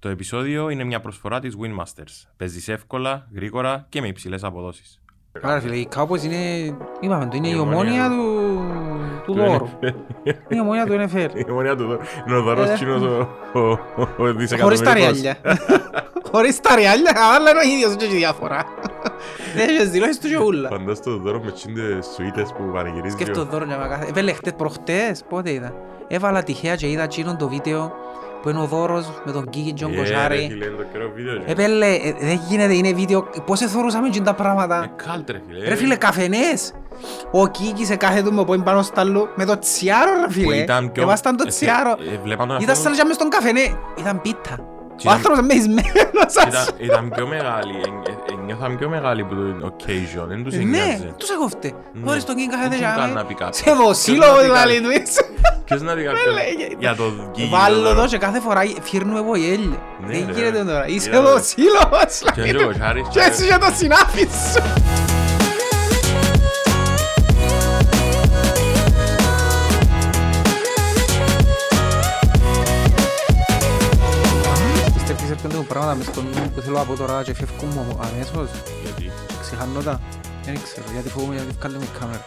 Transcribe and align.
Το 0.00 0.08
επεισόδιο 0.08 0.68
είναι 0.70 0.84
μια 0.84 1.00
προσφορά 1.00 1.40
της 1.40 1.54
Winmasters. 1.62 2.28
Παίζεις 2.36 2.68
εύκολα, 2.68 3.28
γρήγορα 3.34 3.86
και 3.88 4.00
με 4.00 4.06
υψηλές 4.06 4.44
αποδόσεις. 4.44 5.00
Άρα 5.42 5.60
φίλε, 5.60 5.76
η 5.76 5.88
Cowboys 5.96 6.22
είναι, 6.22 6.76
είπαμε 7.00 7.24
το, 7.26 7.36
είναι 7.36 7.48
η 7.48 7.52
Η 7.54 7.58
ομόνια 7.58 8.06
ομόνια 8.06 8.08
του, 8.08 9.22
του 9.24 9.32
Του 9.32 9.38
δώρου. 9.38 9.68
NFL. 9.82 9.94
Η 10.48 10.60
ομόνια 10.60 10.86
του 10.86 10.92
NFL. 10.92 11.28
Η 11.46 11.50
ομονία 11.50 11.76
του 11.76 11.86
δω- 11.86 12.00
είναι 12.26 12.36
ο 12.36 12.42
δωρός 12.42 12.68
Ε, 12.68 12.74
κοινός 12.78 13.02
ο- 13.02 13.28
ο- 13.52 13.60
ο- 13.60 13.78
ο 13.96 14.04
Χωρίς 14.16 14.32
τα 14.34 14.38
δισεκατομμυρικός. 14.38 14.92
ριάλια. 14.94 15.36
Χωρίς 16.32 16.60
τα 16.60 16.74
ριάλια, 16.74 17.12
αλλά 17.34 17.50
είναι 17.50 17.58
ο 17.58 17.74
ίδιος 17.76 17.96
και 17.96 18.04
έχει 18.04 18.16
διάφορα. 18.16 18.64
Έχεις 19.68 19.90
δηλώσεις 19.90 20.18
του 20.20 20.28
και 20.28 20.36
ούλα. 20.38 20.68
Φαντάς 20.68 21.02
το 21.02 21.16
δώρο 21.16 21.40
με 21.40 21.50
τσίντες 21.50 22.06
σουίτες 22.14 22.52
που 22.52 22.70
πανηγυρίζει. 22.72 23.14
Σκέφτω 23.14 23.44
δώρο 23.44 23.64
για 23.64 23.78
μαγάθα. 23.78 24.06
Έβαλε 24.06 24.32
χτες 24.32 24.52
προχτές, 24.54 25.24
πότε 25.28 25.52
είδα. 25.52 25.72
Έβαλα 26.08 26.42
τυχαία 26.42 26.76
και 26.76 26.88
είδα 26.90 27.02
εκείνον 27.02 27.36
το 27.38 27.48
βίντεο 27.48 27.92
που 28.42 28.48
είναι 28.48 28.60
ο 28.60 28.64
δώρος 28.66 29.10
με 29.24 29.32
τον 29.32 29.48
Κίκη 29.50 29.72
και 29.72 29.82
τον 29.82 29.92
Ε, 29.92 29.96
ρε 29.96 30.00
Κοσάρη. 30.00 30.46
φίλε, 30.50 30.64
είναι 30.64 30.74
το 30.76 30.84
καιρό 30.92 31.10
βίντεο. 31.14 31.34
ρε. 31.34 31.42
Επέλε, 31.46 31.86
ε, 31.86 32.14
δεν 32.20 32.40
γίνεται, 32.48 32.74
είναι 32.74 32.92
βίντεο. 32.92 33.28
Πώς 33.46 33.60
εθωρούσαμε 33.60 34.06
εκείνα 34.06 34.24
τα 34.24 34.30
Ε, 34.30 34.34
πράγματα. 34.42 34.92
κάλτ, 35.06 35.30
ρε 35.30 35.40
φίλε. 35.48 35.68
Ρε 35.68 35.74
φίλε, 35.74 35.96
καφενές. 35.96 36.72
Ο 37.30 37.46
Κίκης 37.48 37.90
εκάθετο 37.90 38.32
με 38.32 38.44
πόην 38.44 38.62
πάνω 38.62 38.82
στο 38.82 39.00
άλλο 39.00 39.28
με 39.34 39.44
το 39.44 39.58
τσιάρο 39.58 40.12
ρε 40.20 40.26
Που 40.26 40.32
φίλε. 40.32 40.56
ήταν 40.56 40.92
πιο- 40.92 41.02
Εβάσταν 41.02 41.36
το 41.36 41.44
ε, 41.46 41.50
τσιάρο. 41.50 41.90
ε, 41.90 42.18
βλέπαν 42.24 42.48
τον 42.48 42.56
Ήταν 42.60 42.70
αυτό- 42.74 42.88
σαν 42.88 42.96
να 42.98 43.04
μες 43.06 43.14
στον 43.14 43.28
καφενέ. 43.28 43.76
Ήταν 43.98 44.20
πίτα. 44.20 44.56
Ο 44.90 45.02
ήταν- 45.02 45.14
άνθρωπος 45.14 45.40
μεισμένος. 45.40 46.32
Ήταν, 46.48 46.66
ήταν 46.78 47.12
πιο 47.14 47.26
μεγάλη, 47.26 47.74
ε, 48.50 48.52
ε, 48.52 48.54
ε, 48.54 48.56
νιώθαν 48.56 48.78
πιο 48.78 48.88
μεγάλη 48.88 49.24
που 49.24 49.34
το 49.60 49.74
occasion, 49.78 50.26
δεν 50.28 50.44
τους 50.44 50.54
Ναι, 50.54 50.60
εννοιάζει. 50.62 51.12
τους 51.16 51.30
έκοφτε. 51.30 51.72
Ναι. 51.92 52.06
Χωρίς 52.08 52.24
τον 52.24 52.34
Κίκη 52.36 52.48
κάθεται 52.48 52.68
Δεν 52.68 52.78
για 52.78 52.94
καν 52.96 53.08
μέ. 53.08 53.14
να 53.14 53.24
πει 53.24 53.34
κάτι. 53.34 53.56
Σε 53.56 53.70
δοσύλλο 53.72 54.18
Ποιος 54.20 54.30
να 54.34 54.38
πει 54.38 54.44
δηλαδή 54.44 54.80
κάτι. 54.80 54.82
του 54.82 55.02
είσαι. 55.02 55.24
Ποιος 55.64 55.82
να 55.82 55.94
δει 55.94 56.02
κάποιος 56.08 56.34
λέγε. 56.34 56.68
για 56.78 56.94
το 56.94 57.04
γίγι. 57.34 57.48
Βάλω 57.50 57.88
εδώ 57.88 58.06
και 58.06 58.18
κάθε 58.18 58.40
φορά 58.40 58.62
φύρνουμε 58.82 59.20
βοηέλιο. 59.20 59.78
Ναι, 60.06 60.12
Δεν 60.12 60.26
ρε. 60.26 60.32
γίνεται 60.32 60.64
τώρα. 60.64 60.86
Είσαι 60.88 61.08
Είδα, 61.08 61.20
ρε. 61.20 61.24
δοσύλλος. 61.26 62.22
Και 62.34 62.40
είναι 62.40 62.64
ο 62.64 62.72
Χάρης 62.78 63.08
Και 63.08 63.20
έτσι 63.20 63.44
για 63.44 63.58
το 63.58 63.66
συνάφι 63.76 64.20
σου. 64.22 65.09
Πράγματα 75.72 75.94
μες 75.94 76.06
στο 76.06 76.22
νου 76.22 76.50
που 76.54 76.60
θέλω 76.60 76.76
να 76.76 76.84
πω 76.84 76.94
τώρα 76.96 77.22
και 77.22 77.34
φεύγουν 77.34 77.68
μου 77.74 77.98
αμέσως. 78.06 78.50
Γιατί; 78.84 79.10
Ξεχάνω 79.40 79.80
τα. 79.82 80.00
Δεν 80.44 80.54
ξέρω 80.62 80.86
γιατί 80.92 81.08
φοβούμαι 81.08 81.34
γιατί 81.34 81.52
βγάλουμε 81.58 81.84
η 81.84 81.98
κάμερα. 82.00 82.24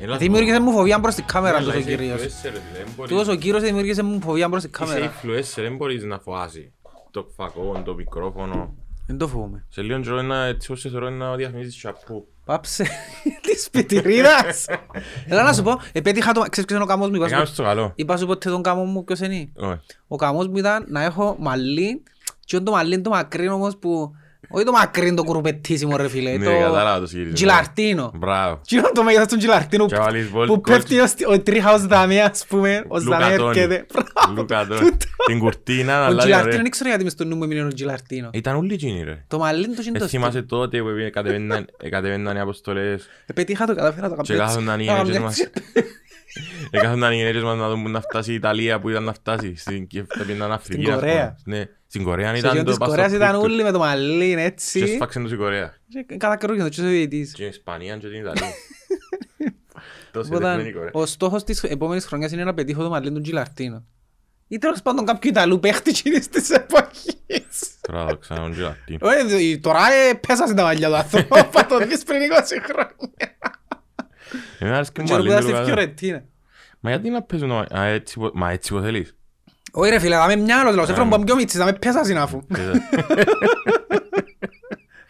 Έλα, 0.00 0.16
Δημιούργησε 0.16 0.60
μου 0.60 0.72
φοβία 0.72 0.98
μπρος 0.98 1.12
στην 1.12 1.24
κάμερα 1.26 1.56
Έλα, 1.56 1.66
τόσο 1.66 1.78
είσαι 1.78 1.88
κυρίως. 1.88 2.20
influencer, 2.20 2.42
ρε 2.44 2.50
φίλε, 2.50 2.84
δεν 2.84 2.86
μπορείς- 2.96 3.12
Τούτος 3.12 3.28
ο 3.28 3.34
κύριος 3.36 3.62
δημιούργησε 3.62 4.02
μου 4.02 4.20
φοβία 4.20 4.48
μπρος 4.48 4.62
στην 4.62 4.72
Είσαι 4.74 4.92
κάμερα. 4.94 5.12
influencer, 5.22 5.62
δεν 5.62 5.76
μπορείς 5.76 6.02
να 6.04 6.18
φοάσει 6.18 6.72
το 7.10 7.26
φακό, 7.36 7.82
το 7.84 7.94
μικρόφωνο. 7.94 8.74
Δεν 9.06 9.18
το 9.18 9.28
φοβούμαι. 9.28 9.66
Σε 9.68 9.82
λίγο 9.82 10.00
καιρό 10.00 10.18
είναι 10.20 10.46
έτσι 10.46 10.72
όσο 10.72 10.80
σε 10.80 10.88
θεωρώ 10.90 11.06
είναι 11.06 11.16
να 11.24 11.36
διαφημίσεις 11.36 11.80
σαπού. 11.80 12.26
Πάψε 12.44 12.86
της 13.46 13.68
πιτηρίδας. 13.70 14.64
Έλα 15.26 15.42
να 15.42 15.52
σου 15.52 15.62
πω, 15.62 15.80
επέτυχα 15.92 16.32
το... 16.32 16.40
Ξέρεις 16.40 16.64
ποιος 16.68 16.70
είναι 16.80 16.82
ο 16.82 16.86
καμός 16.86 17.08
μου, 17.08 17.14
είπα 17.14 17.24
σου- 17.24 17.32
Έκανες 17.32 17.54
το 17.54 17.62
καλό. 17.62 17.92
είπα 17.94 18.16
σου 18.16 18.26
ποτέ 18.26 18.50
τον 18.50 18.62
καμό 18.62 18.84
μου 18.84 19.04
ποιος 19.04 19.20
είναι. 19.20 19.48
Όχι. 19.56 19.78
Ο 20.08 20.16
καμός 20.16 20.48
μου 20.48 20.56
ήταν 20.56 20.84
να 20.88 21.02
έχω 21.02 21.36
μαλλί 21.40 22.02
και 22.46 22.60
το 22.60 22.70
μαλλί 22.72 23.00
το 23.00 23.10
μακρύ 23.10 23.48
όμως 23.48 23.76
που... 23.78 24.10
Όχι 24.48 24.64
το 24.64 24.72
μακρύ 24.72 25.14
το 25.14 25.22
κουρουπετήσιμο 25.22 25.96
ρε 25.96 26.08
φίλε, 26.08 26.36
Ναι, 26.36 26.44
το 26.44 26.50
κατάλαβα 26.50 26.98
το 26.98 27.06
συγκεκριμένο. 27.06 27.34
τζιλαρτίνο. 27.34 28.12
Μπράβο. 28.14 28.60
Τι 28.66 28.76
είναι 28.76 28.90
το 28.94 29.02
μέγεθος 29.02 29.26
του 29.26 29.36
τζιλαρτίνου 29.36 29.86
Και 29.86 29.96
βάλεις 29.96 30.28
βολ- 30.28 30.48
που 30.48 30.60
πέφτει 30.60 30.98
ως- 31.00 31.14
ο 31.28 31.40
τρίχαος 31.40 31.86
δαμέ 31.86 32.20
ας 32.20 32.44
πούμε, 32.48 32.84
ως 32.88 33.04
δαμέ 33.04 33.24
Λουκατόνι. 33.24 33.48
έρχεται. 33.58 33.86
Μπράβο, 33.92 34.34
Λουκατόνι. 34.40 34.80
τούτο. 34.80 34.96
Την 35.26 35.38
κουρτίνα, 35.38 36.00
Ο 36.02 36.04
αλλά 36.04 36.18
τζιλαρτίνο 36.18 36.48
ωραία. 36.50 36.62
δεν 36.62 36.70
ξέρω 36.70 36.88
γιατί 36.88 37.04
μες 37.04 37.12
στο 37.12 37.24
νου 37.24 37.36
μου 37.36 37.44
έμεινε 37.44 37.64
ο 37.64 37.68
τζιλαρτίνο. 37.68 38.30
Ήταν 38.32 38.56
όλοι 38.56 38.72
εκείνοι 38.74 39.02
ρε. 39.02 39.24
Το 39.28 39.38
μαλλί 39.38 39.64
του 39.64 39.82
είναι 39.86 39.96
Ε, 39.96 40.00
το 40.00 40.06
στυλ. 40.06 40.18
θυμάσαι 40.20 40.42
τότε 40.42 40.78
που 40.80 40.86
κατεβαίναν- 41.12 41.70
ε, 41.82 41.88
κατεβαίναν 41.88 42.36
οι 42.36 42.40
αποστολές 42.40 43.06
Επέτυχα 43.26 43.66
το, 43.66 43.74
κατάφερα 43.74 44.08
το 44.08 44.14
και 44.22 44.32
κάνω 44.32 44.42
έτσι. 44.42 44.54
κάθονταν 44.56 44.80
οι 44.80 44.84
Έκανα 44.84 45.02
γυναίκες 45.02 45.26
έτσι. 45.28 45.44
μας 45.44 45.64
Έκαθονταν 46.70 47.12
οι 47.12 47.16
γυναίκες 47.16 47.42
μας 47.42 47.56
να 47.58 47.68
δουν 47.68 47.82
που 47.82 47.88
να 47.88 48.00
φτάσει 48.00 48.30
η 48.32 48.34
Ιταλία 48.34 48.80
που 48.80 48.88
ήταν 48.88 49.04
να 49.04 49.12
φτάσει 49.12 49.56
στην 49.56 49.86
και 49.86 50.02
θα 50.08 50.24
πήγαιναν 50.24 50.52
Αφρική 50.52 50.80
Στην 50.82 50.92
ας 50.94 50.98
πούμε. 51.00 51.10
Κορέα. 51.12 51.36
Ναι, 51.44 51.64
στην 51.86 52.02
Κορέα 52.02 52.30
Σε 52.32 52.38
ήταν 52.38 52.50
εκείνο 52.50 52.64
το 52.64 52.70
της 52.70 52.78
πας 52.78 52.88
στο 52.88 52.96
Κορέας 52.96 53.12
ήταν 53.12 53.36
TikTok. 53.36 53.42
όλοι 53.42 53.62
με 53.62 53.70
το 53.70 53.78
μαλλί 53.78 54.34
Και 54.34 54.40
έτσι. 54.40 54.86
σφάξαν 54.94 55.22
τους 55.22 55.32
η 55.32 55.36
Κορέα 55.36 55.74
Και 55.88 56.16
Κατά 56.16 56.36
καιρό 56.36 56.52
γίνονται 56.54 56.74
και 56.74 56.80
ο 56.80 56.84
Σοβιετής. 56.84 57.32
Και 57.32 57.44
η 57.44 57.46
Ισπανία 57.48 57.96
και 57.96 58.08
την 58.08 58.20
Ιταλία 58.20 58.42
Τόσο 60.12 60.28
Οπότε, 60.34 60.54
τεχνή 60.54 60.68
η 60.68 60.72
Κορέα 60.72 60.90
Ο 60.92 61.06
στόχος 61.06 61.44
της 61.44 61.62
επόμενης 61.62 62.04
χρονιάς 62.04 62.32
είναι 62.32 62.44
να 62.44 62.54
πετύχω 62.54 62.82
το 62.82 62.88
μαλλί 62.88 63.12
του 63.12 63.20
Τζιλαρτίνο. 63.20 63.84
Ή 64.48 64.58
τέλος 64.58 64.82
πάντων 64.82 65.04
κάποιου 65.04 65.30
Ιταλού 65.30 65.60
παίχτη 65.60 65.90
εκείνης 65.90 66.28
της 66.28 66.50
εποχής. 66.50 67.78
Τώρα 67.80 68.06
το 68.06 68.16
ξανά 68.16 68.40
τον 68.40 68.50
Τζιλατίνο 68.52 68.98
Όχι, 69.02 69.58
Τώρα 69.58 69.80
ε, 69.92 70.14
πέσασε 70.26 70.54
τα 70.54 70.62
μαλλιά 70.62 70.88
του 70.88 70.94
ανθρώπου, 70.96 71.36
θα 71.52 71.66
το 71.66 71.78
δεις 71.78 72.02
πριν 72.02 72.18
20 72.20 72.24
χρόνια. 72.72 73.36
Εμένα 74.58 74.76
αρέσκει 74.76 75.00
μου 75.00 75.06
Ξέρω 75.06 75.22
που 75.22 75.28
μαλλί 75.28 75.28
ήταν 75.28 75.42
στη 75.42 75.50
του 75.52 75.56
καθένα. 75.58 75.76
Φιωρετίνα. 75.76 76.24
Μα 76.80 76.90
γιατί 76.90 77.10
να 77.10 77.22
παίζουν 77.22 77.48
το 77.48 77.54
μαλλί- 77.54 77.72
Α, 77.74 77.84
έτσι 77.84 78.18
που- 78.18 78.30
Μα 78.34 78.50
έτσι 78.50 78.72
που 78.74 78.80
θέλεις 78.80 79.16
Όχι 79.78 79.90
ρε 79.90 79.98
φίλε, 79.98 80.16
δάμε 80.16 80.36
μυαλό, 80.36 80.70
δηλαδή, 80.70 80.90
έφεραν 80.90 81.08
πάμε 81.10 81.24
πιο 81.24 81.34
μίτσις, 81.34 81.58
δάμε 81.58 81.72
πέσασαν 81.72 82.16
αφού. 82.16 82.42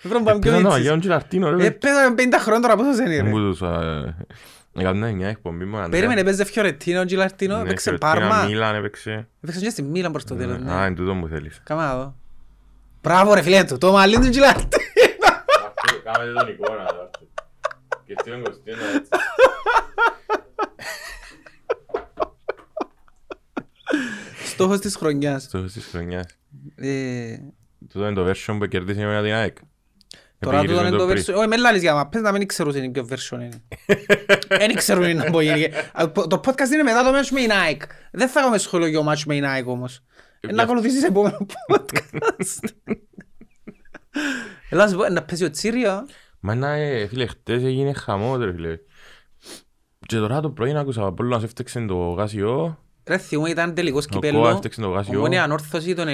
Έφεραν 0.02 0.24
πάμε 0.24 0.38
πιο 0.38 0.50
Παίζαν 0.50 0.62
το 0.62 0.68
μαλλιά 0.68 0.76
μίτσις. 0.78 0.88
τον 0.90 1.00
Τζιλατίνο 1.00 1.48
Ε, 1.48 1.50
ρε 1.56 1.70
πέσαμε 1.70 2.14
50 2.18 2.34
χρόνια 2.38 2.60
τώρα 2.60 2.76
πόσος 2.76 2.98
είναι 2.98 3.08
Δεν 3.16 3.24
ρε. 3.24 3.30
μου 3.30 3.38
τους 3.38 3.60
ε, 3.62 4.16
Έκανα 4.78 5.06
μια 5.12 5.28
εκπομπή 5.28 5.64
με 5.64 5.76
έναν 5.76 5.90
Περίμενε, 5.90 6.20
Ανδρέα. 6.20 6.24
παίζε 6.36 6.44
Φιωρετίνα 6.52 7.00
ο 7.00 7.04
Τζιλαρτίνο, 7.04 7.56
Ναι, 7.56 7.62
έπαιξε 7.62 7.90
Φιωρετίνα, 7.96 8.28
Πάρμα. 8.28 8.44
Μίλαν 8.48 8.74
έπαιξε 8.74 9.28
Έπαιξε 9.42 9.60
και 9.60 9.70
στη 9.70 9.82
Μίλαν 9.82 10.12
προς 10.12 10.24
το 10.24 10.34
τέλος, 10.34 10.58
ναι. 10.58 10.72
Α, 10.72 10.86
είναι 10.86 10.94
τούτο 10.96 11.14
που 11.20 11.26
θέλεις 11.28 11.60
Κάμε 11.64 11.82
να 11.82 11.96
δω. 11.96 12.14
Μπράβο 13.02 13.34
ρε 13.34 13.42
φίλε 13.42 13.64
του, 13.64 13.78
το 13.78 13.92
μαλλί 13.92 14.18
του 14.18 14.28
Τζιλαρτίνο. 14.28 14.68
Κάμε 16.04 16.32
τον 16.32 16.48
εικόνα 16.48 16.84
Και 18.04 18.14
στείλον 18.20 18.42
κοστίνα 18.42 18.76
έτσι 18.94 19.10
Στόχος 24.56 24.78
της 24.80 24.96
χρονιάς. 24.96 25.42
Στόχος 25.42 25.72
της 25.72 25.84
χρονιάς 25.86 26.26
Ε, 26.76 27.36
Τούτο 27.92 28.06
είναι 28.06 28.14
το 28.14 28.30
version 28.30 28.56
που 28.58 28.66
κερδίσει 28.66 28.98
με 29.04 29.22
την 29.22 29.32
ΑΕΚ 29.32 29.56
Τώρα 30.38 30.60
τούτο 30.64 30.80
είναι 30.86 30.90
το 30.96 31.06
πριν. 31.06 31.22
version. 31.22 31.34
Όχι, 31.36 31.48
με 31.48 31.56
λάλης 31.56 31.80
για 31.82 31.94
μα. 31.94 32.08
Πες 32.08 32.20
να 32.22 32.32
μην 32.32 32.46
ξέρουν 32.46 32.90
ποιο 32.92 33.08
version 33.10 33.32
είναι. 33.40 33.62
Δεν 34.58 34.74
ξέρουν 34.74 35.16
να 35.16 35.24
πω 35.30 35.40
γίνει. 35.40 35.64
Α, 35.92 36.10
Το 36.12 36.40
podcast 36.44 36.70
είναι 36.72 36.82
μετά 36.82 37.02
το 37.02 37.18
match 37.18 37.28
με 37.30 37.40
η 37.40 37.46
Nike. 37.50 37.82
Δεν 38.12 38.28
θα 38.28 38.40
κάνουμε 38.40 38.58
σχόλιο 38.58 38.86
για 38.86 38.98
το 39.00 39.10
match 39.10 39.22
με 39.26 39.34
η 39.34 39.42
Nike 39.44 39.64
όμως. 39.66 40.02
Ε, 40.40 40.46
Να 40.46 40.52
Για- 40.52 40.62
ακολουθήσεις 40.62 41.02
επόμενο 41.04 41.46
podcast. 41.72 42.68
Έλα 44.70 44.84
να 44.84 44.90
σου 44.90 44.96
πω, 44.96 45.08
να 45.08 45.22
παίζει 45.22 45.44
ο 45.44 45.50
Τσίριο. 45.50 46.06
Μα 46.40 46.54
να, 46.54 46.72
ε, 46.72 47.06
φίλε, 47.06 47.26
χτες 47.26 47.62
έγινε 47.62 47.92
χαμός, 47.92 48.38
ρε 48.44 48.52
φίλε. 48.52 48.78
Και 50.06 50.16
τώρα 50.16 50.40
το 50.40 50.50
πρωί 50.50 50.76
άκουσα 50.76 51.06
από 51.06 51.22
όλο 51.22 51.34
να 51.34 51.38
σε 51.38 51.44
έφτιαξε 51.44 51.80
το 51.80 51.94
γάσιο. 52.10 52.78
Ρε 53.06 53.18
θυμώ 53.18 53.46
ήταν 53.46 53.74
τελικός 53.74 54.04
Ο 54.04 54.08
Κόας 54.08 54.22
κυπέλλο. 54.24 54.48
έφτιαξε 54.48 54.80
το 54.80 54.88
γάσιο. 54.88 55.18
Ομόνια 55.18 55.42
ανόρθωση 55.42 55.94
το 55.94 56.04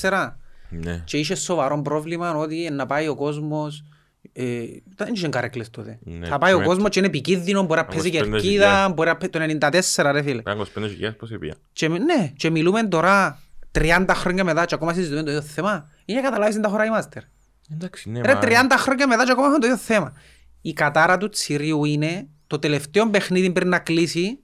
94. 0.00 0.36
Ναι. 0.68 1.02
Και 1.04 1.18
είχε 1.18 1.34
σοβαρό 1.34 1.82
πρόβλημα 1.82 2.34
ότι 2.36 2.68
να 2.72 2.86
πάει 2.86 3.08
ο 3.08 3.14
κόσμος 3.14 3.84
ε, 4.32 4.62
δεν 4.96 5.12
είχε 5.14 5.28
καρέκλες 5.28 5.70
τότε. 5.70 5.98
Ναι, 6.02 6.26
θα 6.26 6.38
πάει 6.38 6.52
ο 6.52 6.58
με- 6.58 6.64
κόσμος 6.64 6.90
και 6.90 6.98
είναι 6.98 7.08
επικίνδυνο, 7.08 7.62
μπορεί 7.62 7.80
να 7.80 7.86
παίζει 7.86 8.08
25.000. 8.12 8.12
κερκίδα, 8.30 8.88
μπορεί 8.88 9.08
να 9.08 9.16
παίζει 9.16 9.58
το 9.60 9.68
94 10.02 10.10
ρε 10.12 10.22
φίλε. 10.22 10.40
Ήταν 10.40 10.58
25.000 10.74 11.14
πώς 11.18 11.30
έπια. 11.30 11.54
Και, 11.72 11.88
μι- 11.88 12.00
ναι, 12.02 12.32
και 12.36 12.50
μιλούμε 12.50 12.82
τώρα 12.82 13.38
30 13.78 14.04
χρόνια 14.10 14.44
μετά 14.44 14.64
και 14.64 14.74
ακόμα 14.74 14.92
συζητούμε 14.92 15.22
το 15.22 15.30
ίδιο 15.30 15.42
θέμα. 15.42 15.88
Είναι 16.04 16.20
καταλάβεις 16.20 16.54
είναι 16.54 16.62
τα 16.64 16.68
χώρα 16.70 16.84
είμαστε. 16.84 17.22
Εντάξει, 17.74 18.10
ναι, 18.10 18.20
Ρε 18.20 18.34
μα- 18.34 18.40
30 18.42 18.76
χρόνια 18.78 19.06
μετά 19.06 19.24
και 19.24 19.30
ακόμα 19.30 19.46
έχουμε 19.46 19.60
το 19.60 19.66
ίδιο 19.66 19.78
θέμα. 19.78 20.12
Η 20.60 20.72
κατάρα 20.72 21.18
του 21.18 21.28
Τσιρίου 21.28 21.84
είναι 21.84 22.26
το 22.46 22.58
τελευταίο 22.58 23.10
παιχνίδι 23.10 23.50
πριν 23.50 23.68
να 23.68 23.78
κλείσει 23.78 24.38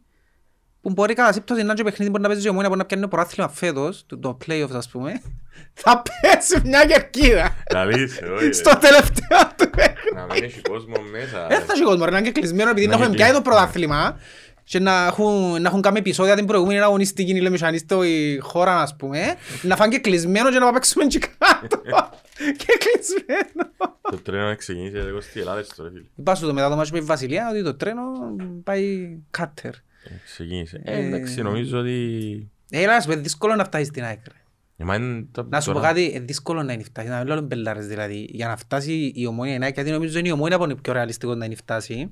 που 0.87 0.93
μπορεί 0.93 1.15
κατά 1.15 1.33
σύμπτωση 1.33 1.61
να 1.61 1.65
είναι 1.67 1.75
και 1.75 1.83
παιχνίδι 1.83 2.05
που 2.05 2.11
μπορεί 2.11 2.23
να 2.23 2.29
παίζει 2.29 2.47
η 2.47 2.51
ομόνια, 2.51 2.69
μπορεί 2.69 2.81
να 2.81 2.87
πιάνει 2.87 3.03
το 3.03 3.09
πρωτάθλημα 3.09 3.49
φέτος, 3.51 4.05
το, 4.07 4.19
το 4.19 4.39
playoffs 4.47 4.73
ας 4.75 4.89
πούμε. 4.89 5.21
Θα 5.83 6.03
πέσει 6.21 6.61
μια 6.65 6.85
κερκίδα 6.85 7.57
Λαλείς, 7.73 8.21
όχι, 8.37 8.45
ρε. 8.47 8.53
στο 8.53 8.77
τελευταίο 8.79 9.39
του 9.57 9.71
παιχνίδι. 9.71 10.15
Να 10.15 10.27
μην 10.35 10.45
έχει 10.45 10.61
κόσμο 10.61 10.95
μέσα. 11.11 11.47
Δεν 11.47 11.61
θα 11.61 11.73
έχει 11.73 11.83
κόσμο, 11.83 12.05
ρε, 12.05 12.11
να 12.11 12.19
είναι 12.19 12.27
και 12.31 12.41
κλεισμένο 12.41 12.71
επειδή 12.71 12.87
Να 12.87 12.91
να 12.91 12.95
έχουμε 12.95 13.09
είναι 13.09 13.17
πιάει 13.17 13.33
το 13.33 13.43
κλεισμένο. 13.43 13.59
πρωτάθλημα 13.65 14.19
και 14.65 14.79
να 14.79 15.07
έχουν, 15.07 15.63
να 15.63 15.69
έχουν 15.69 15.81
κάνει 15.81 15.99
επεισόδια 15.99 16.37
την 16.37 16.47
προηγούμενη 16.47 16.81
αγωνιστική 16.81 17.41
λεμισανίστο 17.41 18.05
η 18.05 18.39
χώρα, 18.43 18.81
ας 18.81 18.97
πούμε, 18.97 19.21
να 19.63 19.77
φάνε 19.77 19.93
και 19.93 19.99
κλεισμένο 19.99 20.51
και 20.51 20.59
να 20.59 20.73
παίξουμε 20.73 21.05
και 21.05 21.19
κάτω. 21.19 21.83
και 22.61 22.67
κλεισμένο. 22.79 23.95
Το 24.11 24.17
τρένο 24.23 24.57
ξεκίνησε 24.57 25.01
λίγο 25.01 25.21
στη 25.21 25.41
Ελλάδα 25.41 25.65
τώρα, 25.77 25.91
φίλε. 25.91 26.05
Είπα 26.17 26.35
σου 26.35 26.47
το 26.47 26.53
μετά 26.53 26.69
το 26.69 26.77
μάτσο 26.77 26.93
με 26.95 26.99
τη 26.99 27.05
Βασιλεία 27.05 27.49
ότι 27.51 27.63
το 27.63 27.75
τρένο 27.75 28.03
πάει 28.65 29.17
κάτερ. 29.31 29.73
Ε, 30.11 30.21
Ξεκίνησε. 30.25 30.81
Ε, 30.85 30.93
Ε, 30.99 31.07
εντάξει, 31.07 31.43
νομίζω 31.43 31.79
ότι... 31.79 32.51
Έλα, 32.71 33.01
σου 33.01 33.09
πω, 33.09 33.17
δύσκολο 33.17 33.55
να 33.55 33.65
φτάσεις 33.65 33.87
στην 33.87 34.05
άκρη. 34.05 34.35
Ε, 34.77 34.85
μα 34.85 34.95
είναι 34.95 35.27
τα- 35.33 35.47
Να 35.51 35.61
σου 35.61 35.67
πω 35.73 35.75
τώρα- 35.77 35.89
κάτι, 35.89 36.05
είναι 36.11 36.25
δύσκολο 36.25 36.63
να 36.63 36.73
είναι 36.73 36.83
φτάσει, 36.83 37.09
να 37.09 37.19
μην 37.19 37.27
λέω 37.27 37.41
μπελάρες 37.41 37.87
δηλαδή. 37.87 38.27
Για 38.31 38.47
να 38.49 38.57
φτάσει 38.57 39.13
η 39.15 39.27
ομόνια 39.27 39.55
η 39.55 39.59
Nike, 39.63 39.75
γιατί 39.75 39.91
νομίζω 39.91 40.19
είναι 40.19 40.29
η 40.29 40.31
ομόνια 40.31 40.59
που 40.59 40.65
είναι 40.65 40.75
πιο 40.75 40.93
ρεαλιστικό 40.93 41.35
να 41.35 41.45
είναι 41.45 41.55
φτάσει. 41.55 42.11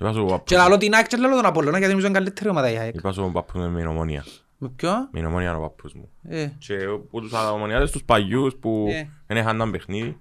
Είπα 0.00 0.12
σου, 0.12 0.20
ο 0.20 0.24
Και 0.26 0.30
παππούς- 0.32 0.56
λαλώ 0.56 0.76
την 0.78 0.92
Nike 0.94 1.06
και 1.08 1.16
λαλώ 1.16 1.34
τον 1.36 1.46
Απολλώνα, 1.46 1.76
γιατί 1.76 1.88
νομίζω 1.90 2.08
είναι 2.08 2.18
καλύτερη 2.18 2.48
ομάδα 2.48 2.70
η 2.70 2.76
ΑΕΚ. 2.76 2.94
είπα 2.94 3.12
σου, 3.12 3.22
ο 3.24 3.30
παππούς 3.30 3.60
μου 3.60 3.70
με 3.70 3.78
την 3.78 3.86
ομόνια. 3.88 4.24
Με 4.58 4.68
ποιο; 4.76 4.90
Με 5.12 5.18
την 5.18 5.24
ομονία 5.26 5.56
ο 5.56 5.60
παππούς 5.60 5.92
μου. 5.94 6.08
Ε, 6.28 6.48
Και 6.58 6.74
από 6.84 7.20
τους 7.20 7.32
ομονιάτες 7.52 7.90
τους 7.90 8.04
παγιούς 8.04 8.54
που 8.56 8.86
Ε. 8.90 9.08
δεν 9.26 9.36
είχαν 9.36 9.54
έναν 9.54 9.70
παιχνίδι 9.70 10.16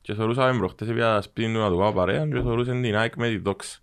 και 0.00 0.14
θεωρούσαμε 0.14 0.58
προχτές 0.58 0.88
έπια 0.88 1.20
σπίτι 1.20 1.52
του 1.52 1.58
να 1.58 1.68
του 1.70 1.76
πάω 1.76 1.92
παρέα 1.92 2.26
και 2.26 2.32
θεωρούσαν 2.40 2.82
την 2.82 2.96
ΑΕΚ 2.96 3.16
με 3.16 3.28
τη 3.28 3.38
δόξα. 3.38 3.78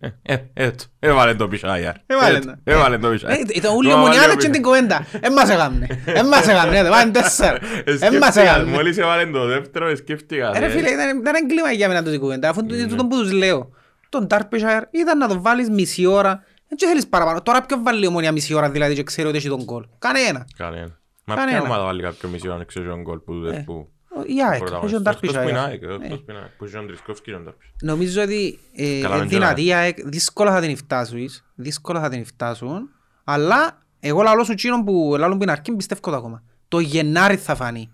Ε, 0.00 0.32
ε, 0.34 0.36
έτσι, 0.54 0.86
έβαλε 0.98 1.34
το 1.34 1.48
πισάιαρ. 1.48 1.94
Έβαλε 2.06 2.36
Έτσι, 2.36 2.48
το. 2.48 2.54
Έβαλε 2.64 2.98
το 2.98 3.08
ε, 3.08 3.12
πισάιαρ. 3.12 3.38
Ήταν 3.40 3.74
όλοι 3.76 3.88
οι 3.88 3.92
ομονιάτες 3.92 4.34
και 4.44 4.48
την 4.48 4.62
κουβέντα. 4.62 5.06
Εν 5.20 5.32
μας 5.32 5.50
έκαμνε. 5.50 5.86
Εν 6.04 6.26
μας 6.26 6.48
έκαμνε. 6.48 6.78
ε, 6.78 6.88
Πάνε 6.88 7.10
τέσσερα. 7.10 7.58
Εν 8.00 8.16
μας 8.16 8.36
έκαμνε. 8.36 8.70
Μόλις 8.70 8.98
έβαλε 8.98 9.26
το 9.26 9.46
δεύτερο 9.46 9.96
σκέφτηκα. 9.96 10.50
Ε, 10.54 10.58
Ρε 10.58 10.66
ε, 10.66 10.68
φίλε, 10.68 10.90
ήταν 10.90 11.18
ήταν 11.18 11.34
έγκλημα 11.34 11.72
για 11.72 11.88
μένα 11.88 12.02
τούτη 12.02 12.18
κουβέντα. 12.18 12.48
Αφού 12.48 12.60
είναι 12.70 12.86
τούτο 12.86 13.06
που 13.06 13.16
τους 13.20 13.32
λέω. 13.32 13.70
Τον 14.08 14.26
Derbyshire 14.30 14.82
ήταν 14.90 15.18
να 15.18 15.28
τον 15.28 15.42
βάλεις 15.42 15.70
μισή 15.70 16.06
ώρα. 16.06 16.42
Δεν 16.68 16.88
θέλεις 16.88 17.06
παραπάνω. 17.08 17.42
Τώρα 17.42 17.60
ποιο 17.62 17.78
βάλει 17.82 18.04
η 18.04 18.06
ομονία 18.06 18.32
μισή 18.32 18.54
ώρα 18.54 18.70
δηλαδή 18.70 18.94
και 18.94 19.02
ξέρει 19.02 19.28
ότι 19.28 19.36
έχει 19.36 19.48
τον 19.48 19.64
κόλ. 19.64 19.84
Κανένα. 19.98 20.46
Κανένα. 20.56 20.98
Μα 21.24 21.34
Κανένα. 21.34 21.58
ποια 21.58 21.66
ομάδα 21.68 21.84
βάλει 21.84 22.02
κάποιο 22.02 22.28
μισή 22.28 22.48
ώρα 22.48 22.56
να 22.58 22.64
ξέρει 22.64 22.86
τον 22.86 23.02
κόλ 23.02 23.18
που 23.18 23.32
Ε, 23.32 23.50
δεν 23.50 23.64
που... 23.64 23.88
Η 24.26 24.42
ΑΕΚ, 24.50 24.62
έχει 24.62 24.70
τον 24.70 25.06
Εκτός 25.06 25.18
που 25.18 25.26
είναι 25.26 25.40
Derbyshire. 25.40 25.64
ΑΕΚ, 25.64 25.82
εκτός 25.82 25.96
που 25.96 26.02
είναι 26.28 26.38
ΑΕΚ, 26.38 26.50
που 26.58 26.64
έχει 26.64 26.72
τον 26.72 26.86
Τρισκόφσκι 26.86 27.30
και 27.30 27.36
τον 27.36 27.44
Derbyshire. 27.48 27.74
Νομίζω 27.82 28.22
ότι 28.22 28.58
ε, 28.76 29.00
Καλά, 29.00 29.14
είναι 29.14 29.24
μην 29.24 29.28
δυνατή 29.28 29.64
η 29.64 29.72
ΑΕΚ, 29.72 29.98
δύσκολα 30.04 30.52
θα 30.52 30.60
την 30.60 30.76
φτάσουν, 30.76 31.18
δύσκολα 31.54 32.00
θα 32.00 32.08
την 32.08 32.24
φτάσουν, 32.24 32.90
αλλά 33.24 33.82
εγώ 34.00 34.22
λαλώ 34.22 34.44
σου 34.44 34.52
εκείνον 34.52 34.84
που 34.84 35.14
λαλούν 35.18 35.38
την 35.38 35.50
αρκή 35.50 35.72
πιστεύω 35.72 36.00
το 36.10 36.16
ακόμα. 36.16 36.42
Το 36.68 36.78
Γενάρη 36.78 37.36
θα 37.36 37.54
φανεί. 37.54 37.92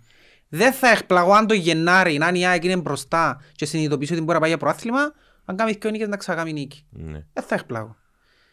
Δεν 0.48 0.72
θα 0.72 0.88
εκπλαγώ 0.88 1.32
αν 1.32 1.46
το 1.46 1.54
Γενάρη, 1.54 2.18
αν 2.22 2.34
η 2.34 2.46
ΑΕΚ 2.46 2.64
είναι 2.64 2.76
μπροστά 2.76 3.40
και 3.52 3.66
συνειδητοποιήσει 3.66 4.12
ότι 4.12 4.20
μπορεί 4.20 4.34
να 4.34 4.40
πάει 4.40 4.48
για 4.48 4.58
προάθλημα, 4.58 5.12
αν 5.44 5.56
κάνεις 5.56 5.76
και 5.76 5.90
νίκες 5.90 6.08
να 6.08 6.16
ξακάμει 6.16 6.52
νίκη. 6.52 6.86
Ναι. 6.90 7.24
Δεν 7.32 7.44
θα 7.44 7.54
εκπλαγώ. 7.54 7.96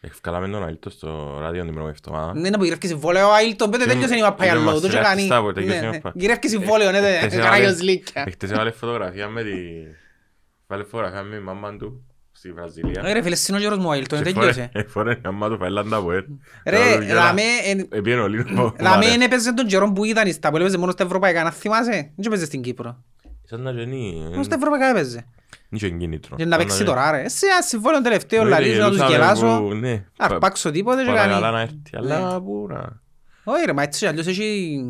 Ευκάλαμε 0.04 0.48
τον 0.48 0.68
Αίλτο 0.68 0.90
στο 0.90 1.38
ράδιο 1.40 1.64
την 1.64 1.74
πρώτη 1.74 1.90
εβδομάδα. 2.04 2.32
Δεν 2.32 2.44
είναι 2.44 2.56
που 2.56 2.64
γυρεύει 2.64 2.86
συμβόλαιο, 2.86 3.28
ο 3.28 3.32
Αίλτον 3.44 3.70
πέντε 3.70 3.84
Και 3.84 3.90
τέλειωσε 3.90 4.16
η 4.16 4.20
μαπά 4.20 4.44
για 4.44 4.52
είναι 4.54 4.62
λόγο, 4.64 4.80
το 4.80 4.86
μας 4.86 4.90
και 4.94 5.00
κάνει. 5.02 5.04
τεράστιστα 5.26 5.42
που 5.42 5.52
τελειώσει 5.52 5.78
Ναι, 5.80 5.86
η 5.86 5.88
ναι. 5.90 5.96
μαπά. 6.02 6.12
Γυρεύει 6.14 6.48
συμβόλαιο, 6.48 6.90
ναι, 6.90 7.00
δεν 7.00 7.14
Εχθές 7.14 7.40
Καράγιος 7.40 7.70
έβαλε- 7.70 7.82
Λίκια. 7.90 8.24
Εχθές 8.26 8.50
έβαλε 8.50 8.70
φωτογραφία 8.70 9.28
με 9.28 9.42
τη... 9.42 9.50
Βάλε 10.66 10.84
φωτογραφία 10.84 11.22
με 11.22 11.36
η 11.36 11.40
μαμά 11.40 11.76
του 11.76 12.04
στη 12.32 12.52
Βραζιλία. 12.52 13.02
Ε, 13.04 13.12
Ρε 13.12 13.22
φίλε, 13.22 13.36
είναι 13.48 13.56
ο 13.56 13.60
Γιώργος 13.60 13.78
μου 13.82 13.88
ο 13.88 13.92
Αίλτον, 13.92 14.22
Και 14.22 14.32
τελειώσε. 14.32 14.70
φορέ- 14.72 14.88
Φορέ 14.88 15.12
η 15.12 15.20
μαμά 15.24 15.48
του 15.48 15.56
φαίλαντα 15.58 15.96
από 15.96 16.12
ελ. 16.12 16.24
Ρε, 16.66 16.98
δαμέ, 17.14 17.42
εν- 17.64 17.88
Επίενε 17.90 18.20
ο 18.20 18.26
Λίνο. 18.28 18.74
Λαμέ 18.80 19.06
είναι 19.06 19.24
έπαιζε 19.24 19.52
τον 19.54 19.66
καιρό 19.66 19.92
που 19.92 20.04
ήταν 20.04 20.32
στα 20.32 20.50
που 20.50 20.56
έπαιζε 20.56 20.78
μόνο 20.78 20.92
στα 20.92 21.04
ευρωπαϊκά, 21.04 21.42
να 21.42 21.50
θυμάσαι; 21.50 21.90
Δεν 21.90 22.26
έπαιζε 22.26 22.44
στην 22.44 22.62
Κύπρο. 22.62 23.02
Σαν 23.44 23.60
να 23.60 23.70
γεννεί. 23.70 24.26
Μόνο 24.30 24.42
στα 24.42 24.54
ευρωπαϊκά 24.54 24.86
έπαιζε. 24.86 25.26
Είχε 25.72 25.88
κίνητρο. 25.90 26.34
Για 26.36 26.46
να 26.46 26.56
παίξει 26.56 26.84
τώρα 26.84 27.10
ρε. 27.10 27.28
Σε 27.28 27.46
ένα 27.46 27.62
συμβόλαιο 27.62 28.00
τελευταίο 28.02 28.42
Ναι, 28.44 28.48
λαλίζω 28.50 28.80
να 28.80 28.88
τους 28.88 28.96
γελούσαμε 28.96 29.16
γελάσω. 29.16 29.60
που- 29.62 29.74
ναι, 29.74 29.90
Να 29.92 30.02
πα- 30.16 30.34
αρπάξω 30.34 30.70
τίποτε 30.70 31.02
και 31.02 31.08
παρακαλά 31.10 31.40
κάνει. 31.40 31.52
να 31.54 31.60
έρθει. 31.60 31.76
Αλλά 31.96 32.40
πού 32.40 32.66
να... 32.70 33.00
Όχι 33.44 33.64
ρε, 33.66 33.72
μα 33.72 33.82
έτσι 33.82 34.06
αλλιώς 34.06 34.26
έχει 34.26 34.80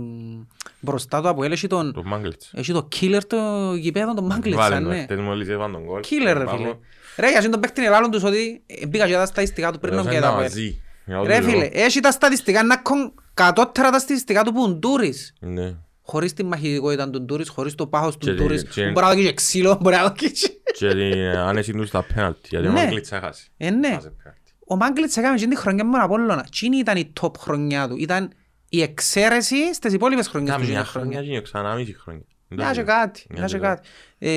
μπροστά 0.81 1.21
του 1.23 1.29
από 1.29 1.45
έχει 1.45 1.67
τον... 1.67 1.93
Το 1.93 2.03
Μάγκλητς. 2.05 2.51
Έχει 2.55 2.73
το 2.73 2.89
killer 3.01 3.21
το 3.27 3.37
γηπέδο 3.75 4.15
τον 4.15 4.27
Μάγκλητσα, 4.27 4.61
Βάλε 4.61 4.81
το, 4.81 4.89
ναι. 4.89 5.03
χτες 5.03 5.19
μόλις 5.21 5.49
έβαλε 5.49 5.73
τον 5.73 5.83
γκολ. 5.85 6.01
Killer 6.05 6.35
ρε 6.37 6.49
φίλε. 6.49 6.75
Ρε, 7.17 7.31
για 7.41 7.51
τον 7.51 7.61
παίχτη 7.61 7.85
ελάλλον 7.87 8.11
τους 8.11 8.23
ότι 8.23 8.63
ε, 8.67 8.87
μπήκα 8.87 9.07
και 9.07 9.13
τα 9.13 9.27
στατιστικά 9.27 9.73
του 9.73 9.79
πριν 9.79 9.93
Έδωσαν 9.93 10.13
και 10.13 10.19
τα 10.21 10.27
τα 10.27 10.33
από 10.33 10.41
μαζί. 10.41 10.83
Για 11.07 11.17
να 11.17 11.23
Ρε 11.25 11.39
το 11.39 11.43
φίλε, 11.45 11.57
λέω. 11.57 11.69
έχει 11.73 12.01
τα 12.01 12.11
στατιστικά 12.11 12.63
να 12.63 12.77
κον 12.77 13.13
κατώτερα 13.35 13.91
τα 13.91 13.99
στατιστικά 13.99 14.43
του 14.43 14.53
που 14.53 14.65
είναι 14.65 14.75
Ντούρις. 14.75 15.33
Ναι. 15.41 15.75
Χωρίς 16.03 16.33
τη 16.33 16.45
μαχητικότητα 16.45 17.11
του 17.11 17.23
Ντούρις, 17.23 17.49
χωρίς 17.49 17.75
το 17.75 17.87
πάχος 17.87 18.17
Και 18.19 18.27
του 18.27 18.35
τη- 18.35 18.43
Ντούρις. 18.43 18.65
και- 18.65 18.85
Που 18.85 18.91
μπορεί 18.91 19.07
να 19.07 19.13
δώσει 19.13 19.25
και 19.25 19.33
ξύλο, 19.35 19.79
μπορεί 19.83 19.97
να 19.97 20.03
δώσει 20.03 20.31
και... 20.33 20.49
Και 20.79 20.89
την 20.95 21.19
άνεση 21.37 21.73
του 21.73 21.87
στα 21.87 22.03
πέναλτι. 22.15 22.49
Γιατί 22.51 22.67
ο 22.67 22.71
Ναι. 22.73 22.81
Μάγκλητς 22.83 23.13
έχασε. 23.13 23.47
Ε, 23.57 23.71
ναι. 23.71 23.89
Έχασε 23.89 24.13
πέναλτι. 24.23 24.41
Ο 24.67 24.77
Μάγκλητς 24.77 25.17
έκαμε 25.17 25.35
εκείνη 25.35 25.55
τη 25.55 25.61
χρονιά 25.61 25.85
με 25.85 25.91
τον 25.93 26.01
Απόλλωνα. 26.01 26.45
Εκείνη 26.47 26.77
ήταν 26.77 26.97
η 26.97 27.13
top 27.21 27.37
χρονιά 27.39 27.89
του. 27.89 27.97
Ήταν 27.97 28.31
η 28.69 28.83
εξαίρεση 28.83 29.75
στις 29.75 29.93
υπόλοιπες 29.93 30.27
χρονιές 30.29 30.53
του 30.55 30.59
Κάμια 30.61 30.73
εκείνη 30.79 30.85
τη 30.87 30.91
χρονιά 30.93 31.17
χρονιά. 31.19 31.35
και 31.39 31.43
ξανά 31.43 31.75
μισή 31.75 31.95
χρόνια. 31.99 32.23
Μια 32.49 32.73
και 32.73 32.83
κάτι, 32.83 33.25
μια 33.31 33.39
Μοιάζει 33.39 33.55
και 33.55 33.61
κάτι. 33.61 33.89
Ε, 34.19 34.29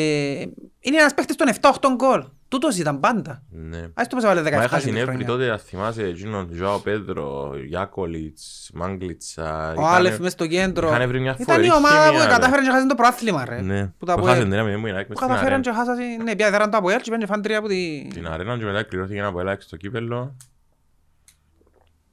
Είναι 0.80 0.98
ένας 0.98 1.14
παίχτης 1.14 1.36
των 1.36 1.48
7-8 1.48 1.90
γκολ. 1.96 2.24
Τούτος 2.56 2.78
ήταν 2.78 3.00
πάντα. 3.00 3.44
Ναι. 3.50 3.88
Ας 3.94 4.08
το 4.08 4.16
πως 4.16 4.24
έβαλε 4.24 4.42
17 4.42 4.44
Μα 4.44 4.50
είχα 4.50 4.64
εκείνη 4.64 4.80
τη 4.80 4.82
συνέβρι 4.82 5.06
χρονιά. 5.10 5.26
τότε, 5.28 5.48
να 5.48 5.58
θυμάσαι, 5.58 6.04
εκείνον 6.04 6.50
Ζωάο 6.54 6.80
Πέντρο, 6.80 7.52
Γιάκολιτς, 7.68 8.70
Μάγκλητσα. 8.74 9.74
Ο 9.78 9.86
Άλεφ 9.88 10.20
μες 10.20 10.32
στο 10.32 10.48
κέντρο. 10.48 10.88
είχαν 10.88 11.08
βρει 11.08 11.20
μια 11.20 11.32
Ήταν 11.32 11.46
φοβερή 11.46 11.66
η 11.68 11.72
ομάδα 11.72 11.96
που 12.06 12.10
χημεία, 12.12 12.26
ρε. 12.26 12.32
κατάφεραν 12.32 12.64
και 12.66 12.72
χάσαν 12.72 12.88
το 12.88 12.96
πρόθλημα 12.96 13.46
ρε. 13.46 13.62
Ναι, 13.62 13.88
Που 13.98 14.06
τα 14.06 14.14
που 14.14 14.20
Αποέλ- 14.20 14.36
χάσαν 14.36 14.50
την 14.50 14.60
έμεινε 14.60 14.78
μου 14.78 14.88
η 14.88 14.90
Nike 14.90 14.94
που 14.94 15.06
μες 15.10 15.18
στην 15.18 15.28
καταφέραν 15.28 15.62
και 15.62 15.70
αρένα. 15.70 15.86
χάσαν, 15.86 16.24
ναι, 16.24 16.36
πια 16.36 16.52
δέραν 16.52 16.70
το 16.72 16.78
Αποέλ 16.78 17.00
και 17.02 17.10
πάνε 17.12 17.26
φαν 17.26 17.42
τρία 17.42 17.58
από 17.58 17.68
τη... 17.68 18.08
Την 18.14 18.28
αρένα 18.28 18.58
και 18.58 18.64
μετά 18.66 18.84
κληρώθηκε 18.84 19.20
ένα 19.20 19.28
Αποέλ 19.28 19.56
στο 19.60 19.76
κύπελλο. 19.78 20.36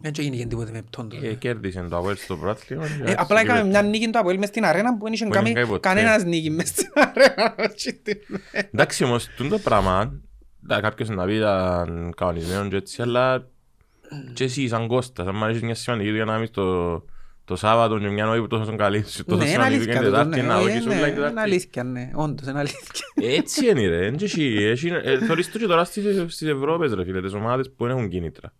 Δεν 0.05 0.13
και 0.13 0.21
έγινε 0.23 0.45
τίποτε 0.45 0.71
με 0.71 0.83
πτώντο. 0.83 1.17
Και 1.17 1.35
κέρδισε 1.35 1.87
το 1.91 1.97
Αποέλ 1.97 2.17
στο 2.17 2.37
πρωτάθλημα. 2.37 2.87
και 2.87 2.93
Ε, 2.93 2.97
εντάξει, 2.97 3.15
Απλά 3.19 3.41
έκαμε 3.41 3.59
κύπελλο. 3.59 3.81
μια 3.81 3.91
νίκη 3.91 4.11
του 4.11 4.19
Αποέλ 4.19 4.39
μες 4.39 4.49
στην 4.49 4.65
αρένα 4.65 4.97
που 4.97 5.05
δεν 5.05 5.13
είχε 5.13 5.25
Που 5.25 5.31
κάνει 5.31 5.53
δεν 5.53 5.63
είχε 5.63 5.71
ποτέ. 5.73 5.89
κανένας 5.89 6.25
νίκη 6.25 6.51
μες 6.51 6.69
στην 6.69 6.89
αρένα. 6.95 7.55
Εντάξει 8.73 9.05
όμως, 9.05 9.29
τούτο 9.37 9.49
το 9.51 9.59
πράγμα, 9.59 9.99
τα- 9.99 10.21
κάποιος 10.67 11.09
να 11.09 11.25
πει 11.25 11.35
ήταν 11.35 12.13
κανονισμένο 12.17 12.69
και 12.69 12.77
έτσι, 12.77 13.03
αλλά 13.03 13.47
και 14.33 14.45
εσύ 14.45 14.69
σαν 14.69 14.87
Κώστας, 14.87 15.27
αν 15.27 15.35
μ' 15.35 15.45
αρέσει 15.45 15.65
μια 15.65 15.75
σημαντική 15.75 16.09
του 16.09 16.15
για 16.15 16.25
να 16.25 16.39
μην 16.39 16.51
το 16.53 17.05
το 17.45 17.57
Σάββατο 17.57 17.99
και 17.99 18.09
μια 18.09 18.25
νόη 18.25 18.41
που 18.41 18.47
τόσο 18.47 18.77
καλή 18.77 19.05
σου, 19.09 19.25
τόσο 19.25 19.43
Ναι, 19.43 19.51
είναι 19.51 19.53
σημαντική 19.53 19.85
και 19.85 19.91
αλήθεια 19.91 19.99
τούτο, 19.99 20.11
Τετάρτη, 20.11 20.41
ναι. 20.41 20.47
να 20.47 20.59
Ε, 20.59 20.63
δώσεις 20.63 20.85
ναι, 20.87 20.95
όλα 20.95 21.07
η 21.07 21.11
Είναι 21.11 21.15
Τετάρτη. 21.15 21.39
αλήθεια, 21.41 21.85
ναι. 21.85 22.11
Όντως, 22.15 22.47
είναι 22.49 22.59
αλήθεια. 22.59 22.81
Έτσι 23.15 23.67
είναι 23.71 23.87
ρε, 23.89 24.07
έτσι 24.07 24.25
έχει, 24.25 24.65
έχει, 24.65 24.89
ε, 24.89 25.19
θωρείς 25.19 25.51
το 25.53 25.59
και 25.59 25.67
τώρα 25.67 25.85
στις, 25.85 26.05
στις 26.35 26.49
Ευρώπες 26.49 26.93
ρε 26.93 27.05
φίλε, 27.05 27.21
τις 27.21 27.33
ομάδες 27.33 27.71
που 27.77 27.85
δεν 27.87 27.97
έχουν 27.97 28.09
κίνητρα. 28.09 28.53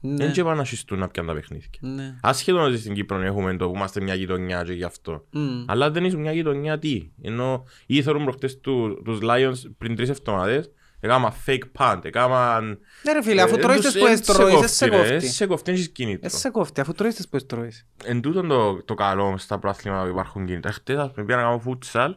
Ναι, 0.00 0.16
Δεν 0.16 0.32
και 0.32 0.42
πάνε 0.42 0.56
να 0.56 0.64
σχιστούν 0.64 0.98
να 0.98 1.08
πιάνουν 1.08 1.34
τα 1.34 1.40
παιχνίδια. 1.40 1.68
ναι. 1.80 2.14
Ασχέτως 2.22 2.66
ότι 2.68 2.78
στην 2.78 2.94
Κύπρο 2.94 3.20
έχουμε 3.20 3.56
το 3.56 3.68
που 3.68 3.74
είμαστε 3.76 4.00
μια 4.00 4.14
γειτονιά 4.14 4.62
και 4.62 4.72
γι' 4.72 4.84
αυτό. 4.84 5.24
Μμ. 5.30 5.64
Αλλά 5.66 5.90
δεν 5.90 6.04
ήσουν 6.04 6.20
μια 6.20 6.32
γειτονιά 6.32 6.78
τι. 6.78 7.10
Ενώ 7.22 7.64
ή 7.86 8.02
θεωρούν 8.02 8.22
προχτές 8.24 8.60
του, 8.60 9.02
τους 9.04 9.18
Lions 9.22 9.70
πριν 9.78 9.96
τρεις 9.96 10.08
εβδομάδες, 10.08 10.70
έκαναν 11.04 11.32
fake 11.46 11.62
punt, 11.78 12.00
έκαναν... 12.04 12.78
Ναι 13.02 13.12
ρε 13.12 13.22
φίλε, 13.22 13.42
αφού 13.42 13.54
Ε, 13.54 13.58
τρώεις 13.60 13.80
τους- 13.80 13.92
τις 13.92 14.00
που 14.00 14.06
εν 14.06 14.16
σε 14.16 14.22
εστρώεις, 14.30 14.58
δεν 14.60 14.68
σε 14.68 14.86
ρε, 14.86 14.96
εν 14.96 15.02
κόφτει. 15.12 15.26
σε 15.28 15.46
κόφτει, 15.46 15.72
έχεις 15.72 15.86
Ε, 15.86 15.90
κίνητρο. 15.90 16.28
σε 16.38 16.50
κόφτει, 16.50 16.80
αφού 16.80 16.92
τρώεις 16.92 17.14
τις 17.14 17.28
που 17.28 17.36
εστρώεις. 17.36 17.86
Εν 18.04 18.20
τούτον 18.20 18.48
το, 18.48 18.82
το 18.82 18.94
καλό 18.94 19.34
στα 19.38 19.58
προάθλημα 19.58 20.02
που 20.02 20.08
υπάρχουν 20.08 20.46
κίνητρα. 20.46 20.72
Χτες 20.72 20.96
ας 20.96 21.10
πούμε 21.12 21.26
πήγα 21.26 21.38
να 21.38 21.44
κάνω 21.44 21.58
φούτσαλ, 21.58 22.14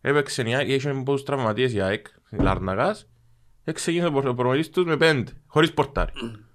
έπαιξε 0.00 0.42
η 0.42 0.54
ΑΕΚ, 0.54 0.68
είχε 0.68 0.90
πόσους 1.04 1.22
τραυματίες 1.26 1.72
η 1.72 1.80
ΑΕΚ, 1.80 2.06
η 2.30 2.36
Λάρναγας, 2.36 3.08
και 3.64 3.72
ξεκίνησε 3.72 4.08
ο 4.08 4.12
προ- 4.12 4.26
ο 4.28 4.34
προπονητής 4.34 4.70
τους 4.70 4.84
με 4.84 4.96
πέντε, 4.96 5.32
χωρίς 5.46 5.72
πορτάρι. 5.72 6.12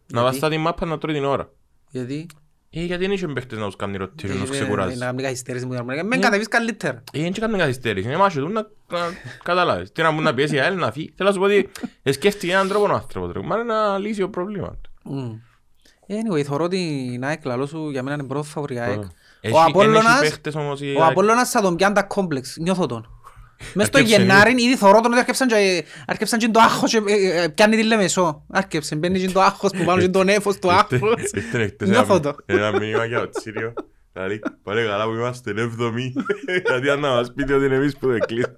Να 0.08 0.22
βάζει 0.24 0.40
τη 0.40 0.58
μάπα 0.58 0.86
να 0.86 0.98
τρώει 0.98 1.14
την 1.16 1.24
ώρα. 1.24 1.52
Γιατί; 1.90 2.26
Ε, 2.30 2.45
γιατί 2.82 3.04
δεν 3.04 3.12
είχε 3.14 3.28
παίχτες 3.28 3.60
να 3.60 3.66
τους 3.66 3.76
κάνει 3.76 3.98
rotation, 4.02 4.28
να 4.30 4.46
τους 4.46 4.50
Ε, 4.50 4.52
ξεκουράζει. 4.52 4.98
να 4.98 5.14
μην 5.14 5.24
καθυστερήσεις 5.24 5.66
μου 5.66 5.72
την 5.72 5.80
αρμονία. 5.80 6.04
Μεν 6.04 6.22
κατεβείς 6.22 6.48
καλύτερα. 6.48 7.04
Ε, 7.14 7.22
δεν 7.22 7.34
έκανε 7.36 7.58
καθυστέρηση, 7.58 8.08
είναι 8.08 8.18
μάχη 8.18 8.40
του 8.40 8.48
να, 8.50 8.62
να 8.92 9.00
καταλάβεις. 9.44 9.92
Τι 9.92 10.02
να 10.02 10.12
μου 10.12 10.22
να 10.22 10.34
πιέσει 10.34 10.56
η 10.56 10.60
ΑΕΛ 10.60 10.76
να 10.78 10.92
φύγει. 10.92 11.14
Θέλω 11.16 11.30
να 11.30 11.34
σου 11.36 11.40
πω 11.42 11.46
ότι 11.46 11.70
ε, 12.04 12.12
σκέφτηκε 12.12 12.52
έναν 12.54 12.68
τρόπο 12.68 12.86
ο 12.86 12.94
άνθρωπος, 12.96 13.32
ρε. 13.32 13.42
Μα 13.42 13.56
είναι 13.56 13.74
να 13.74 13.98
λύσει 13.98 14.20
το 14.20 14.30
πρόβλημα 14.30 14.78
του. 14.82 14.92
Μμ. 15.04 15.32
Anyway, 16.08 16.44
θωρώ 16.44 16.68
την 16.68 17.24
ΑΕΚ 17.24 17.46
λαλό 17.46 17.66
σου 17.66 17.90
για 17.90 18.04
μένα 18.04 18.16
είναι 18.16 18.28
πρώτο 18.28 18.44
φαβορή 18.44 18.80
ΑΕΚ. 18.80 18.90
Έχει- 18.92 19.04
Ο 19.04 19.08
εν 19.42 19.52
έχει 19.52 19.70
Απόλλωνας, 19.70 20.20
παίχτες 20.20 20.56
όμως 20.56 20.82
η 20.82 20.94
ο 20.98 21.02
ΑΕΚ. 21.02 21.12
Απόλλωνας 21.12 21.50
θα 21.50 21.62
τον 21.62 21.76
πιάνει 21.76 21.94
τα 21.96 22.04
κόμπλεξ, 22.04 22.58
νιώθω 22.60 22.86
τον. 22.86 23.15
Μες 23.74 23.88
στο 23.88 23.98
Αρκέψε, 23.98 24.22
Γενάρη 24.22 24.52
ήδη 24.52 24.76
θωρώ 24.76 25.02
τον 25.02 25.12
ότι 25.12 25.20
αρκέψαν 25.20 25.48
και, 25.48 25.84
αρκέψαν 26.08 26.40
και 26.40 26.48
το 26.50 26.60
άγχος 26.60 26.92
και 26.92 27.02
ε, 27.08 27.44
ε, 27.44 27.48
πιάνει 27.48 27.76
τη 27.76 27.84
Λεμεσό. 27.84 28.44
Αρκέψε, 28.52 28.96
μπαίνει 28.96 29.20
και 29.20 29.30
το 29.32 29.42
άγχος 29.42 29.72
που 29.72 29.84
πάνω 29.84 30.02
και 30.02 30.10
το 30.10 30.24
νέφος 30.24 30.60
του 30.60 30.72
άγχος. 30.72 31.32
Ήρθε 31.34 31.62
εχθές 31.62 31.90
Νιώθω 31.90 32.14
ένα- 32.16 32.22
το. 32.22 32.36
Ένα 32.46 32.72
μήνυμα 32.80 33.06
για 33.06 33.20
το 33.20 33.30
Τσίριο. 33.30 33.74
Δηλαδή, 34.14 34.40
πάλι 34.64 34.86
καλά 34.86 35.06
που 35.06 35.14
είμαστε 35.14 35.52
έβδομοι. 35.58 36.14
Γιατί 36.68 36.90
αν 36.90 37.00
να 37.00 37.10
μας 37.10 37.34
πείτε 37.34 37.54
ότι 37.54 37.66
είναι 37.66 37.76
εμείς 37.76 37.98
που 37.98 38.08
δεν 38.08 38.20
κλείσαμε. 38.20 38.58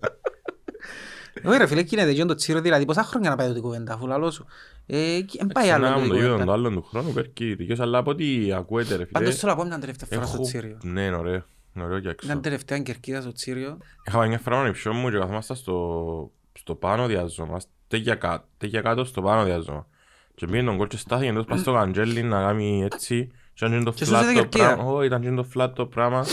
Όχι 1.43 1.57
ρε 1.57 1.67
φίλε, 1.67 1.81
γίνεται 1.81 2.13
και 2.13 2.25
το 2.25 2.35
τσίρο, 2.35 2.61
δηλαδή 2.61 2.85
πόσα 2.85 3.03
χρόνια 3.03 3.29
να 3.29 3.35
πάει 3.35 3.51
την 3.53 3.61
κουβέντα 3.61 3.93
αφού 3.93 4.07
λαλό 4.07 4.31
σου. 4.31 4.45
Ε, 4.85 5.19
και 5.25 5.37
εν 5.41 5.47
πάει 5.47 5.69
άλλο 5.69 5.83
Ξανά 5.85 5.99
την 6.01 6.09
το 6.09 6.15
γύρω 6.15 6.27
κουβέντα. 6.27 6.45
το 6.45 6.51
άλλον 6.51 6.73
του 6.73 6.83
χρόνου, 6.89 7.13
πέρκει 7.13 7.55
δικαιώς, 7.55 7.79
αλλά 7.79 7.97
από 7.97 8.09
ό,τι 8.11 8.53
ακούετε 8.53 8.95
ρε 8.95 9.05
Πάντως 9.05 9.27
φίλε. 9.29 9.39
θέλω 9.39 9.51
να 9.51 9.57
πω 9.57 9.65
μια 9.65 9.79
τελευταία 9.79 10.07
φορά 10.13 10.25
στο 10.25 10.35
έχω- 10.35 10.43
τσίριο. 10.43 10.77
Ναι, 10.83 11.01
είναι 11.01 11.15
ωραίο. 11.15 11.43
Είναι 11.77 11.85
ωραίο 11.85 11.99
και 11.99 12.09
έξω. 12.09 12.27
Μια 12.27 12.39
τελευταία 12.39 12.79
κερκίδα 12.79 13.21
στο 13.21 13.31
τσίριο. 13.31 13.77
Είχα 14.07 14.17
πάει 14.17 14.27
μια 14.27 14.39
φορά 14.39 14.55
με 14.55 14.61
τον 14.61 14.71
υψιό 14.71 14.93
μου 14.93 15.09
και 15.09 15.17
καθόμασταν 15.17 15.55
στο, 15.57 16.31
στο 16.53 16.75
πάνω 16.75 17.05
διάζωμα, 17.07 17.59
τέγια 17.87 18.15
κάτω, 18.15 18.45
τέγια 18.57 18.81
κάτω 18.81 19.05
στο 19.05 19.21
πάνω 19.21 19.43
διάζωμα. 19.43 19.87
Και 20.35 20.45
πήγαινε 20.45 20.67
τον 20.69 20.77
κόλ 20.77 20.87
και 20.87 20.97
στάθηκε 20.97 21.29
εντός 21.29 21.45
πας 21.45 21.59
στο 21.59 21.73
καντζέλι 21.73 22.23
να 22.23 22.41
κάνει 22.41 22.83
έτσι 22.83 23.31
και 23.53 23.65
ήταν 23.65 23.77
και 23.79 23.83
το 23.85 23.91
Και 23.91 24.03
flat 24.03 24.07
σώζεται 24.07 24.33
το 24.33 24.39
κερκίδα. 24.39 24.65
πράγμα. 24.73 24.91
Όχι, 24.91 25.05
ήταν 25.05 25.21
και 25.21 25.29
το 25.31 25.47
flat 25.55 25.71
το 25.75 25.85
πράγμα 25.85 26.25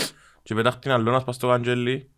και 0.43 0.55
πετάχει 0.55 0.79
την 0.79 0.91
αλλόνας 0.91 1.23
πας 1.23 1.35
στο 1.35 1.47
καντζέλι 1.47 2.09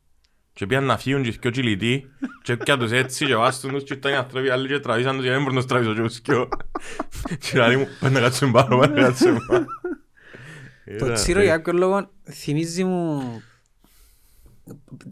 και 0.53 0.65
πήγαν 0.65 0.83
να 0.83 0.97
φύγουν 0.97 1.23
και 1.23 1.31
δυο 1.41 1.51
κυλιτοί 1.51 2.05
και 2.43 2.51
έπια 2.51 2.77
τους 2.77 2.91
έτσι 2.91 3.25
και 3.25 3.35
βάστον 3.35 3.71
τους 3.71 3.83
και 3.83 3.93
ήταν 3.93 4.11
οι 4.11 4.15
άνθρωποι 4.15 4.49
άλλοι 4.49 4.67
και 4.67 4.79
τραβήσαν 4.79 5.15
τους 5.15 5.23
για 5.23 5.31
να 5.31 5.37
μην 5.39 5.45
μπορούν 5.45 5.59
να 5.59 5.65
τους 5.67 5.71
τραβήσω 5.71 5.93
και 5.93 6.01
τους 6.01 6.21
δυο. 6.21 6.47
Και 7.51 7.57
λέει 7.59 7.75
μου, 7.75 7.87
πάνε 7.99 8.13
να 8.13 8.19
κάτσουν 8.25 8.51
πάνω, 8.51 8.77
πάνε 8.77 9.01
να 9.01 9.07
κάτσουν 9.07 9.37
πάνω. 9.47 9.65
Το 10.99 11.05
Ήταν, 11.05 11.13
τσίρο 11.13 11.39
ε, 11.39 11.43
για 11.43 11.55
κάποιον 11.57 11.77
λόγο 11.77 12.09
θυμίζει 12.31 12.83
μου... 12.83 13.21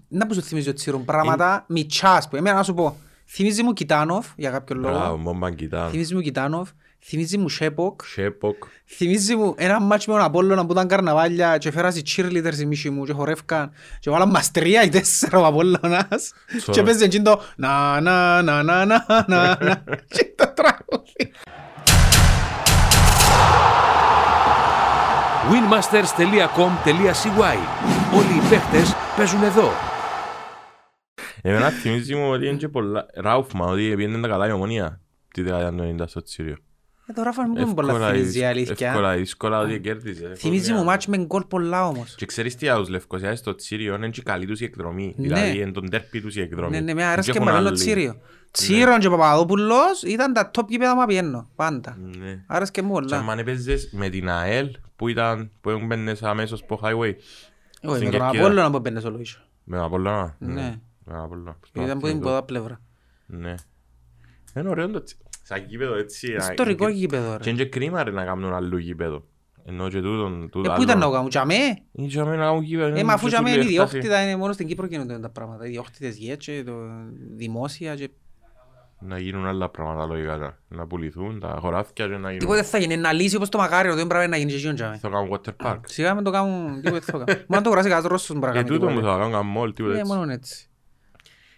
Να 0.08 0.28
που 0.28 0.34
σου 0.34 0.42
θυμίζει 0.42 0.70
ο 0.70 0.74
τσίρο, 0.74 1.00
πράγματα 1.00 1.66
μητσάς 1.68 2.28
που 2.28 2.36
εμένα 2.36 2.56
να 2.56 2.64
σου 2.64 2.74
πω. 2.74 2.98
Θυμίζει 3.28 3.64
μου 3.64 3.74
Κιτάνοφ 3.74 4.28
για 4.36 4.50
κάποιον 4.52 4.80
Μπράβο, 4.80 5.00
λόγο. 5.00 5.18
μόμπαν 5.18 5.56
κοιτάνε. 5.56 5.90
Θυμίζει 5.90 6.16
μου 6.16 6.22
Κιτάνοφ. 6.22 6.70
Θυμίζει 7.00 7.38
μου 7.38 7.50
Σέποκ. 7.50 8.06
Σέποκ. 8.06 8.64
Θυμίζει 8.86 9.36
μου 9.36 9.54
ένα 9.58 9.80
μάτσο 9.80 10.12
με 10.12 10.18
τον 10.18 10.26
Απόλλωνα 10.28 10.66
που 10.66 10.72
ήταν 10.72 10.88
καρναβάλια 10.88 11.58
και 11.58 11.72
φέρασε 11.72 12.02
cheerleaders 12.06 12.58
η 12.60 12.66
μίση 12.66 12.90
μου 12.90 13.06
και 13.06 13.14
χορεύκαν 13.14 13.72
και 14.00 14.10
βάλαν 14.10 14.30
μας 14.30 14.52
τρία 14.52 14.84
ή 14.84 14.90
τέσσερα 14.90 15.40
ο 15.40 15.46
Απόλλωνας 15.46 16.34
και 16.72 16.84
παίζει 16.84 17.04
εκείνο 17.04 17.24
το 17.24 17.42
να 17.56 18.02
να 18.02 18.42
να 18.42 18.64
να 18.64 18.86
να 18.86 19.04
να 19.28 19.58
να 19.60 19.84
και 20.16 20.34
το 20.36 20.54
τραγούδι. 20.56 21.32
winmasters.com.cy 25.52 27.58
Όλοι 28.18 28.38
οι 28.38 28.42
παίχτες 28.50 28.96
παίζουν 29.18 29.44
εδώ. 29.44 29.72
Εμένα 31.42 31.70
θυμίζει 31.70 32.16
μου 32.16 32.30
ότι 32.30 32.48
είναι 32.48 32.58
και 32.58 32.68
πολλά... 32.68 33.06
Ράουφμα, 33.14 33.66
ότι 33.66 33.94
πήγαινε 33.96 34.22
τα 34.22 34.28
καλά 34.28 34.48
η 34.48 34.52
ομονία 34.52 35.02
τη 35.34 35.42
δεκαετία 35.42 35.72
του 35.72 35.96
90 36.00 36.04
στο 36.08 36.22
Τσίριο. 36.22 36.56
Ε, 37.08 37.14
το 37.14 37.24
Ράφα 37.24 37.48
μου 37.48 37.74
πολλά 37.74 37.92
Εύκολα, 37.92 38.10
θυμίζει 38.10 38.28
η 38.28 38.32
δύσ- 38.32 38.46
αλήθεια. 38.46 38.88
εύκολα, 38.88 39.16
δύσκολα 39.16 39.60
ότι 39.60 39.80
κέρδιζε. 39.80 40.34
Θυμίζει 40.36 40.74
μου 40.74 40.84
μάτσο 40.84 41.10
με 41.10 41.18
γκολ 41.18 41.44
πολλά 41.44 41.88
όμως. 41.88 42.14
Και 42.18 42.26
ξέρεις 42.26 42.56
τι 42.56 42.68
άλλους 42.68 42.90
Λευκοσιάδες 42.90 43.40
στο 43.40 43.56
Τσίριο 43.56 43.96
είναι 43.96 44.10
και 44.10 44.22
καλή 44.22 44.46
τους 44.46 44.62
η 44.62 44.64
εκδρομή. 44.64 45.14
Ναι. 45.18 45.28
Δηλαδή 45.28 45.58
είναι 45.60 45.72
τον 45.72 45.90
τέρπι 45.90 46.22
τους 46.22 46.36
η 46.36 46.42
εκδρομή. 46.42 46.72
Ναι, 46.72 46.80
ναι, 46.80 46.94
με 46.94 47.04
άρεσε 47.04 47.32
Δεν 47.32 47.42
και 47.42 47.48
έχουν 47.50 47.54
με 47.54 47.60
το 47.62 47.68
άλλοι. 47.68 47.78
Τσίριο. 47.78 48.16
Τσίρον 48.52 49.00
και 49.00 49.10
Παπαδόπουλος 49.10 50.02
ήταν 50.06 50.34
τα 50.34 50.52
top 50.58 50.68
γήπεδα 50.68 50.96
μου 50.96 51.06
πιένω, 51.06 51.50
πάντα. 51.56 51.98
Ναι. 52.20 52.44
Άρεσε 52.48 52.72
και 52.72 52.82
μου 52.82 52.94
Και 53.00 53.02
πολλά. 53.02 53.26
αν 53.32 53.40
έπαιζες 53.40 53.90
με 53.92 54.10
την 54.10 54.30
ΑΕΛ 54.30 54.68
που 54.96 55.08
ήταν, 55.08 55.52
που 55.62 55.70
έμπαινες 55.70 56.24
αμέσως 56.24 56.62
από 56.62 56.80
highway. 56.84 57.14
Όχι, 57.84 57.96
στην 57.96 58.06
με 58.06 58.18
τον 58.18 58.20
Κερκίδα. 58.20 58.28
Απόλλωνα 58.46 58.70
που 58.72 58.78
έμπαινε 58.78 59.00
στο 59.00 59.12
Λοίσιο. 59.12 59.40
Με 59.64 59.76
τον 59.78 59.86
Απόλλωνα; 59.86 60.36
Ναι. 60.40 60.80
Με 61.06 61.14
τον 61.14 61.22
Απόλλωνα. 61.22 61.58
Ήταν 61.74 62.00
που 62.00 62.08
την 62.08 62.20
ποδά 62.20 62.44
πλευρά. 62.44 62.82
Ναι. 63.26 63.56
Είναι 64.58 64.70
ωραίο 64.70 64.90
το 64.90 65.02
τσι- 65.04 65.18
σαν 65.44 65.66
γήπεδο 65.68 65.96
έτσι. 65.96 66.28
να- 66.34 66.36
Ιστορικό 66.50 66.86
και- 66.88 66.94
γήπεδο 66.94 67.38
Και 67.38 67.44
ρε. 67.44 67.50
είναι 67.50 67.64
και 67.64 67.70
κρίμα 67.70 68.04
ρε 68.04 68.12
να 68.12 68.26
κάνουν 68.26 68.54
άλλο 68.54 68.78
γήπεδο. 68.78 69.26
Ενώ 69.68 69.90
και 69.90 70.02
τούτον, 70.02 70.50
τούτο 70.52 70.72
Ε, 70.72 70.76
πού 70.76 70.82
ήταν 70.82 70.98
να 70.98 71.04
άλλο. 71.04 71.12
το 71.12 71.12
κάνουν, 71.16 71.30
τζαμέ. 71.30 71.78
Είναι 71.92 72.08
και 72.08 72.20
αμέ 72.20 72.36
να 72.36 72.44
κάνουν 72.44 72.64
γήπεδο. 72.64 72.86
Ε, 72.88 72.90
είναι 72.90 73.04
μα 73.04 73.14
αφού 73.14 73.26
και 73.26 73.32
τζαμέ 73.32 73.50
είναι 73.50 73.62
τούτη 73.62 73.74
έκταση. 73.74 73.96
ιδιόκτητα, 73.98 74.24
είναι 74.24 74.36
μόνο 74.36 74.54
στην 74.54 74.68
Κύπρο 74.68 74.86
γίνονται 74.86 75.20
τα 75.20 75.30
πράγματα. 75.30 75.66
Ιδιόκτητες 75.68 76.18
γης 76.18 76.36
και 76.38 76.64
το 76.66 76.74
δημόσια 77.36 77.96
και... 77.96 78.10
Να 79.00 79.18
γίνουν 79.20 79.46
άλλα 79.46 79.70
πράγματα 79.70 80.06
λογικά. 80.06 80.58
Να 80.68 80.88
πουληθούν 80.88 81.40
τα 81.40 81.58
χωράφια 81.60 81.92
και 81.94 82.06
να 82.06 82.18
γίνουν. 82.18 82.38
Τίποτε 82.40 82.64
θα 82.64 82.78
γίνει, 82.78 82.98
να 82.98 83.12
λύσει 83.14 83.36
όπως 83.36 83.50
το 83.50 83.58
μακάριο, 83.58 83.96
δεν 83.96 84.08
πρέπει 84.08 84.30
να 84.30 84.38
γίνει 84.38 84.52
και 84.52 84.58
εκείνο 84.58 84.74
τζαμέ. 84.74 84.98
Θα 84.98 85.10
κάνουν 85.10 85.30
water 85.32 85.66
park. 85.66 85.80
Σιγά 85.86 86.16
με 86.16 86.22
το 86.22 86.32
κάνουν, 86.32 86.82
τίποτε 86.82 87.00
θα 87.06 87.12
κάνουν. 87.12 87.44
Μόνο 87.48 87.62
το 87.64 87.70
κουράσει 87.70 87.90
κάτι 87.90 88.08
Ρώσος 88.08 88.36
μπορεί 88.38 88.46
να 88.54 88.60
Ε, 88.60 88.64
κάνει 88.64 88.68
τούτο 88.68 88.86
μου 88.86 88.96
τίποτε. 88.96 89.12
θα 89.12 89.18
κάνουν 89.18 89.32
καμ' 89.34 89.48
μόλ, 89.48 89.74
τίποτα 89.74 89.96
Ε, 89.96 90.00
έτσι. 90.00 90.14
μόνο 90.14 90.32
έτσι. 90.32 90.70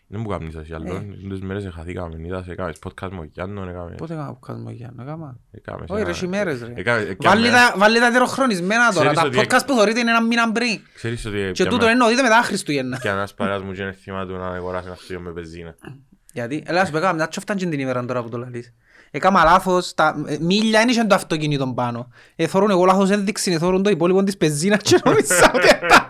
Δεν 0.09 0.19
μου 0.19 0.27
κάνεις 0.27 0.55
εσύ 0.55 0.71
Ε. 0.71 0.75
άλλο. 0.75 1.03
Τις 1.29 1.41
μέρες 1.41 1.69
χαθήκαμε. 1.73 2.15
Είδας, 2.27 2.47
έκαμες 2.47 2.77
podcast 2.83 3.09
με 3.11 3.19
ο 3.19 3.23
Γιάννον, 3.23 3.69
έκαμε- 3.69 3.95
Πότε 3.95 4.13
έκανα 4.13 4.33
που 4.33 4.39
κάνουμε 4.39 4.71
για 4.71 4.91
να 4.95 5.03
κάμα. 5.03 5.39
έκαμες 5.51 5.89
Όχι 5.89 6.01
ρε, 6.03 6.07
ένα- 6.07 6.17
χειμέρες 6.17 6.59
ρε. 6.61 6.73
έκαμε- 6.75 7.01
έκαμε- 7.09 7.17
Βάλει 7.23 7.49
τα- 7.49 7.73
Βάλει 7.77 7.99
τα 7.99 8.11
τεροχρονισμένα 8.11 8.91
τώρα. 8.91 9.11
Ξέρεις 9.11 9.19
Τα 9.19 9.25
ότι- 9.25 9.37
podcast 9.55 9.65
που 9.67 9.73
θωρείτε 9.73 9.99
είναι 9.99 10.09
ένα 10.09 10.21
μήνα 10.23 10.51
πριν. 10.51 10.79
Ξέρεις 10.93 11.25
ότι 11.25 11.35
Και 11.37 11.43
έπιαμε- 11.43 11.71
τούτο 11.71 11.85
εννοείται 11.87 12.21
μετά 12.21 12.41
Χριστούγεννα. 12.41 12.97
και 12.99 13.09
ένας 13.09 13.33
παρέας 13.33 13.61
μου 13.61 13.71
και 13.71 13.81
είναι 13.81 13.91
θύμα 13.91 14.25
του 14.25 14.33
να 14.35 14.47
αγοράσει 14.47 14.83
ένα 14.85 14.93
αυτοκίνητο 14.93 15.23
με 15.25 15.31
πεζίνα. 15.33 15.75
Γιατί, 16.37 16.63
έλα 16.65 16.85
σου 16.85 16.91
πω, 16.91 16.97
έκανα 16.97 17.13
μια 17.13 17.27
τσόφταν 17.27 17.57
και 17.57 17.65
την 17.65 17.79
ημέρα 17.79 18.05
τώρα 18.05 18.23
που 18.23 18.29
το 18.29 18.37
λαλείς. 18.37 18.73
Έκανα 19.11 19.43
λάθος, 19.43 19.93
τα 19.93 20.23
ε, 20.27 20.37
μίλια 20.39 20.79
δεν 20.79 20.89
είχε 20.89 21.03
το 21.03 21.15
αυτοκίνητο 21.15 21.67
πάνω. 21.67 22.09
Ε, 22.35 22.47
θωρούν 22.47 22.69
εγώ 22.69 22.85
λάθος 22.85 23.09
ένδειξη, 23.09 23.51
ε, 23.51 23.57
θωρούν 23.57 23.83
το 23.83 23.89
υπόλοιπο 23.89 24.23
της 24.23 24.37
πεζίνας 24.37 24.81
και 24.81 24.99
νόμιζα 25.05 25.51
ότι 25.55 25.67
ήταν. 25.67 26.07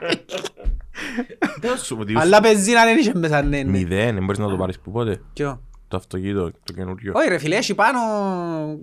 Δεν 1.59 1.77
σου 1.77 1.95
πω 1.95 2.01
ότι 2.01 2.13
Αλλά 2.17 2.41
πεζίνα 2.41 2.83
δεν 2.83 2.97
είχε 2.97 3.11
μέσα, 3.15 3.41
ναι, 3.41 3.57
ναι. 3.57 3.69
Μηδέν, 3.69 4.13
δεν 4.13 4.23
μπορείς 4.23 4.39
να 4.39 4.49
το 4.49 4.55
πάρεις 4.55 4.79
που 4.79 4.91
πότε; 4.91 5.21
Ποιο; 5.33 5.61
Το 5.89 5.97
αυτοκίνητο, 5.97 6.51
το 6.63 6.73
καινούριο. 6.73 7.11
Όχι 7.15 7.29
ρε 7.29 7.37
φίλε, 7.37 7.55
έχει 7.55 7.75
πάνω 7.75 7.99